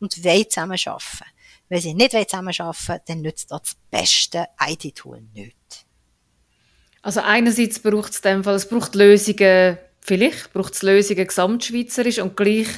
Und 0.00 0.24
wollen 0.24 0.48
zusammen 0.48 0.78
arbeiten. 0.86 1.30
Wenn 1.68 1.80
sie 1.80 1.94
nicht 1.94 2.12
zusammen 2.12 2.54
arbeiten, 2.58 3.04
dann 3.06 3.20
nützt 3.20 3.50
das 3.50 3.76
beste 3.90 4.46
IT-Tool 4.58 5.20
nichts. 5.34 5.59
Also 7.02 7.20
einerseits 7.20 7.80
braucht 7.80 8.12
es 8.12 8.20
dem 8.20 8.44
Fall, 8.44 8.56
es 8.56 8.68
braucht 8.68 8.94
Lösungen, 8.94 9.78
vielleicht 10.00 10.52
braucht 10.52 10.74
es 10.74 10.82
Lösungen 10.82 11.26
gesamtschweizerisch 11.26 12.18
und 12.18 12.36
gleich 12.36 12.68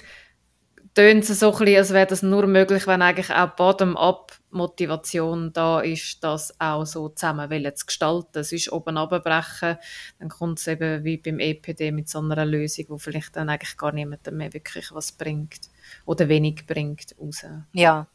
tönt 0.94 1.28
es 1.28 1.40
so 1.40 1.52
ein 1.52 1.58
bisschen, 1.58 1.76
als 1.76 1.92
wäre 1.92 2.06
das 2.06 2.22
nur 2.22 2.46
möglich, 2.46 2.86
wenn 2.86 3.02
eigentlich 3.02 3.30
auch 3.30 3.50
bottom-up 3.56 4.32
Motivation 4.50 5.52
da 5.52 5.80
ist, 5.80 6.22
das 6.22 6.54
auch 6.60 6.84
so 6.84 7.08
zusammen 7.08 7.48
zu 7.74 7.86
gestalten. 7.86 8.38
Es 8.38 8.52
ist 8.52 8.70
oben 8.70 8.98
abbrechen, 8.98 9.78
dann 10.18 10.28
kommt 10.28 10.58
es 10.58 10.66
eben 10.66 11.02
wie 11.04 11.16
beim 11.16 11.38
EPD 11.38 11.90
mit 11.90 12.08
so 12.08 12.18
einer 12.18 12.44
Lösung, 12.44 12.84
wo 12.88 12.98
vielleicht 12.98 13.34
dann 13.36 13.48
eigentlich 13.48 13.76
gar 13.78 13.92
niemandem 13.92 14.36
mehr 14.36 14.52
wirklich 14.52 14.92
was 14.92 15.12
bringt 15.12 15.60
oder 16.04 16.28
wenig 16.28 16.66
bringt 16.66 17.14
raus. 17.18 17.44
Ja, 17.72 18.06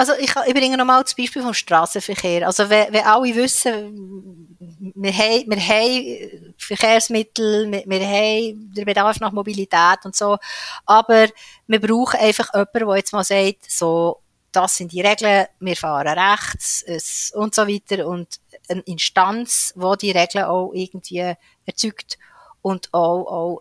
also 0.00 0.14
ich, 0.14 0.34
ich 0.46 0.54
bringe 0.54 0.78
nochmal 0.78 1.02
das 1.02 1.14
Beispiel 1.14 1.42
vom 1.42 1.52
Straßenverkehr. 1.52 2.46
Also 2.46 2.70
wenn, 2.70 2.94
alle 3.04 3.34
wissen, 3.34 4.56
wir 4.94 5.12
haben, 5.12 5.50
wir 5.50 5.60
haben 5.60 6.54
Verkehrsmittel, 6.56 7.70
wir, 7.70 7.84
wir 7.84 8.06
haben 8.06 8.72
den 8.72 8.86
Bedarf 8.86 9.20
nach 9.20 9.30
Mobilität 9.30 9.98
und 10.04 10.16
so, 10.16 10.38
aber 10.86 11.26
wir 11.66 11.80
brauchen 11.82 12.18
einfach 12.18 12.48
jemanden, 12.54 12.86
der 12.88 12.96
jetzt 12.96 13.12
mal 13.12 13.24
sagt, 13.24 13.70
so, 13.70 14.22
das 14.52 14.78
sind 14.78 14.90
die 14.90 15.02
Regeln, 15.02 15.48
wir 15.60 15.76
fahren 15.76 16.18
rechts 16.18 16.82
es, 16.86 17.30
und 17.34 17.54
so 17.54 17.68
weiter 17.68 18.06
und 18.06 18.40
eine 18.70 18.80
Instanz, 18.86 19.74
die 19.76 19.96
die 19.98 20.12
Regeln 20.12 20.46
auch 20.46 20.72
irgendwie 20.72 21.34
erzeugt 21.66 22.18
und 22.62 22.88
auch, 22.94 23.26
auch 23.26 23.60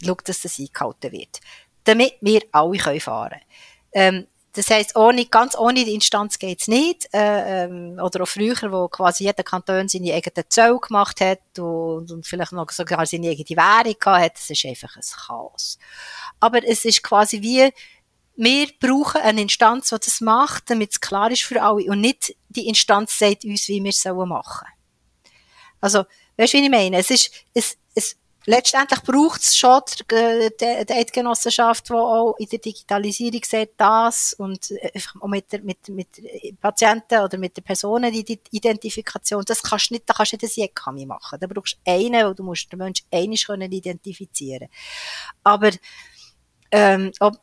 schaut, 0.00 0.28
dass 0.28 0.42
das 0.42 0.60
eingehalten 0.60 1.10
wird. 1.10 1.40
Damit 1.82 2.14
wir 2.20 2.42
alle 2.52 2.78
können 2.78 3.00
fahren 3.00 3.30
können. 3.30 3.42
Ähm, 3.92 4.26
das 4.52 4.70
heisst, 4.70 4.96
ohne, 4.96 5.26
ganz 5.26 5.56
ohne 5.56 5.84
die 5.84 5.94
Instanz 5.94 6.38
geht's 6.38 6.68
nicht. 6.68 7.08
Äh, 7.12 7.64
ähm, 7.64 8.00
oder 8.02 8.22
auch 8.22 8.28
früher, 8.28 8.56
wo 8.72 8.88
quasi 8.88 9.24
jeder 9.24 9.42
Kanton 9.42 9.88
seine 9.88 10.14
eigene 10.14 10.48
Zoll 10.48 10.78
gemacht 10.80 11.20
hat 11.20 11.58
und, 11.58 12.10
und 12.10 12.26
vielleicht 12.26 12.52
noch 12.52 12.70
sogar 12.70 13.04
seine 13.06 13.30
eigene 13.30 13.56
Währung 13.56 13.94
gehabt 13.98 14.24
hat. 14.24 14.34
Das 14.34 14.50
ist 14.50 14.64
einfach 14.64 14.96
ein 14.96 15.02
Chaos. 15.26 15.78
Aber 16.40 16.66
es 16.66 16.84
ist 16.84 17.02
quasi 17.02 17.42
wie, 17.42 17.72
wir 18.36 18.68
brauchen 18.80 19.20
eine 19.20 19.42
Instanz, 19.42 19.90
die 19.90 19.96
das 19.96 20.20
macht, 20.20 20.70
damit 20.70 20.92
es 20.92 21.00
klar 21.00 21.30
ist 21.30 21.42
für 21.42 21.60
alle. 21.62 21.84
Und 21.90 22.00
nicht 22.00 22.34
die 22.48 22.68
Instanz 22.68 23.18
sagt 23.18 23.44
uns, 23.44 23.68
wie 23.68 23.82
wir 23.82 23.90
es 23.90 24.04
machen 24.04 24.26
sollen. 24.26 24.72
Also, 25.80 26.04
weißt 26.36 26.54
du, 26.54 26.58
wie 26.58 26.64
ich 26.64 26.70
meine? 26.70 26.98
Es 26.98 27.10
ist, 27.10 27.32
es, 27.54 27.76
letztendlich 28.48 29.02
braucht 29.02 29.42
es 29.42 29.56
schon 29.56 29.82
die, 30.10 30.50
die, 30.58 30.92
Eidgenossenschaft, 30.92 31.88
die 31.88 31.92
auch 31.92 32.34
in 32.38 32.48
der 32.48 32.58
Digitalisierung 32.58 33.42
sieht, 33.44 33.72
das 33.76 34.32
und 34.32 34.70
äh, 34.70 34.90
auch 35.20 35.28
mit, 35.28 35.52
der, 35.52 35.60
mit, 35.60 35.88
mit 35.90 36.08
Patienten 36.60 37.20
oder 37.20 37.36
mit 37.36 37.56
den 37.56 37.64
Personen 37.64 38.10
die 38.10 38.40
Identifikation, 38.50 39.44
das 39.46 39.62
kannst 39.62 39.90
du 39.90 39.94
nicht, 39.94 40.08
da 40.08 40.14
kannst 40.14 40.32
du 40.32 40.36
nicht 40.36 40.44
ein 40.44 40.62
Jekami 40.62 41.04
machen. 41.04 41.38
Da 41.38 41.46
brauchst 41.46 41.74
du 41.84 41.92
einen, 41.92 42.26
wo 42.26 42.32
du 42.32 42.42
musst 42.42 42.72
den 42.72 42.78
Menschen 42.78 43.06
einisch 43.12 43.46
können 43.46 43.70
identifizieren. 43.70 44.68
Aber 45.44 45.70
ähm, 46.70 47.12
ob, 47.20 47.34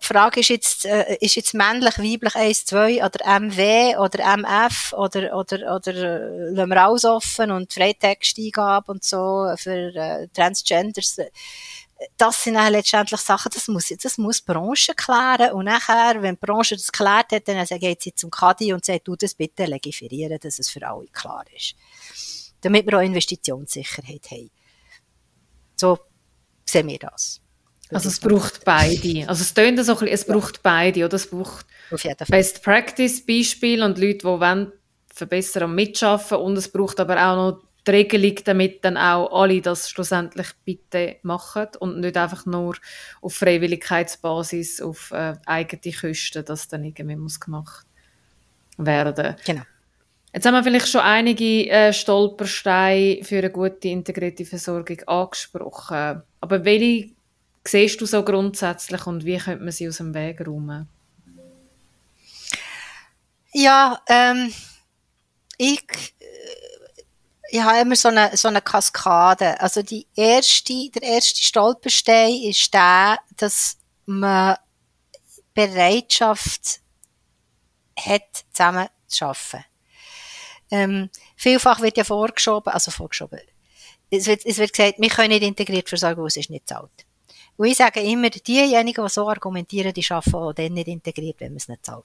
Frage 0.00 0.40
ist 0.40 0.48
jetzt, 0.48 0.84
äh, 0.86 1.16
ist 1.20 1.36
jetzt 1.36 1.54
männlich, 1.54 1.98
weiblich 1.98 2.34
1, 2.34 2.66
2 2.66 3.04
oder 3.04 3.40
MW 3.40 3.96
oder 3.96 4.36
MF 4.36 4.92
oder, 4.92 5.36
oder, 5.36 5.74
oder 5.76 5.94
äh, 5.94 6.50
lassen 6.50 6.70
wir 6.70 6.82
alles 6.82 7.04
offen 7.04 7.50
und 7.50 7.72
Freitexteingabe 7.72 8.92
und 8.92 9.04
so 9.04 9.52
für 9.56 9.94
äh, 9.94 10.28
Transgenders. 10.28 11.18
Das 12.16 12.44
sind 12.44 12.54
dann 12.54 12.72
letztendlich 12.72 13.20
Sachen, 13.20 13.50
das 13.52 13.68
muss, 13.68 13.88
das 13.88 14.18
muss 14.18 14.44
die 14.44 14.52
Branche 14.52 14.94
klären. 14.94 15.52
Und 15.52 15.64
nachher, 15.64 16.22
wenn 16.22 16.36
die 16.36 16.46
Branche 16.46 16.76
das 16.76 16.92
geklärt 16.92 17.32
hat, 17.32 17.48
dann 17.48 17.64
geht 17.66 18.02
sie 18.02 18.14
zum 18.14 18.30
Kadi 18.30 18.72
und 18.72 18.84
sagt, 18.84 19.08
du 19.08 19.16
das 19.16 19.34
bitte 19.34 19.64
legiferieren, 19.64 20.38
dass 20.40 20.58
es 20.58 20.70
für 20.70 20.86
alle 20.86 21.06
klar 21.08 21.44
ist. 21.54 21.74
Damit 22.60 22.86
wir 22.86 22.98
auch 22.98 23.02
Investitionssicherheit 23.02 24.30
haben. 24.30 24.50
So 25.76 25.98
sehen 26.64 26.88
wir 26.88 26.98
das. 26.98 27.40
Also 27.90 28.08
es 28.08 28.20
braucht 28.20 28.64
beide. 28.64 29.28
Also 29.28 29.42
es 29.42 29.54
tönt 29.54 29.84
so 29.84 29.92
ein 29.92 29.98
bisschen, 29.98 30.08
es 30.08 30.26
braucht 30.26 30.62
beide, 30.62 31.04
oder? 31.04 31.14
Es 31.14 31.28
braucht 31.28 31.66
Best 32.28 32.62
Practice 32.62 33.24
Beispiel 33.24 33.82
und 33.82 33.98
Leute, 33.98 34.18
die 34.18 34.24
wollen 34.24 34.72
verbessern 35.14 35.64
und 35.64 35.74
mitschaffen 35.74 36.38
und 36.38 36.56
es 36.56 36.68
braucht 36.70 37.00
aber 37.00 37.14
auch 37.16 37.36
noch 37.36 37.62
die 37.86 37.90
Regelung, 37.92 38.36
damit 38.44 38.84
dann 38.84 38.96
auch 38.96 39.32
alle 39.32 39.60
das 39.60 39.88
schlussendlich 39.88 40.48
bitte 40.64 41.16
machen 41.22 41.68
und 41.80 42.00
nicht 42.00 42.16
einfach 42.16 42.44
nur 42.44 42.76
auf 43.22 43.34
Freiwilligkeitsbasis, 43.34 44.82
auf 44.82 45.10
äh, 45.10 45.34
eigene 45.46 45.94
Kosten, 45.94 46.44
das 46.44 46.68
dann 46.68 46.84
irgendwie 46.84 47.16
muss 47.16 47.40
gemacht 47.40 47.86
werden. 48.76 49.36
Genau. 49.44 49.62
Jetzt 50.32 50.44
haben 50.44 50.54
wir 50.54 50.62
vielleicht 50.62 50.88
schon 50.88 51.00
einige 51.00 51.70
äh, 51.70 51.92
Stolpersteine 51.92 53.24
für 53.24 53.38
eine 53.38 53.50
gute 53.50 53.88
integrierte 53.88 54.44
Versorgung 54.44 55.00
angesprochen. 55.06 56.22
Aber 56.40 56.64
welche 56.64 57.10
siehst 57.68 58.00
du 58.00 58.06
so 58.06 58.22
grundsätzlich 58.24 59.06
und 59.06 59.24
wie 59.24 59.38
könnte 59.38 59.62
man 59.62 59.72
sie 59.72 59.88
aus 59.88 59.98
dem 59.98 60.14
Weg 60.14 60.46
räumen? 60.46 60.88
Ja, 63.52 64.00
ähm, 64.08 64.52
ich, 65.56 65.82
äh, 66.20 67.02
ich 67.50 67.60
habe 67.60 67.80
immer 67.80 67.96
so 67.96 68.08
eine, 68.08 68.36
so 68.36 68.48
eine 68.48 68.60
Kaskade. 68.60 69.60
Also 69.60 69.82
die 69.82 70.06
erste, 70.14 70.90
der 70.90 71.02
erste 71.02 71.42
Stolperstein 71.42 72.34
ist 72.42 72.72
der, 72.72 73.18
dass 73.36 73.78
man 74.06 74.56
Bereitschaft 75.54 76.80
hat, 77.98 78.44
zusammen 78.52 78.88
zu 79.06 79.24
arbeiten. 79.24 79.64
Ähm, 80.70 81.10
vielfach 81.36 81.80
wird 81.80 81.96
ja 81.96 82.04
vorgeschoben, 82.04 82.72
also 82.72 82.90
vorgeschoben, 82.90 83.40
es 84.10 84.26
wird, 84.26 84.44
es 84.46 84.58
wird 84.58 84.72
gesagt, 84.72 84.94
wir 84.98 85.08
können 85.08 85.30
nicht 85.30 85.42
integriert 85.42 85.88
versorgen, 85.88 86.24
es 86.26 86.36
ist 86.36 86.50
nicht 86.50 86.68
zahlt. 86.68 87.07
Und 87.58 87.66
ich 87.66 87.76
sage 87.76 88.00
immer, 88.00 88.30
diejenigen, 88.30 89.04
die 89.04 89.10
so 89.10 89.28
argumentieren, 89.28 89.92
die 89.92 90.06
arbeiten 90.08 90.34
auch 90.36 90.52
dann 90.52 90.72
nicht 90.72 90.88
integriert, 90.88 91.40
wenn 91.40 91.52
man 91.52 91.56
es 91.56 91.68
nicht 91.68 91.84
zahlt. 91.84 92.04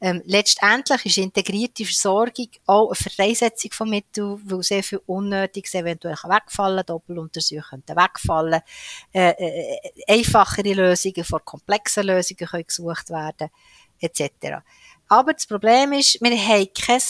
Ähm, 0.00 0.20
letztendlich 0.26 1.06
ist 1.06 1.18
integrierte 1.18 1.84
Versorgung 1.84 2.48
auch 2.66 2.88
eine 2.88 3.10
Freisetzung 3.10 3.70
von 3.70 3.88
Mitteln, 3.88 4.40
weil 4.44 4.62
sehr 4.64 4.82
viel 4.82 5.00
Unnötiges 5.06 5.74
eventuell 5.74 6.16
wegfallen 6.16 6.84
Doppeluntersuchungen 6.84 7.84
könnten 7.86 7.96
wegfallen, 7.96 8.60
äh, 9.12 9.30
äh, 9.30 9.78
einfachere 10.08 10.74
Lösungen 10.74 11.24
vor 11.24 11.44
komplexen 11.44 12.06
Lösungen 12.06 12.48
können 12.48 12.66
gesucht 12.66 13.10
werden, 13.10 13.50
etc. 14.00 14.56
Aber 15.08 15.32
das 15.32 15.46
Problem 15.46 15.92
ist, 15.92 16.20
wir 16.20 16.36
haben 16.36 16.68
kein 16.74 17.00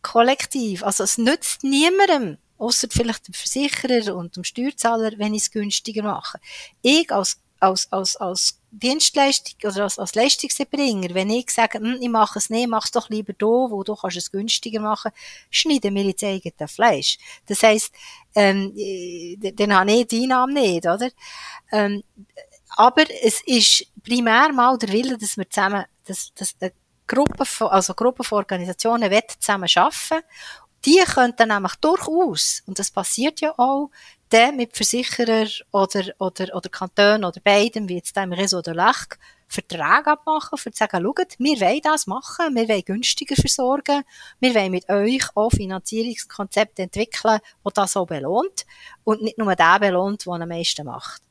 Kollektiv. 0.00 0.84
Also 0.84 1.02
es 1.02 1.18
nützt 1.18 1.64
niemandem, 1.64 2.38
außer 2.58 2.88
vielleicht 2.90 3.28
dem 3.28 3.34
Versicherer 3.34 4.14
und 4.14 4.36
dem 4.36 4.44
Steuerzahler, 4.44 5.12
wenn 5.18 5.34
ich 5.34 5.42
es 5.42 5.50
günstiger 5.50 6.02
mache. 6.02 6.38
Ich 6.82 7.10
als 7.10 7.40
als, 7.64 7.90
als, 7.92 8.16
als 8.16 8.60
Dienstleistung 8.70 9.54
oder 9.70 9.84
als, 9.84 9.98
als 9.98 10.14
Leistungserbringer, 10.14 11.14
wenn 11.14 11.30
ich 11.30 11.50
sage, 11.50 11.78
hm, 11.78 11.98
ich 12.00 12.08
mache 12.08 12.38
es 12.38 12.50
nicht, 12.50 12.68
mach 12.68 12.84
es 12.84 12.90
doch 12.90 13.08
lieber 13.08 13.32
da, 13.32 13.46
wo 13.46 13.82
du 13.82 13.94
kannst 13.94 14.16
es 14.16 14.30
günstiger 14.30 14.80
machen, 14.80 15.12
schneiden 15.50 15.94
wir 15.94 16.02
jetzt 16.02 16.24
eigene 16.24 16.68
Fleisch. 16.68 17.18
Das 17.46 17.62
heisst, 17.62 17.94
ähm, 18.34 18.74
dann 19.40 19.74
habe 19.74 19.92
ich 19.92 20.06
die 20.08 20.24
Einnahmen 20.24 20.54
nicht, 20.54 20.86
oder? 20.86 21.10
Ähm, 21.72 22.02
aber 22.76 23.04
es 23.22 23.40
ist 23.46 23.86
primär 24.02 24.52
mal 24.52 24.76
der 24.76 24.90
Wille, 24.90 25.16
dass 25.16 25.36
wir 25.36 25.48
zusammen, 25.48 25.84
dass, 26.04 26.34
dass 26.34 26.54
eine 26.60 26.72
Gruppe 27.06 27.44
von, 27.44 27.68
also 27.68 27.94
Gruppen 27.94 28.24
von 28.24 28.38
Organisationen 28.38 29.10
zusammen 29.38 29.68
arbeiten. 29.74 30.26
Die 30.84 30.98
könnten 30.98 31.48
nämlich 31.48 31.74
durchaus, 31.76 32.62
und 32.66 32.78
das 32.78 32.90
passiert 32.90 33.40
ja 33.40 33.54
auch, 33.56 33.90
dann 34.28 34.56
mit 34.56 34.76
Versicherer 34.76 35.48
oder, 35.72 36.04
oder, 36.18 36.54
oder 36.54 36.68
Kanton 36.68 37.24
oder 37.24 37.40
beiden, 37.40 37.88
wie 37.88 37.96
jetzt 37.96 38.16
im 38.16 38.32
Réseau 38.32 38.60
de 38.60 38.74
Lac, 38.74 39.18
Verträge 39.48 40.06
abmachen, 40.10 40.58
für 40.58 40.72
zu 40.72 40.78
sagen, 40.78 41.02
schaut, 41.04 41.36
wir 41.38 41.60
wollen 41.60 41.80
das 41.82 42.06
machen, 42.06 42.54
wir 42.54 42.68
wollen 42.68 42.84
günstiger 42.84 43.36
versorgen, 43.36 44.02
wir 44.40 44.54
wollen 44.54 44.72
mit 44.72 44.88
euch 44.88 45.24
auch 45.34 45.50
Finanzierungskonzepte 45.50 46.82
entwickeln, 46.82 47.38
die 47.64 47.72
das 47.72 47.96
auch 47.96 48.06
belohnt 48.06 48.66
und 49.04 49.22
nicht 49.22 49.38
nur 49.38 49.54
der 49.54 49.78
belohnt, 49.78 50.26
der 50.26 50.32
am 50.32 50.48
meisten 50.48 50.86
macht. 50.86 51.23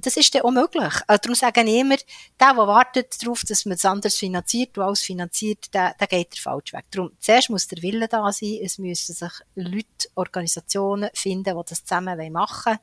Das 0.00 0.16
ist 0.16 0.32
dann 0.32 0.42
auch 0.42 0.52
möglich. 0.52 0.94
Also 1.08 1.20
darum 1.22 1.34
sagen 1.34 1.66
immer, 1.66 1.96
der, 2.40 2.54
der 2.54 2.56
wartet 2.56 3.20
darauf, 3.20 3.42
dass 3.42 3.64
man 3.64 3.74
es 3.74 3.84
anders 3.84 4.14
finanziert, 4.14 4.76
du 4.76 4.82
alles 4.82 5.02
finanziert, 5.02 5.74
der, 5.74 5.94
der 5.98 6.06
geht 6.06 6.34
der 6.34 6.40
falsch 6.40 6.72
weg. 6.72 6.84
Darum, 6.92 7.10
zuerst 7.18 7.50
muss 7.50 7.66
der 7.66 7.82
Wille 7.82 8.06
da 8.06 8.30
sein, 8.30 8.60
es 8.62 8.78
müssen 8.78 9.14
sich 9.14 9.32
Leute, 9.56 10.08
Organisationen 10.14 11.10
finden, 11.14 11.56
die 11.56 11.62
das 11.68 11.84
zusammen 11.84 12.32
machen 12.32 12.78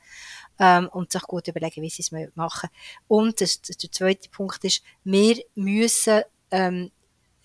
wollen 0.58 0.84
ähm, 0.86 0.90
und 0.90 1.14
sich 1.14 1.22
gut 1.22 1.48
überlegen, 1.48 1.82
wie 1.82 1.90
sie 1.90 2.02
es 2.02 2.12
machen 2.36 2.70
Und 3.08 3.40
das, 3.40 3.62
der 3.62 3.92
zweite 3.92 4.30
Punkt 4.30 4.66
ist, 4.66 4.84
wir 5.06 5.42
müssen 5.56 6.22
ähm, 6.52 6.86
äh, 6.86 6.95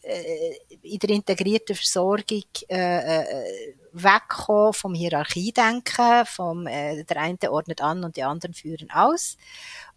in 0.02 0.98
der 0.98 1.10
integrierten 1.10 1.76
Versorgung 1.76 2.44
äh, 2.68 3.20
äh, 3.20 3.74
wegkommen 3.92 4.72
vom 4.72 4.94
Hierarchiedenken, 4.94 6.24
vom 6.24 6.66
äh, 6.66 7.04
der 7.04 7.18
eine 7.18 7.50
ordnet 7.50 7.82
an 7.82 8.04
und 8.04 8.16
die 8.16 8.22
anderen 8.22 8.54
führen 8.54 8.90
aus 8.90 9.36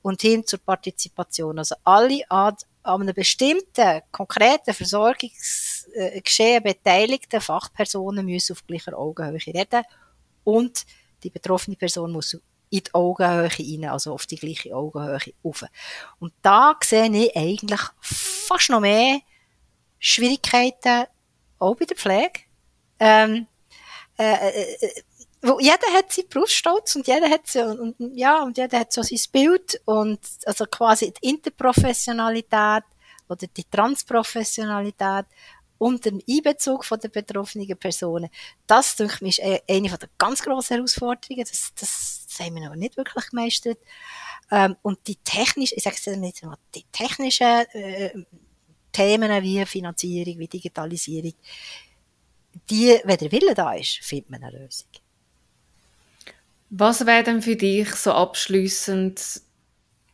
und 0.01 0.21
hin 0.21 0.45
zur 0.45 0.59
Partizipation. 0.59 1.57
Also 1.57 1.75
alle 1.85 2.19
an, 2.29 2.55
an 2.83 3.01
einem 3.01 3.13
bestimmten 3.13 4.01
konkreten 4.11 4.73
Versorgungsgeschehen 4.73 6.63
beteiligten 6.63 7.39
Fachpersonen 7.39 8.25
müssen 8.25 8.53
auf 8.53 8.67
gleicher 8.67 8.97
Augenhöhe 8.97 9.39
reden 9.47 9.83
und 10.43 10.85
die 11.23 11.29
betroffene 11.29 11.77
Person 11.77 12.11
muss 12.11 12.33
in 12.33 12.41
die 12.83 12.93
Augenhöhe 12.93 13.49
rein, 13.57 13.85
also 13.85 14.13
auf 14.13 14.25
die 14.25 14.35
gleiche 14.35 14.75
Augenhöhe 14.75 15.19
rauf. 15.45 15.63
Und 16.19 16.33
da 16.41 16.75
sehe 16.83 17.09
ich 17.09 17.37
eigentlich 17.37 17.81
fast 18.01 18.69
noch 18.69 18.81
mehr 18.81 19.21
Schwierigkeiten, 20.05 21.05
auch 21.59 21.75
bei 21.75 21.85
der 21.85 21.95
Pflege. 21.95 22.41
Ähm, 22.99 23.47
äh, 24.17 24.49
äh, 24.49 24.75
äh 24.81 25.01
wo 25.45 25.59
jeder 25.59 25.87
hat 25.93 26.11
seinen 26.11 26.29
Berufsstolz 26.29 26.95
und 26.95 27.05
jeder 27.05 27.29
hat 27.29 27.47
so, 27.47 27.61
und, 27.61 27.95
ja, 28.15 28.43
und 28.43 28.57
jeder 28.57 28.79
hat 28.79 28.93
so 28.93 29.01
sein 29.01 29.19
Bild 29.31 29.81
und, 29.85 30.19
also 30.45 30.65
quasi 30.65 31.13
die 31.13 31.29
Interprofessionalität 31.29 32.83
oder 33.27 33.47
die 33.47 33.63
Transprofessionalität 33.65 35.25
und 35.77 36.05
den 36.05 36.23
Einbezug 36.29 36.85
von 36.85 36.99
der 36.99 37.09
betroffenen 37.09 37.77
Personen. 37.77 38.29
Das, 38.67 38.95
denke 38.95 39.25
ich, 39.25 39.39
ist 39.39 39.63
eine 39.69 39.89
von 39.89 39.99
der 39.99 40.09
ganz 40.17 40.41
grossen 40.41 40.75
Herausforderungen. 40.75 41.45
Das, 41.45 41.73
das, 41.77 42.25
das 42.25 42.39
haben 42.39 42.55
wir 42.55 42.69
noch 42.69 42.75
nicht 42.75 42.95
wirklich 42.95 43.29
gemeistert. 43.29 43.79
Ähm, 44.49 44.77
und 44.81 44.99
die 45.07 45.17
technischen, 45.17 45.77
ich 45.77 45.83
sage 45.83 45.97
es 45.97 46.05
nicht 46.17 46.41
die 46.73 46.85
technischen 46.93 47.65
äh, 47.73 48.13
Themen 48.93 49.43
wie 49.43 49.65
Finanzierung, 49.65 50.39
wie 50.39 50.47
Digitalisierung, 50.47 51.33
die, 52.69 52.99
wenn 53.03 53.17
der 53.17 53.31
Wille 53.31 53.53
da 53.53 53.73
ist, 53.73 53.97
findet 54.01 54.29
man 54.29 54.43
eine 54.43 54.59
Lösung. 54.59 54.87
Was 56.69 57.05
wäre 57.05 57.23
denn 57.23 57.41
für 57.41 57.55
dich 57.55 57.93
so 57.95 58.13
abschließend 58.13 59.41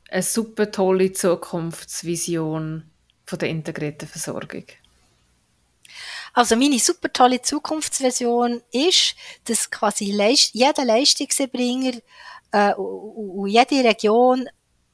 eine 0.10 0.24
super 0.24 0.72
tolle 0.72 1.12
Zukunftsvision 1.12 2.90
von 3.26 3.40
der 3.40 3.50
integrierten 3.50 4.08
Versorgung? 4.08 4.66
Also 6.34 6.56
meine 6.56 6.80
super 6.80 7.12
tolle 7.12 7.42
Zukunftsversion 7.42 8.62
ist, 8.72 9.16
dass 9.46 9.70
quasi 9.70 10.12
Leist 10.12 10.54
jeder 10.54 10.86
Leistungserbringer 10.86 12.00
äh, 12.52 12.74
und 12.74 13.48
jede 13.48 13.84
Region 13.88 14.48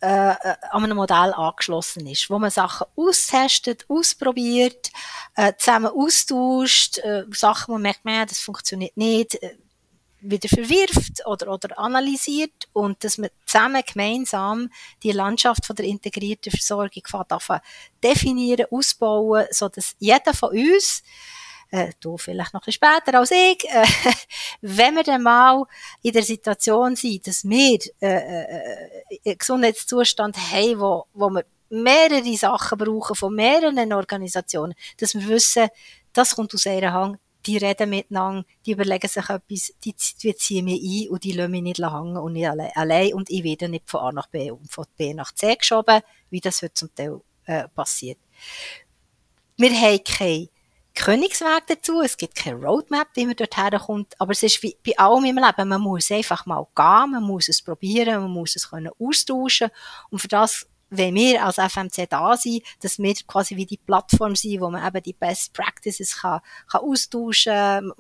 äh, 0.06 0.34
äh, 0.34 0.56
an 0.70 0.84
einem 0.84 0.98
Modell 0.98 1.34
angeschlossen 1.34 2.06
ist, 2.06 2.30
wo 2.30 2.38
man 2.38 2.52
Sachen 2.52 2.86
austestet, 2.96 3.86
ausprobiert, 3.90 4.92
äh, 5.36 5.54
zusammen 5.58 5.88
austauscht, 5.88 7.00
äh, 7.00 7.24
Sachen, 7.32 7.70
wo 7.70 7.74
man 7.74 7.82
merkt, 7.82 8.06
man, 8.06 8.28
das 8.28 8.38
funktioniert 8.40 8.96
nicht, 8.98 9.42
äh, 9.42 9.58
wieder 10.20 10.48
verwirft 10.48 11.26
oder, 11.26 11.52
oder 11.52 11.80
analysiert 11.80 12.70
und 12.74 13.04
dass 13.04 13.18
man 13.18 13.32
zusammen 13.48 13.82
gemeinsam 13.84 14.70
die 15.02 15.12
Landschaft 15.12 15.66
von 15.66 15.76
der 15.76 15.88
integrierten 15.88 16.52
Versorgung 16.52 17.02
definieren, 18.04 18.68
ausbauen, 18.70 19.48
so 19.50 19.70
dass 19.70 19.96
jeder 19.98 20.36
von 20.36 20.50
uns 20.52 21.02
äh, 21.76 21.92
du 22.00 22.18
vielleicht 22.18 22.54
noch 22.54 22.62
ein 22.62 22.66
bisschen 22.66 22.86
später 22.86 23.20
als 23.20 23.32
ich, 23.32 23.66
äh, 23.66 23.86
wenn 24.62 24.96
wir 24.96 25.04
dann 25.04 25.22
mal 25.22 25.66
in 26.02 26.14
der 26.14 26.24
Situation 26.24 26.96
sind, 26.96 27.28
dass 27.28 27.44
wir 27.44 27.80
äh, 28.02 28.08
äh, 28.08 29.20
einen 29.26 29.38
Gesundheitszustand 29.38 30.38
haben, 30.38 30.80
wo, 30.80 31.06
wo 31.14 31.30
wir 31.30 31.46
mehrere 31.70 32.36
Sachen 32.38 32.78
brauchen 32.78 33.16
von 33.16 33.36
mehreren 33.36 33.92
Organisationen, 33.92 34.74
dass 34.98 35.14
wir 35.16 35.28
wissen, 35.28 35.68
das 36.14 36.36
kommt 36.36 36.54
aus 36.54 36.66
einer 36.66 36.94
Hand, 36.94 37.20
die 37.46 37.58
reden 37.58 37.90
miteinander, 37.90 38.46
die 38.66 38.72
überlegen 38.72 39.08
sich 39.08 39.30
etwas, 39.30 39.74
die, 39.84 39.94
die 40.24 40.36
ziehen 40.36 40.66
mich 40.66 40.82
ein 40.82 41.10
und 41.10 41.24
die 41.24 41.34
lassen 41.34 41.52
mich 41.52 41.62
nicht 41.62 41.80
hängen 41.80 42.18
und 42.18 42.34
nicht 42.34 42.48
allein, 42.48 42.72
allein 42.74 43.14
und 43.14 43.30
ich 43.30 43.44
werde 43.44 43.70
nicht 43.70 43.90
von 43.90 44.00
A 44.00 44.12
nach 44.12 44.28
B 44.28 44.50
und 44.50 44.72
von 44.72 44.86
B 44.98 45.14
nach 45.14 45.34
C 45.34 45.56
geschoben, 45.56 46.02
wie 46.30 46.40
das 46.40 46.62
heute 46.62 46.74
zum 46.74 46.96
Teil 46.96 47.22
äh, 47.46 47.68
passiert. 47.68 48.18
Wir 49.58 49.72
haben 49.72 50.04
keine 50.04 50.50
Königsweg 50.96 51.68
dazu, 51.68 52.02
es 52.02 52.18
gibt 52.18 52.36
keine 52.36 52.58
Roadmap, 52.58 53.10
wie 53.14 53.26
man 53.26 53.36
dort 53.36 53.58
herkommt, 53.58 54.20
aber 54.20 54.32
es 54.32 54.44
ist 54.44 54.64
wie 54.64 54.78
bei 54.86 54.98
allem 54.98 55.26
im 55.26 55.38
Leben, 55.38 55.68
man 55.68 55.82
muss 55.82 56.10
einfach 56.12 56.46
mal 56.46 56.66
gehen, 56.76 57.12
man 57.12 57.24
muss 57.24 57.50
es 57.50 57.62
probieren, 57.62 58.22
man 58.22 58.32
muss 58.32 58.56
es 58.56 58.70
können 58.70 58.92
austauschen. 58.98 59.70
Und 60.10 60.20
für 60.20 60.28
das 60.28 60.68
wenn 60.90 61.16
wir 61.16 61.44
als 61.44 61.58
FMC 61.58 62.08
da 62.10 62.38
sind, 62.38 62.64
dass 62.80 63.00
wir 63.00 63.14
quasi 63.28 63.56
wie 63.56 63.66
die 63.66 63.78
Plattform 63.78 64.36
sind, 64.36 64.62
wo 64.62 64.70
man 64.70 64.86
eben 64.86 65.04
die 65.04 65.14
Best 65.14 65.54
Practices 65.54 66.18
kann, 66.22 66.42
kann 66.70 66.82
austauschen, 66.82 67.92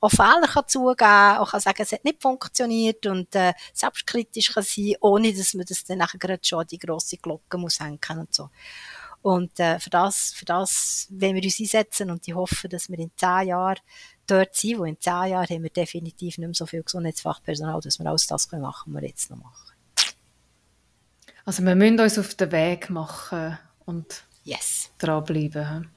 auf 0.00 0.12
Fehler 0.12 0.46
kann 0.46 0.68
zugeben, 0.68 1.38
auch 1.38 1.50
kann 1.50 1.60
sagen, 1.60 1.82
es 1.82 1.92
hat 1.92 2.04
nicht 2.04 2.20
funktioniert 2.20 3.06
und 3.06 3.34
äh, 3.34 3.54
selbstkritisch 3.72 4.52
kann 4.52 4.62
sein, 4.62 4.94
ohne 5.00 5.32
dass 5.32 5.54
man 5.54 5.66
das 5.66 5.84
dann 5.84 5.98
nachher 5.98 6.18
gerade 6.18 6.44
schon 6.44 6.66
die 6.66 6.78
grosse 6.78 7.16
Glocke 7.16 7.58
muss 7.58 7.80
hängen 7.80 7.98
und 8.18 8.34
so. 8.34 8.50
Und 9.24 9.58
äh, 9.58 9.78
für 9.78 9.88
das, 9.88 10.34
für 10.36 10.44
das 10.44 11.08
wollen 11.08 11.34
wir 11.36 11.42
uns 11.42 11.58
einsetzen 11.58 12.10
und 12.10 12.28
ich 12.28 12.34
hoffe, 12.34 12.68
dass 12.68 12.90
wir 12.90 12.98
in 12.98 13.10
zehn 13.16 13.48
Jahren 13.48 13.80
dort 14.26 14.54
sind, 14.54 14.78
wo 14.78 14.84
in 14.84 15.00
zehn 15.00 15.30
Jahren 15.30 15.48
haben 15.48 15.62
wir 15.62 15.70
definitiv 15.70 16.36
nicht 16.36 16.46
mehr 16.46 16.52
so 16.52 16.66
viel 16.66 16.82
Gesundheitsfachpersonal, 16.82 17.80
dass 17.80 17.98
wir 17.98 18.04
alles 18.04 18.26
das 18.26 18.50
können 18.50 18.60
machen, 18.60 18.92
was 18.92 19.00
wir 19.00 19.08
jetzt 19.08 19.30
noch 19.30 19.38
machen. 19.38 19.72
Also 21.46 21.62
wir 21.62 21.74
müssen 21.74 22.00
uns 22.00 22.18
auf 22.18 22.34
den 22.34 22.52
Weg 22.52 22.90
machen 22.90 23.58
und 23.86 24.24
yes. 24.42 24.90
dranbleiben. 24.98 25.90